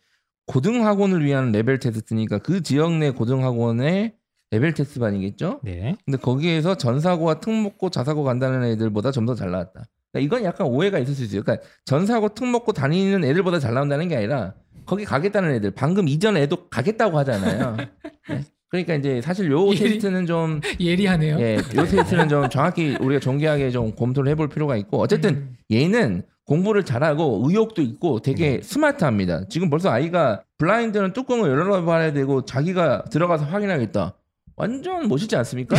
고등학원을 0.47 1.25
위한 1.25 1.51
레벨 1.51 1.79
테스트니까 1.79 2.39
그 2.39 2.63
지역 2.63 2.93
내 2.97 3.11
고등학원의 3.11 4.13
레벨 4.51 4.73
테스트반이겠죠. 4.73 5.59
네. 5.63 5.95
근데 6.05 6.17
거기에서 6.17 6.75
전사고와 6.75 7.39
특목고 7.39 7.89
자사고 7.89 8.23
간다는 8.23 8.63
애들보다 8.63 9.11
좀 9.11 9.25
더 9.25 9.35
잘 9.35 9.51
나왔다. 9.51 9.83
그러니까 10.11 10.25
이건 10.25 10.43
약간 10.45 10.67
오해가 10.67 10.99
있을 10.99 11.13
수 11.13 11.23
있어요. 11.23 11.43
그러니까 11.43 11.65
전사고 11.85 12.29
특목고 12.33 12.73
다니는 12.73 13.23
애들보다 13.23 13.59
잘 13.59 13.73
나온다는 13.73 14.07
게 14.07 14.15
아니라 14.15 14.53
거기 14.85 15.05
가겠다는 15.05 15.51
애들 15.55 15.71
방금 15.71 16.07
이전 16.07 16.37
애도 16.37 16.69
가겠다고 16.69 17.17
하잖아요. 17.19 17.77
네. 18.29 18.43
그러니까 18.69 18.95
이제 18.95 19.21
사실 19.21 19.51
요 19.51 19.71
예. 19.71 19.75
테스트는 19.75 20.25
좀 20.25 20.61
예리하네요. 20.79 21.39
예, 21.39 21.55
요 21.55 21.85
테스트는 21.85 22.29
좀 22.29 22.49
정확히 22.49 22.95
우리가 22.99 23.19
정교하게 23.19 23.71
좀 23.71 23.95
검토를 23.95 24.31
해볼 24.31 24.49
필요가 24.49 24.75
있고 24.77 24.99
어쨌든 24.99 25.29
음. 25.29 25.57
얘는 25.71 26.23
공부를 26.45 26.83
잘하고 26.83 27.43
의욕도 27.45 27.81
있고 27.83 28.21
되게 28.21 28.59
스마트합니다. 28.63 29.45
지금 29.49 29.69
벌써 29.69 29.91
아이가 29.91 30.43
블라인드는 30.57 31.13
뚜껑을 31.13 31.49
열어봐야 31.49 32.13
되고 32.13 32.43
자기가 32.43 33.05
들어가서 33.11 33.45
확인하겠다. 33.45 34.15
완전 34.55 35.07
멋있지 35.07 35.35
않습니까? 35.35 35.77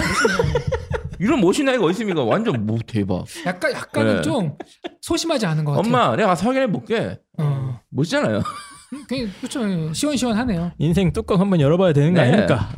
이런 1.20 1.40
멋있는 1.40 1.72
아이가 1.72 1.84
어디 1.84 1.92
있습니까? 1.92 2.24
완전 2.24 2.64
뭐 2.64 2.78
대박. 2.86 3.26
약간 3.44 3.72
약간은 3.72 4.16
네. 4.16 4.22
좀 4.22 4.56
소심하지 5.02 5.44
않은 5.46 5.64
것 5.64 5.72
같아요. 5.72 5.86
엄마, 5.86 6.16
내가 6.16 6.28
가서 6.30 6.46
확인해 6.46 6.66
볼게. 6.66 7.18
어. 7.38 7.78
멋있잖아요. 7.90 8.42
그냥 9.06 9.28
그렇죠. 9.38 9.92
시원시원하네요. 9.92 10.72
인생 10.78 11.12
뚜껑 11.12 11.38
한번 11.40 11.60
열어봐야 11.60 11.92
되는 11.92 12.14
거 12.14 12.22
네. 12.22 12.28
아닙니까? 12.28 12.70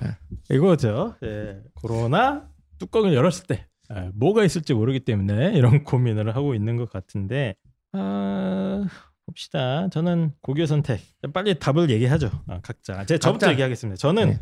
이거죠. 0.50 1.14
예. 1.22 1.56
코로나 1.74 2.48
뚜껑을 2.78 3.14
열었을 3.14 3.46
때 3.46 3.66
아, 3.88 4.10
뭐가 4.14 4.44
있을지 4.44 4.74
모르기 4.74 5.00
때문에 5.00 5.52
이런 5.54 5.84
고민을 5.84 6.34
하고 6.34 6.54
있는 6.54 6.76
것 6.76 6.90
같은데 6.90 7.54
아, 7.92 8.84
봅시다. 9.26 9.88
저는 9.90 10.32
고교 10.42 10.66
선택 10.66 11.00
빨리 11.32 11.58
답을 11.58 11.90
얘기하죠. 11.90 12.30
아, 12.48 12.58
각자. 12.60 13.04
제 13.06 13.18
저부터 13.18 13.46
각자. 13.46 13.52
얘기하겠습니다. 13.52 13.96
저는 13.98 14.30
네. 14.30 14.40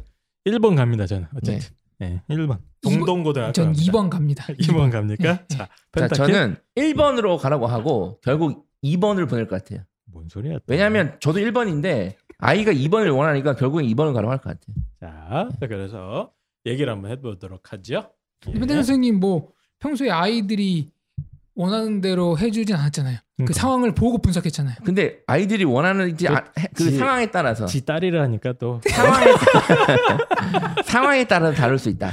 1번 0.52 0.74
갑니다. 0.74 1.06
저는 1.06 1.26
어쨌든. 1.36 1.68
네. 2.00 2.22
1번. 2.30 2.58
동동고등학교. 2.82 3.52
전 3.52 3.66
갑니다. 3.66 3.92
2번 3.92 4.10
갑니다. 4.10 4.46
2번 4.58 4.90
갑니까? 4.90 5.32
네. 5.46 5.46
자, 5.48 5.68
자. 5.92 6.08
저는 6.08 6.56
1번으로 6.76 7.38
가라고 7.38 7.66
하고 7.66 8.18
결국 8.22 8.66
2번을 8.82 9.28
보낼 9.28 9.46
것 9.46 9.62
같아요. 9.62 9.84
뭔 10.06 10.28
소리야? 10.28 10.54
또. 10.58 10.64
왜냐하면 10.68 11.16
저도 11.20 11.38
1번인데 11.40 12.14
아이가 12.38 12.72
2번을 12.72 13.14
원하니까 13.16 13.54
결국엔 13.54 13.86
2번을 13.86 14.14
가라고 14.14 14.32
할 14.32 14.38
것 14.38 14.58
같아요. 14.58 14.76
자, 14.98 15.48
그래서 15.60 16.32
얘기를 16.66 16.90
한번 16.92 17.10
해보도록 17.12 17.72
하죠. 17.72 18.10
예. 18.48 18.52
이문대 18.52 18.74
선생님 18.74 19.20
뭐 19.20 19.52
평소에 19.78 20.10
아이들이 20.10 20.90
원하는 21.54 22.00
대로 22.00 22.38
해주진 22.38 22.74
않았잖아요. 22.76 23.16
그 23.16 23.22
그러니까. 23.36 23.54
상황을 23.60 23.94
보고 23.94 24.18
분석했잖아요. 24.18 24.76
근데 24.84 25.18
아이들이 25.26 25.64
원하는 25.64 26.08
이제 26.10 26.28
그 26.28 26.34
아- 26.34 26.44
해- 26.58 26.68
그 26.74 26.84
지- 26.90 26.96
상황에 26.96 27.30
따라서 27.30 27.66
지 27.66 27.84
딸이라 27.84 28.22
하니까 28.22 28.52
또 28.54 28.80
상황에 28.88 29.26
상황에 30.84 31.24
따라서 31.24 31.54
다를 31.56 31.78
수 31.78 31.88
있다. 31.88 32.12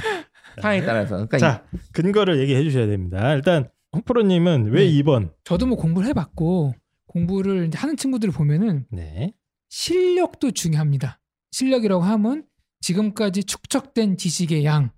상황에 0.60 0.84
따라서. 0.84 1.14
그러니까 1.26 1.38
자, 1.38 1.64
근거를 1.92 2.40
얘기해 2.40 2.62
주셔야 2.64 2.86
됩니다. 2.86 3.32
일단 3.34 3.68
홍프로님은 3.94 4.70
왜 4.72 4.84
네. 4.84 4.92
2번? 5.02 5.32
저도 5.44 5.66
뭐 5.66 5.76
공부를 5.76 6.08
해봤고 6.08 6.74
공부를 7.06 7.66
이제 7.68 7.78
하는 7.78 7.96
친구들을 7.96 8.32
보면은 8.34 8.86
네. 8.90 9.32
실력도 9.70 10.50
중요합니다. 10.52 11.20
실력이라고 11.52 12.02
하면 12.02 12.44
지금까지 12.80 13.44
축적된 13.44 14.16
지식의 14.18 14.64
양 14.64 14.90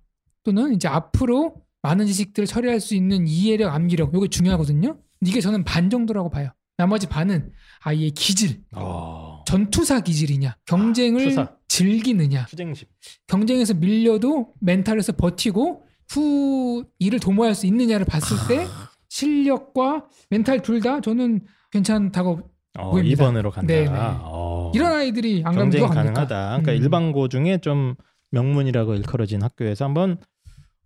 또는 0.43 0.73
이제 0.73 0.87
앞으로 0.87 1.60
많은 1.83 2.05
지식들을 2.05 2.47
처리할 2.47 2.79
수 2.79 2.95
있는 2.95 3.27
이해력, 3.27 3.73
암기력 3.73 4.11
이게 4.15 4.27
중요하거든요. 4.27 4.97
이게 5.25 5.41
저는 5.41 5.63
반 5.63 5.89
정도라고 5.89 6.29
봐요. 6.29 6.49
나머지 6.77 7.07
반은 7.07 7.51
아이의 7.81 8.11
기질, 8.11 8.61
어. 8.75 9.43
전투사 9.45 9.99
기질이냐, 10.01 10.55
경쟁을 10.65 11.25
투사. 11.29 11.51
즐기느냐, 11.67 12.45
투쟁심. 12.47 12.87
경쟁에서 13.27 13.73
밀려도 13.75 14.53
멘탈에서 14.61 15.13
버티고 15.13 15.83
후 16.09 16.83
일을 16.99 17.19
도모할 17.19 17.53
수 17.55 17.67
있느냐를 17.67 18.05
봤을 18.05 18.35
때 18.47 18.65
실력과 19.09 20.05
멘탈 20.29 20.61
둘 20.61 20.81
다 20.81 21.01
저는 21.01 21.41
괜찮다고 21.71 22.39
어, 22.79 22.91
보입니다. 22.91 23.25
2번으로 23.25 23.51
간다. 23.51 23.67
네네. 23.73 23.89
어. 23.91 24.71
이런 24.73 24.91
아이들이 24.93 25.37
안 25.45 25.53
가면 25.53 25.65
경쟁 25.65 25.81
누가 25.81 25.93
갑니까? 25.93 26.13
가능하다. 26.27 26.47
그러니까 26.61 26.71
음. 26.71 26.77
일반고 26.77 27.27
중에 27.27 27.57
좀 27.59 27.95
명문이라고 28.31 28.95
일컬어진 28.95 29.43
학교에서 29.43 29.85
한번 29.85 30.17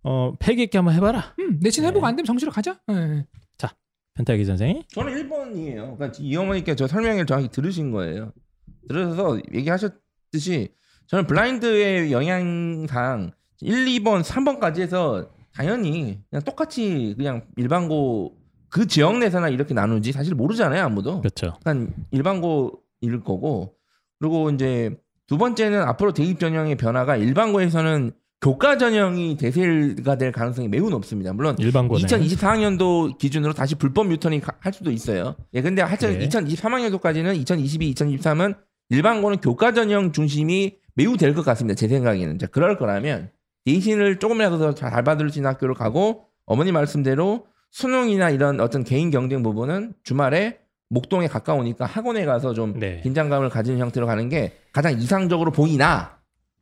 어, 0.08 0.34
패기 0.38 0.62
있게 0.62 0.78
한번 0.78 0.94
해봐라. 0.94 1.34
음, 1.40 1.58
내신 1.60 1.82
네. 1.82 1.88
해보고 1.88 2.06
안 2.06 2.14
되면 2.14 2.24
정시로 2.24 2.52
가자. 2.52 2.78
예. 2.90 3.26
펜타기 4.16 4.44
선생님. 4.44 4.82
저는 4.94 5.12
1번이에요. 5.12 5.96
그러니까 5.96 6.12
이 6.18 6.36
어머니께 6.36 6.74
저 6.74 6.86
설명을 6.86 7.26
정확히 7.26 7.48
들으신 7.48 7.90
거예요. 7.90 8.32
들으셔서 8.88 9.40
얘기하셨듯이 9.52 10.72
저는 11.06 11.26
블라인드의 11.26 12.12
영향상 12.12 13.32
1, 13.60 13.84
2번, 13.84 14.22
3번까지 14.22 14.80
해서 14.80 15.28
당연히 15.54 16.20
그냥 16.30 16.42
똑같이 16.44 17.14
그냥 17.16 17.46
일반고 17.56 18.36
그 18.68 18.86
지역 18.86 19.18
내에서나 19.18 19.48
이렇게 19.48 19.74
나누지 19.74 20.12
사실 20.12 20.34
모르잖아요 20.34 20.82
아무도. 20.84 21.20
그렇죠. 21.20 21.54
일단 21.58 21.94
일반고일 22.10 23.20
거고 23.22 23.74
그리고 24.18 24.50
이제 24.50 24.96
두 25.26 25.38
번째는 25.38 25.82
앞으로 25.82 26.12
대입 26.12 26.40
전형의 26.40 26.76
변화가 26.76 27.16
일반고에서는 27.16 28.12
교과 28.42 28.76
전형이 28.76 29.36
대세가 29.38 30.16
될 30.18 30.30
가능성이 30.30 30.68
매우 30.68 30.90
높습니다. 30.90 31.32
물론 31.32 31.56
일반고는 31.58 32.06
2024학년도 32.06 33.18
기준으로 33.18 33.52
다시 33.54 33.74
불법 33.74 34.10
유턴이 34.12 34.40
가- 34.40 34.54
할 34.60 34.72
수도 34.72 34.90
있어요. 34.90 35.36
예, 35.54 35.62
근데 35.62 35.82
하여튼 35.82 36.18
네. 36.18 36.28
2023학년도까지는 36.28 37.34
2022, 37.36 37.94
2023은 37.94 38.56
일반고는 38.90 39.38
교과 39.38 39.72
전형 39.72 40.12
중심이 40.12 40.76
매우 40.94 41.16
될 41.16 41.34
것 41.34 41.44
같습니다. 41.44 41.76
제 41.76 41.88
생각에는. 41.88 42.38
자, 42.38 42.46
그럴 42.46 42.76
거라면 42.78 43.30
대신을 43.64 44.18
조금이라도 44.18 44.58
더 44.58 44.72
잘 44.74 45.02
받을 45.02 45.28
수 45.30 45.38
있는 45.38 45.50
학교를 45.50 45.74
가고 45.74 46.24
어머니 46.44 46.72
말씀대로 46.72 47.46
수능이나 47.72 48.30
이런 48.30 48.60
어떤 48.60 48.84
개인 48.84 49.10
경쟁 49.10 49.42
부분은 49.42 49.94
주말에 50.04 50.58
목동에 50.88 51.26
가까우니까 51.26 51.84
학원에 51.84 52.24
가서 52.24 52.52
좀 52.54 52.78
네. 52.78 53.00
긴장감을 53.02 53.48
가지는 53.48 53.80
형태로 53.80 54.06
가는 54.06 54.28
게 54.28 54.52
가장 54.72 54.92
이상적으로 54.98 55.50
보이나 55.50 56.15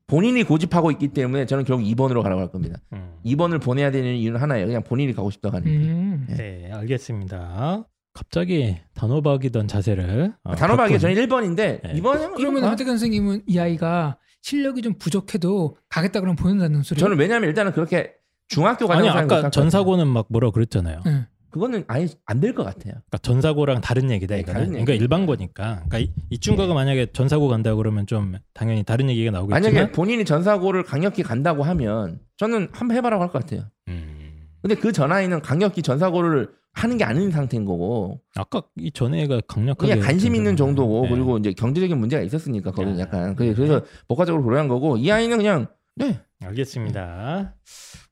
본인이 0.07 0.43
고집하고 0.43 0.91
있기 0.93 1.09
때문에 1.09 1.47
저는 1.47 1.65
결국 1.65 1.85
2번으로 1.85 2.23
가라고 2.23 2.41
할 2.43 2.51
겁니다. 2.51 2.79
음. 2.93 3.15
2번을 3.25 3.61
보내야 3.63 3.91
되는 3.91 4.15
이유는 4.15 4.41
하나예요. 4.41 4.67
그냥 4.67 4.83
본인이 4.83 5.15
가고 5.15 5.31
싶다고 5.31 5.57
하는. 5.57 5.67
음. 5.69 6.27
네, 6.37 6.71
알겠습니다. 6.73 7.87
갑자기 8.13 8.77
단호박이던 8.95 9.67
자세를 9.67 10.35
어, 10.45 10.55
단호박이 10.55 10.95
바꾼- 10.95 11.01
저는 11.01 11.15
1번인데 11.17 11.83
네. 11.83 11.95
2번은 12.01 12.35
그러면 12.37 12.65
하태경 12.65 12.93
선생님은 12.93 13.43
이 13.47 13.59
아이가 13.59 14.19
실력이 14.43 14.83
좀 14.83 14.95
부족해도 14.99 15.77
가겠다 15.89 16.21
그러면 16.21 16.37
보낸다는 16.37 16.83
소리. 16.83 17.01
저는 17.01 17.19
왜냐하면 17.19 17.49
일단은 17.49 17.73
그렇게 17.73 18.13
중학교 18.47 18.87
과정 18.87 19.09
아니 19.09 19.19
아까 19.19 19.49
전사고는 19.51 20.07
막 20.07 20.27
뭐라 20.29 20.51
그랬잖아요. 20.51 21.01
네. 21.07 21.27
그거는 21.55 21.85
아예 21.87 22.09
안 22.27 22.41
될 22.41 22.53
것 22.53 22.65
같아요. 22.65 22.95
그러니까 22.95 23.19
전사고랑 23.23 23.81
다른 23.81 24.11
얘기다 24.11 24.35
네, 24.35 24.41
이거는. 24.41 24.55
다른 24.55 24.69
그러니까 24.73 24.93
얘기. 24.95 25.03
일반고니까. 25.05 25.85
그러니까 25.87 25.99
이, 26.01 26.11
이 26.31 26.39
친구가 26.39 26.75
만약에 26.75 27.13
전사고 27.13 27.47
간다 27.47 27.77
그러면 27.77 28.09
좀 28.09 28.35
당연히 28.55 28.83
다른 28.83 29.09
얘기가 29.09 29.31
나오겠지만. 29.31 29.63
만약에 29.73 29.93
본인이 29.93 30.25
전사고를 30.25 30.83
강력히 30.83 31.23
간다고 31.23 31.63
하면 31.63 32.19
저는 32.39 32.71
한번 32.73 32.97
해봐라고 32.97 33.23
할 33.23 33.31
것 33.31 33.41
같아요. 33.45 33.67
음, 33.87 34.49
근데 34.63 34.75
그 34.75 34.91
전아이는 34.91 35.43
강력히 35.43 35.81
전사고를 35.81 36.51
하는 36.73 36.99
게 36.99 37.05
아닌 37.05 37.31
상태인 37.31 37.65
거고 37.65 38.21
아까 38.35 38.63
이 38.77 38.91
전애가 38.91 39.43
강력하게 39.47 39.93
그냥 39.95 40.05
관심 40.09 40.35
있는. 40.35 40.57
정도고 40.57 41.03
네. 41.05 41.09
그리고 41.11 41.39
이제 41.39 41.53
경제적인 41.53 41.97
문제가 41.97 42.21
있었으니까 42.25 42.73
거기는 42.73 42.99
야. 42.99 43.03
약간 43.03 43.37
그래- 43.37 43.55
그래서 43.55 43.81
복합적으로 44.09 44.43
고려한 44.43 44.67
거고 44.67 44.97
이 44.97 45.09
아이는 45.09 45.37
그냥 45.37 45.69
네 45.95 46.19
알겠습니다. 46.45 47.55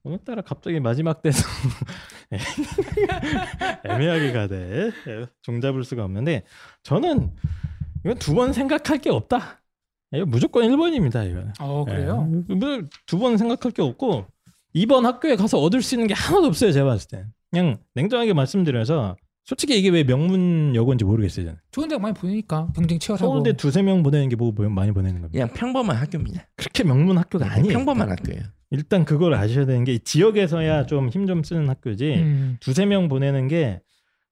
오늘따라 0.05 0.43
갑자기 0.43 0.79
마지막 0.81 1.23
대서 1.23 1.45
애매하게 3.85 4.33
가대. 4.33 4.91
예, 5.09 5.27
종잡을 5.43 5.85
수가 5.85 6.05
없는데 6.05 6.43
저는 6.83 7.31
이건 8.05 8.19
두 8.19 8.35
번 8.35 8.53
생각할 8.53 8.99
게 8.99 9.11
없다. 9.11 9.61
이거 10.15 10.27
무조건 10.27 10.65
1번입니다. 10.65 11.29
이거는. 11.29 11.53
어 11.61 11.85
그래요? 11.85 12.29
예. 12.51 12.83
두번 13.07 13.37
생각할 13.39 13.73
게 13.73 13.83
없고 13.83 14.27
이번 14.75 15.07
학교에 15.07 15.37
가서 15.37 15.59
얻을 15.59 15.83
수 15.83 15.95
있는 15.95 16.07
게 16.07 16.15
하나도 16.15 16.47
없어요. 16.47 16.73
제가 16.73 16.87
봤을 16.87 17.09
때. 17.09 17.25
그냥 17.51 17.79
냉정하게 17.95 18.33
말씀드려서 18.33 19.17
솔직히 19.45 19.79
이게 19.79 19.89
왜 19.91 20.05
명문 20.05 20.75
여고인지 20.75 21.05
모르겠어요. 21.05 21.47
저는. 21.47 21.59
좋은 21.73 21.89
대학 21.89 22.01
많이 22.01 22.15
보내니까 22.15 22.69
경쟁 22.75 22.99
치열하고. 22.99 23.27
서울대 23.27 23.53
두세 23.55 23.83
명 23.83 24.03
보내는 24.03 24.29
게 24.29 24.37
뭐 24.37 24.53
많이 24.71 24.93
보내는 24.93 25.21
겁니다. 25.21 25.31
그냥 25.33 25.49
평범한 25.55 25.97
학교입니다. 25.97 26.47
그렇게 26.57 26.85
명문 26.85 27.19
학교가 27.19 27.51
아니에요. 27.53 27.73
평범한 27.73 28.11
학교예요. 28.11 28.43
일단 28.71 29.05
그걸 29.05 29.35
아셔야 29.35 29.67
되는 29.67 29.85
게 29.85 29.99
지역에서야 29.99 30.87
좀 30.87 31.11
힘 31.11 31.27
좀 31.27 31.43
쓰는 31.43 31.69
학교지 31.69 32.15
음. 32.15 32.57
두세 32.61 32.87
명 32.87 33.09
보내는 33.09 33.49
게 33.49 33.81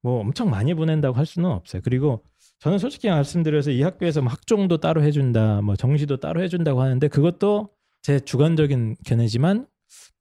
뭐 0.03 0.21
엄청 0.21 0.49
많이 0.49 0.73
보낸다고 0.73 1.15
할 1.15 1.27
수는 1.27 1.51
없어요. 1.51 1.83
그리고 1.85 2.25
저는 2.61 2.79
솔직히 2.79 3.09
말씀드려서 3.11 3.71
이 3.71 3.83
학교에서 3.83 4.23
뭐 4.23 4.31
학종도 4.33 4.79
따로 4.79 5.03
해준다, 5.03 5.61
뭐 5.61 5.77
정시도 5.77 6.17
따로 6.17 6.43
해준다고 6.43 6.81
하는데 6.81 7.07
그것도 7.07 7.69
제 8.01 8.19
주관적인 8.19 8.97
견해지만 9.05 9.67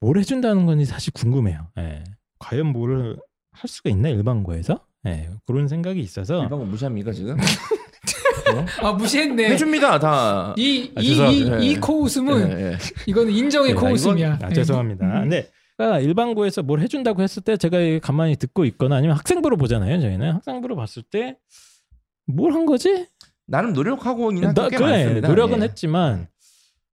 뭘 0.01 0.17
해준다는 0.17 0.65
건지 0.65 0.83
사실 0.83 1.13
궁금해요. 1.13 1.67
예. 1.77 2.03
과연 2.39 2.67
뭐를 2.67 3.17
할 3.59 3.67
수가 3.67 3.89
있나 3.89 4.09
일반고에서? 4.09 4.79
예. 5.07 5.29
그런 5.45 5.67
생각이 5.67 5.99
있어서 5.99 6.43
일반고 6.43 6.65
무시합니까 6.65 7.11
지금? 7.11 7.37
아 8.81 8.93
무시했네. 8.93 9.49
해줍니다 9.51 9.99
다. 9.99 10.53
이 10.57 10.91
아, 10.95 11.01
이 11.01 11.07
죄송합니다. 11.07 11.57
이 11.59 11.69
예. 11.71 11.75
코웃음은 11.75 12.51
예, 12.51 12.63
예. 12.71 12.77
이거는 13.05 13.31
인정의 13.31 13.73
네, 13.73 13.79
코웃음이야. 13.79 14.39
아, 14.41 14.47
네. 14.49 14.55
죄송합니다. 14.55 15.05
음. 15.05 15.21
근데 15.21 15.49
그러니까 15.77 15.99
일반고에서 15.99 16.63
뭘 16.63 16.79
해준다고 16.81 17.21
했을 17.21 17.43
때 17.43 17.57
제가 17.57 17.77
가만히 18.01 18.35
듣고 18.35 18.65
있거나 18.65 18.95
아니면 18.97 19.15
학생부로 19.17 19.55
보잖아요. 19.57 20.01
저희는 20.01 20.31
학생부로 20.33 20.75
봤을 20.75 21.03
때 21.03 21.37
뭘 22.27 22.53
한 22.53 22.65
거지? 22.65 23.07
나름 23.47 23.73
노력하고 23.73 24.31
있는 24.31 24.53
꽤 24.53 24.77
그래, 24.77 24.79
많습니다. 24.91 25.27
노력은 25.27 25.59
예. 25.59 25.63
했지만 25.63 26.27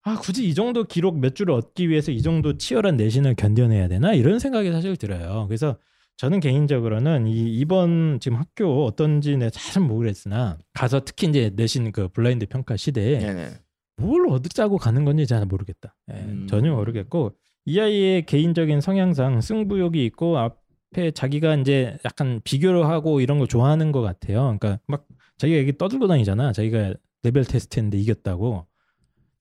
아 0.03 0.15
굳이 0.19 0.47
이 0.47 0.53
정도 0.55 0.83
기록 0.85 1.19
몇 1.19 1.35
줄을 1.35 1.53
얻기 1.53 1.89
위해서 1.89 2.11
이 2.11 2.21
정도 2.21 2.57
치열한 2.57 2.97
내신을 2.97 3.35
견뎌내야 3.35 3.87
되나 3.87 4.13
이런 4.13 4.39
생각이 4.39 4.71
사실 4.71 4.95
들어요. 4.95 5.45
그래서 5.47 5.77
저는 6.17 6.39
개인적으로는 6.39 7.27
이 7.27 7.59
이번 7.59 8.19
지금 8.19 8.37
학교 8.39 8.85
어떤지 8.85 9.37
내가 9.37 9.51
잘 9.51 9.83
모르겠으나 9.83 10.57
가서 10.73 11.01
특히 11.05 11.27
이제 11.27 11.51
내신 11.55 11.91
그 11.91 12.07
블라인드 12.09 12.47
평가 12.47 12.75
시대에 12.75 13.21
예, 13.21 13.27
예. 13.27 13.49
뭘 13.97 14.27
얻자고 14.29 14.77
가는 14.77 15.05
건지 15.05 15.27
잘 15.27 15.45
모르겠다. 15.45 15.95
예, 16.11 16.15
음. 16.15 16.47
전혀 16.49 16.73
모르겠고 16.73 17.33
이 17.65 17.79
아이의 17.79 18.25
개인적인 18.25 18.81
성향상 18.81 19.41
승부욕이 19.41 20.03
있고 20.05 20.37
앞에 20.39 21.11
자기가 21.11 21.55
이제 21.57 21.97
약간 22.03 22.41
비교를 22.43 22.87
하고 22.87 23.21
이런 23.21 23.37
걸 23.37 23.47
좋아하는 23.47 23.91
것 23.91 24.01
같아요. 24.01 24.57
그러니까 24.59 24.79
막 24.87 25.05
자기가 25.37 25.59
여기 25.59 25.77
떠들고 25.77 26.07
다니잖아. 26.07 26.51
자기가 26.51 26.95
레벨 27.23 27.45
테스트했는데 27.45 27.97
이겼다고. 27.99 28.65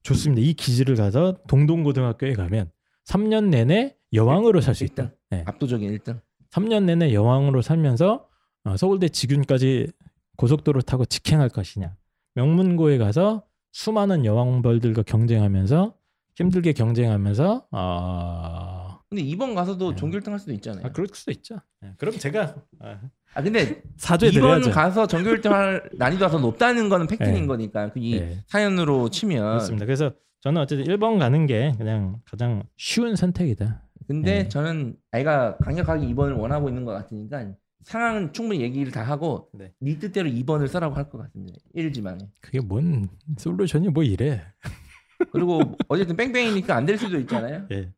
좋습니다. 0.02 0.42
이 0.42 0.52
기질을 0.54 0.96
가서 0.96 1.38
동동고등학교에 1.48 2.34
가면 2.34 2.70
3년 3.06 3.48
내내 3.48 3.96
여왕으로 4.12 4.60
살 4.60 4.74
수 4.74 4.84
있다. 4.84 5.12
예. 5.32 5.42
압도적인 5.46 5.90
1등. 5.98 6.20
3년 6.56 6.84
내내 6.84 7.12
여왕으로 7.12 7.60
살면서 7.62 8.26
어, 8.64 8.76
서울대 8.76 9.08
직윤까지 9.08 9.88
고속도로 10.36 10.82
타고 10.82 11.04
직행할 11.04 11.48
것이냐. 11.48 11.94
명문고에 12.34 12.98
가서 12.98 13.42
수많은 13.72 14.24
여왕벌들과 14.24 15.02
경쟁하면서 15.02 15.94
힘들게 16.34 16.72
경쟁하면서 16.72 17.68
어... 17.70 18.98
근데 19.08 19.22
이번 19.22 19.54
가서도 19.54 19.90
네. 19.90 19.96
전교 19.96 20.18
1등 20.18 20.30
할 20.30 20.38
수도 20.38 20.52
있잖아요. 20.52 20.84
아, 20.86 20.92
그럴 20.92 21.06
수도 21.12 21.30
있죠. 21.30 21.60
예, 21.84 21.92
그럼 21.96 22.18
제가 22.18 22.56
아, 22.80 23.00
아 23.34 23.42
근데 23.42 23.82
사죄 23.96 24.28
이번. 24.28 24.70
가서 24.70 25.06
전교 25.06 25.30
1등 25.30 25.50
할 25.50 25.88
난이도가 25.94 26.30
더 26.32 26.38
높다는 26.38 26.88
거는 26.88 27.06
팩트인 27.06 27.34
네. 27.34 27.46
거니까 27.46 27.92
그이 27.92 28.16
예, 28.16 28.38
사연으로 28.46 29.10
치면 29.10 29.42
그렇습니다. 29.42 29.86
그래서 29.86 30.12
저는 30.40 30.60
어쨌든 30.60 30.86
1번 30.86 31.18
가는 31.18 31.46
게 31.46 31.72
그냥 31.78 32.20
가장 32.24 32.64
쉬운 32.76 33.14
선택이다. 33.14 33.85
근데 34.06 34.42
네. 34.44 34.48
저는 34.48 34.96
아이가 35.10 35.56
강력하게 35.58 36.06
2번을 36.08 36.38
원하고 36.38 36.68
있는 36.68 36.84
것 36.84 36.92
같으니까 36.92 37.52
상황은 37.82 38.32
충분히 38.32 38.60
얘기를 38.62 38.90
다 38.92 39.02
하고 39.02 39.48
네. 39.52 39.72
네, 39.80 39.98
뜻대로 39.98 40.28
2번을 40.28 40.68
써라고 40.68 40.94
할 40.94 41.08
것 41.08 41.18
같습니다. 41.18 41.58
1지망에. 41.76 42.28
그게 42.40 42.60
뭔 42.60 43.08
솔루션이 43.38 43.88
뭐 43.88 44.02
이래. 44.02 44.42
그리고 45.32 45.60
어쨌든 45.88 46.16
뺑뺑이니까 46.16 46.74
안 46.76 46.86
될 46.86 46.98
수도 46.98 47.18
있잖아요. 47.20 47.66
예. 47.72 47.92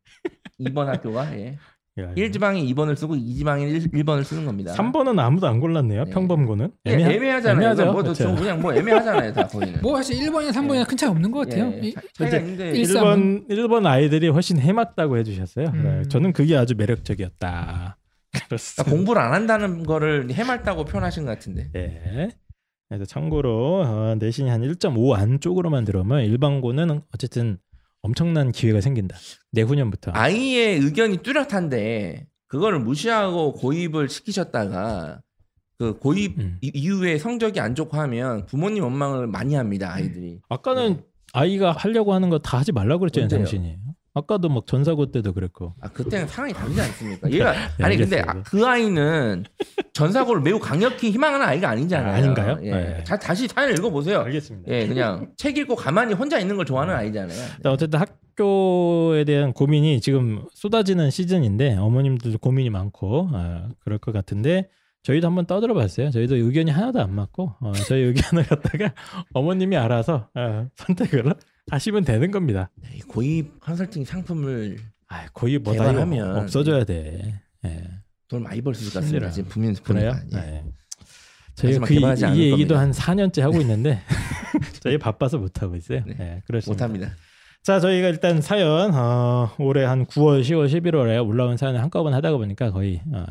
2번 0.60 0.86
학교가 0.86 1.36
예. 1.38 1.56
야, 1.98 2.12
1지방에 2.14 2.62
2번을 2.74 2.96
쓰고 2.96 3.14
2지방에 3.16 3.92
1, 3.92 4.04
번을 4.04 4.22
쓰는 4.24 4.44
겁니다. 4.46 4.72
3번은 4.74 5.18
아무도 5.18 5.46
안 5.48 5.58
골랐네요. 5.60 6.04
네. 6.04 6.10
평범고는. 6.10 6.70
예, 6.86 6.92
애매하- 6.96 7.10
애매하잖아요. 7.12 7.56
애매하죠. 7.56 7.84
뭐, 7.86 7.92
뭐, 7.94 8.02
그렇죠. 8.02 8.34
그냥 8.36 8.60
뭐 8.60 8.72
애매하잖아요, 8.74 9.32
다 9.32 9.46
거기는. 9.46 9.80
뭐 9.82 9.96
사실 9.96 10.16
1번이나 10.18 10.50
3번이나 10.52 10.86
큰 10.86 10.96
차이 10.96 11.10
없는 11.10 11.30
것 11.30 11.40
같아요. 11.48 11.72
예, 11.74 11.88
이- 11.88 11.94
차- 11.94 12.00
차이가 12.14 12.36
있는데 12.38 12.70
일- 12.70 12.82
1번 12.84 13.48
1번 13.48 13.86
아이들이 13.86 14.28
훨씬 14.28 14.58
해맞다고 14.58 15.18
해 15.18 15.24
주셨어요. 15.24 15.66
음. 15.74 15.82
네, 16.02 16.08
저는 16.08 16.32
그게 16.32 16.56
아주 16.56 16.74
매력적이었다. 16.76 17.96
그러니까. 18.48 18.84
공부를 18.90 19.20
안 19.22 19.32
한다는 19.34 19.82
거를 19.84 20.30
해맑다고 20.30 20.84
표현하신 20.84 21.24
것 21.24 21.30
같은데. 21.32 21.70
예. 21.74 22.28
그래서 22.88 23.04
참고로 23.04 23.82
어, 23.84 24.14
내신이 24.18 24.48
한 24.48 24.62
1.5 24.62 25.14
안쪽으로만 25.14 25.84
들어오면 25.84 26.24
일반고는 26.24 27.02
어쨌든 27.14 27.58
엄청난 28.02 28.52
기회가 28.52 28.80
생긴다. 28.80 29.16
내후년부터. 29.52 30.12
아이의 30.12 30.78
의견이 30.80 31.18
뚜렷한데 31.18 32.26
그거를 32.46 32.80
무시하고 32.80 33.54
고입을 33.54 34.08
시키셨다가 34.08 35.20
그 35.78 35.98
고입 35.98 36.38
음. 36.38 36.58
이- 36.60 36.72
이후에 36.74 37.18
성적이 37.18 37.60
안 37.60 37.74
좋고 37.74 37.96
하면 37.96 38.46
부모님 38.46 38.82
원망을 38.84 39.26
많이 39.26 39.54
합니다 39.54 39.92
아이들이. 39.92 40.40
아까는 40.48 41.02
아이가 41.32 41.72
하려고 41.72 42.14
하는 42.14 42.30
거 42.30 42.38
다 42.38 42.58
하지 42.58 42.72
말라고 42.72 43.00
그랬잖아요? 43.00 43.28
당신이. 43.28 43.76
아까도 44.18 44.48
막 44.48 44.66
전사고 44.66 45.10
때도 45.10 45.32
그랬고. 45.32 45.74
아 45.80 45.88
그때는 45.88 46.26
상황이 46.28 46.52
다르지 46.52 46.80
않습니까? 46.80 47.30
얘가 47.30 47.54
아니 47.80 47.96
근데. 47.96 48.20
아, 48.26 48.42
그 48.42 48.64
아이는 48.66 49.44
전사고를 49.92 50.42
매우 50.42 50.58
강력히 50.58 51.10
희망하는 51.10 51.46
아이가 51.46 51.70
아니잖아요. 51.70 52.12
아, 52.12 52.16
아닌가요? 52.16 52.58
예. 52.62 52.70
네. 52.70 53.04
자, 53.04 53.16
다시 53.18 53.48
사연 53.48 53.72
읽어보세요. 53.72 54.20
알겠습니다. 54.20 54.70
예, 54.72 54.86
그냥 54.86 55.30
책 55.36 55.56
읽고 55.58 55.74
가만히 55.76 56.14
혼자 56.14 56.38
있는 56.38 56.56
걸 56.56 56.66
좋아하는 56.66 56.94
아이잖아요. 56.94 57.38
자, 57.62 57.72
어쨌든 57.72 58.00
학교에 58.00 59.24
대한 59.24 59.52
고민이 59.52 60.00
지금 60.00 60.44
쏟아지는 60.54 61.10
시즌인데 61.10 61.76
어머님들도 61.76 62.38
고민이 62.38 62.70
많고 62.70 63.30
아, 63.32 63.68
그럴 63.80 63.98
것 63.98 64.12
같은데 64.12 64.68
저희도 65.02 65.26
한번 65.26 65.46
떠들어 65.46 65.74
봤어요. 65.74 66.10
저희도 66.10 66.36
의견이 66.36 66.70
하나도 66.70 67.00
안 67.00 67.14
맞고 67.14 67.54
어, 67.60 67.72
저희 67.86 68.02
의견을 68.02 68.44
갖다가 68.46 68.92
어머님이 69.32 69.76
알아서 69.76 70.28
어, 70.34 70.66
선택을 70.76 71.24
하시면 71.70 72.04
되는 72.04 72.30
겁니다. 72.30 72.70
이 72.94 73.00
고입 73.00 73.60
컨설팅 73.60 74.04
상품을 74.04 74.78
아, 75.08 75.26
거의 75.32 75.58
뭐다 75.58 75.84
개발하면 75.84 76.36
없어져야 76.38 76.84
돼. 76.84 77.40
예. 77.64 77.84
돈 78.28 78.42
많이 78.42 78.60
벌 78.60 78.74
수 78.74 78.82
있을 78.84 78.92
것 78.92 79.00
같습니다. 79.00 79.30
지금 79.30 79.48
부민 79.48 79.74
그래요? 79.74 80.12
예. 80.32 80.36
네. 80.36 80.64
저희가 81.54 81.86
그 81.86 81.94
이, 81.94 81.96
얘기도 82.52 82.74
겁니다. 82.74 82.80
한 82.80 82.90
4년째 82.92 83.40
하고 83.40 83.60
있는데 83.60 84.00
저희 84.80 84.96
바빠서 84.98 85.38
못 85.38 85.60
하고 85.62 85.74
있어요. 85.76 86.02
네. 86.06 86.14
네, 86.16 86.42
그렇습니다. 86.46 86.86
못 86.86 86.88
합니다. 86.88 87.16
자, 87.64 87.80
저희가 87.80 88.08
일단 88.08 88.40
사연 88.40 88.94
어, 88.94 89.50
올해 89.58 89.84
한 89.84 90.06
9월, 90.06 90.42
10월, 90.42 90.68
11월에 90.68 91.26
올라온 91.26 91.56
사연을 91.56 91.82
한꺼번에 91.82 92.14
하다가 92.14 92.36
보니까 92.36 92.70
거의 92.70 93.00
어, 93.12 93.24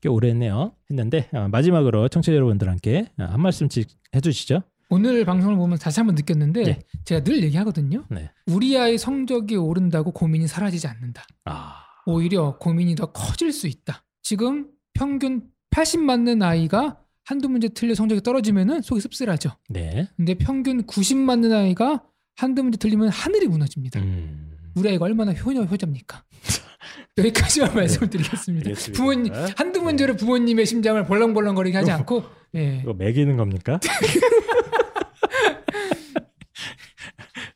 꽤 0.00 0.08
오래 0.08 0.28
했네요. 0.28 0.72
했는데 0.90 1.28
어, 1.32 1.48
마지막으로 1.48 2.08
청취자 2.08 2.34
여러분들 2.34 2.68
함께 2.68 3.06
어, 3.18 3.24
한 3.24 3.40
말씀씩 3.40 3.88
해주시죠. 4.14 4.62
오늘 4.90 5.24
방송을 5.24 5.56
보면 5.56 5.78
다시 5.78 6.00
한번 6.00 6.14
느꼈는데 6.14 6.62
네. 6.62 6.78
제가 7.04 7.24
늘 7.24 7.42
얘기하거든요. 7.42 8.04
네. 8.10 8.30
우리 8.46 8.78
아이 8.78 8.98
성적이 8.98 9.56
오른다고 9.56 10.12
고민이 10.12 10.46
사라지지 10.46 10.86
않는다. 10.86 11.24
아, 11.44 11.84
오히려 12.06 12.58
고민이 12.58 12.94
더 12.94 13.06
커질 13.12 13.52
수 13.52 13.66
있다. 13.66 14.04
지금 14.22 14.68
평균 14.92 15.48
80 15.70 16.00
맞는 16.00 16.42
아이가 16.42 16.98
한두 17.24 17.48
문제 17.48 17.68
틀려 17.68 17.94
성적이 17.94 18.20
떨어지면은 18.22 18.82
속이 18.82 19.00
씁쓸하죠. 19.00 19.50
네. 19.70 20.08
근데 20.16 20.34
평균 20.34 20.84
90 20.86 21.16
맞는 21.18 21.52
아이가 21.52 22.04
한두 22.36 22.62
문제 22.62 22.76
틀리면 22.78 23.08
하늘이 23.08 23.48
무너집니다. 23.48 24.00
음, 24.00 24.56
우리 24.74 24.90
아이가 24.90 25.04
얼마나 25.04 25.32
효녀 25.32 25.62
효자입니까? 25.62 26.24
여기까지만 27.16 27.74
말씀을 27.74 28.10
드리겠습니다. 28.10 28.68
알겠습니다. 28.68 29.00
부모님 29.00 29.32
한두 29.56 29.80
문제로 29.82 30.16
부모님의 30.16 30.66
심장을 30.66 31.02
벌렁벌렁거리게 31.04 31.78
하지 31.78 31.92
않고 31.92 32.24
예. 32.56 32.80
이거 32.82 32.92
매기는 32.92 33.36
겁니까? 33.36 33.78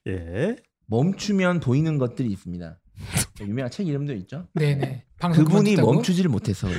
예. 0.06 0.54
멈추면 0.86 1.58
보이는 1.60 1.98
것들이 1.98 2.30
있습니다. 2.30 2.78
유명한 3.40 3.70
책 3.70 3.86
이름도 3.88 4.14
있죠. 4.14 4.46
네네. 4.54 5.04
방송 5.20 5.44
그분이 5.44 5.72
그만뒀다고? 5.74 5.92
멈추지를 5.94 6.30
못해서. 6.30 6.66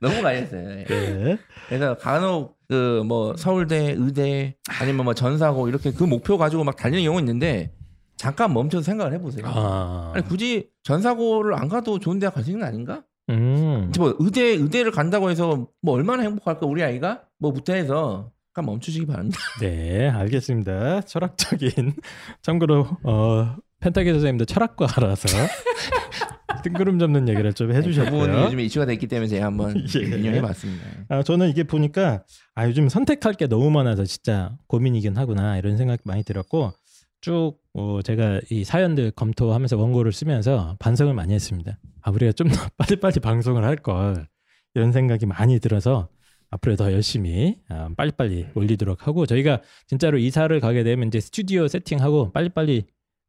너무 0.00 0.20
가했어요. 0.22 0.70
예. 0.70 0.84
예. 0.90 1.38
그래서 1.68 1.96
간혹 1.98 2.56
그 2.68 3.02
뭐 3.06 3.36
서울대, 3.36 3.94
의대 3.96 4.56
아니면 4.80 5.04
뭐 5.04 5.14
전사고 5.14 5.68
이렇게 5.68 5.92
그 5.92 6.02
목표 6.02 6.36
가지고 6.36 6.64
막 6.64 6.74
달리는 6.76 7.04
경우 7.04 7.20
있는데 7.20 7.70
잠깐 8.16 8.52
멈춰서 8.54 8.82
생각을 8.82 9.12
해보세요. 9.14 9.44
아, 9.46 10.12
아니 10.14 10.24
굳이 10.26 10.68
전사고를 10.82 11.54
안 11.54 11.68
가도 11.68 11.98
좋은 11.98 12.18
대학 12.18 12.34
갈 12.34 12.42
수 12.44 12.50
있는 12.50 12.60
거 12.60 12.66
아닌가? 12.66 13.02
음, 13.28 13.92
뭐 13.98 14.14
의대 14.20 14.42
의대를 14.42 14.92
간다고 14.92 15.30
해서 15.30 15.68
뭐 15.82 15.94
얼마나 15.94 16.22
행복할까 16.22 16.64
우리 16.66 16.82
아이가 16.82 17.22
뭐부터 17.38 17.74
해서 17.74 18.30
잠깐 18.54 18.66
멈추시기 18.72 19.06
바랍니다. 19.06 19.38
네, 19.60 20.08
알겠습니다. 20.08 21.02
철학적인 21.02 21.94
참고로 22.42 22.86
어 23.02 23.56
펜타기 23.80 24.10
선생님도 24.10 24.44
철학과라서 24.46 25.28
뜬구름 26.62 26.98
잡는 26.98 27.28
얘기를 27.28 27.52
좀 27.52 27.68
부분이 27.68 27.86
해주셨고요. 27.86 28.44
요즘에 28.44 28.64
이슈가 28.64 28.86
됐기 28.86 29.06
때문에 29.06 29.28
제가 29.28 29.46
한번 29.46 29.76
예. 29.94 30.00
인용해봤습니다. 30.18 30.84
아, 31.08 31.22
저는 31.22 31.48
이게 31.48 31.64
보니까 31.64 32.22
아 32.54 32.66
요즘 32.66 32.88
선택할 32.88 33.34
게 33.34 33.46
너무 33.46 33.70
많아서 33.70 34.04
진짜 34.04 34.56
고민이긴 34.68 35.16
하구나 35.16 35.58
이런 35.58 35.76
생각 35.76 36.00
많이 36.04 36.22
들었고 36.24 36.72
쭉 37.26 37.58
어, 37.74 38.02
제가 38.02 38.40
이 38.50 38.62
사연들 38.62 39.10
검토하면서 39.10 39.76
원고를 39.76 40.12
쓰면서 40.12 40.76
반성을 40.78 41.12
많이 41.12 41.34
했습니다. 41.34 41.76
아 42.02 42.12
우리가 42.12 42.30
좀 42.30 42.46
더 42.48 42.54
빨리빨리 42.78 43.18
방송을 43.18 43.64
할 43.64 43.74
걸 43.78 44.28
이런 44.76 44.92
생각이 44.92 45.26
많이 45.26 45.58
들어서 45.58 46.08
앞으로 46.50 46.76
더 46.76 46.92
열심히 46.92 47.56
아, 47.68 47.88
빨리빨리 47.96 48.46
올리도록 48.54 49.08
하고 49.08 49.26
저희가 49.26 49.60
진짜로 49.88 50.18
이사를 50.18 50.60
가게 50.60 50.84
되면 50.84 51.08
이제 51.08 51.18
스튜디오 51.18 51.66
세팅하고 51.66 52.30
빨리빨리 52.30 52.84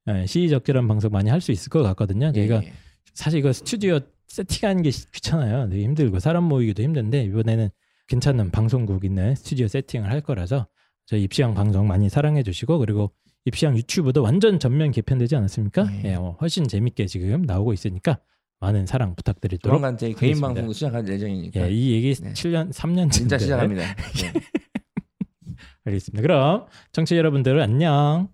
예, 0.09 0.25
시의적절한 0.27 0.87
방송 0.87 1.11
많이 1.11 1.31
할 1.31 1.41
수 1.41 1.51
있을 1.51 1.71
것 1.71 1.81
같거든요. 1.81 2.31
저희가 2.33 2.61
예, 2.61 2.67
예. 2.67 2.73
사실 3.15 3.39
이거 3.39 3.51
스튜디오 3.51 3.99
세팅하는 4.27 4.83
게 4.83 4.91
귀찮아요. 4.91 5.69
되게 5.69 5.81
힘들고 5.83 6.19
사람 6.19 6.43
모이기도 6.43 6.83
힘든데 6.83 7.23
이번에는 7.23 7.69
괜찮은 8.09 8.51
방송국 8.51 9.03
있는 9.05 9.33
스튜디오 9.33 9.67
세팅을 9.67 10.11
할 10.11 10.21
거라서 10.21 10.67
저희 11.07 11.23
입시왕 11.23 11.55
방송 11.55 11.87
많이 11.87 12.09
사랑해 12.09 12.43
주시고 12.43 12.77
그리고 12.77 13.11
입시왕 13.47 13.77
유튜브도 13.77 14.23
완전 14.23 14.59
전면 14.59 14.91
개편되지 14.91 15.37
않았습니까? 15.37 15.83
네. 15.83 16.01
예, 16.05 16.15
어, 16.15 16.35
훨씬 16.41 16.67
재밌게 16.67 17.05
지금 17.05 17.43
나오고 17.43 17.71
있으니까 17.71 18.19
많은 18.59 18.85
사랑 18.85 19.15
부탁드리도록. 19.15 19.77
조만간 19.77 19.97
제 19.97 20.07
개인 20.07 20.15
하겠습니다. 20.17 20.47
방송도 20.47 20.73
시작할 20.73 21.07
예정이니까 21.07 21.61
예, 21.61 21.71
이 21.71 21.93
얘기 21.93 22.13
네. 22.15 22.33
7년, 22.33 22.73
3년 22.73 23.09
진짜 23.09 23.37
시작합니다. 23.37 23.83
네. 23.95 24.41
알겠습니다. 25.85 26.21
그럼 26.21 26.65
청취자 26.91 27.15
여러분들 27.15 27.61
안녕. 27.61 28.27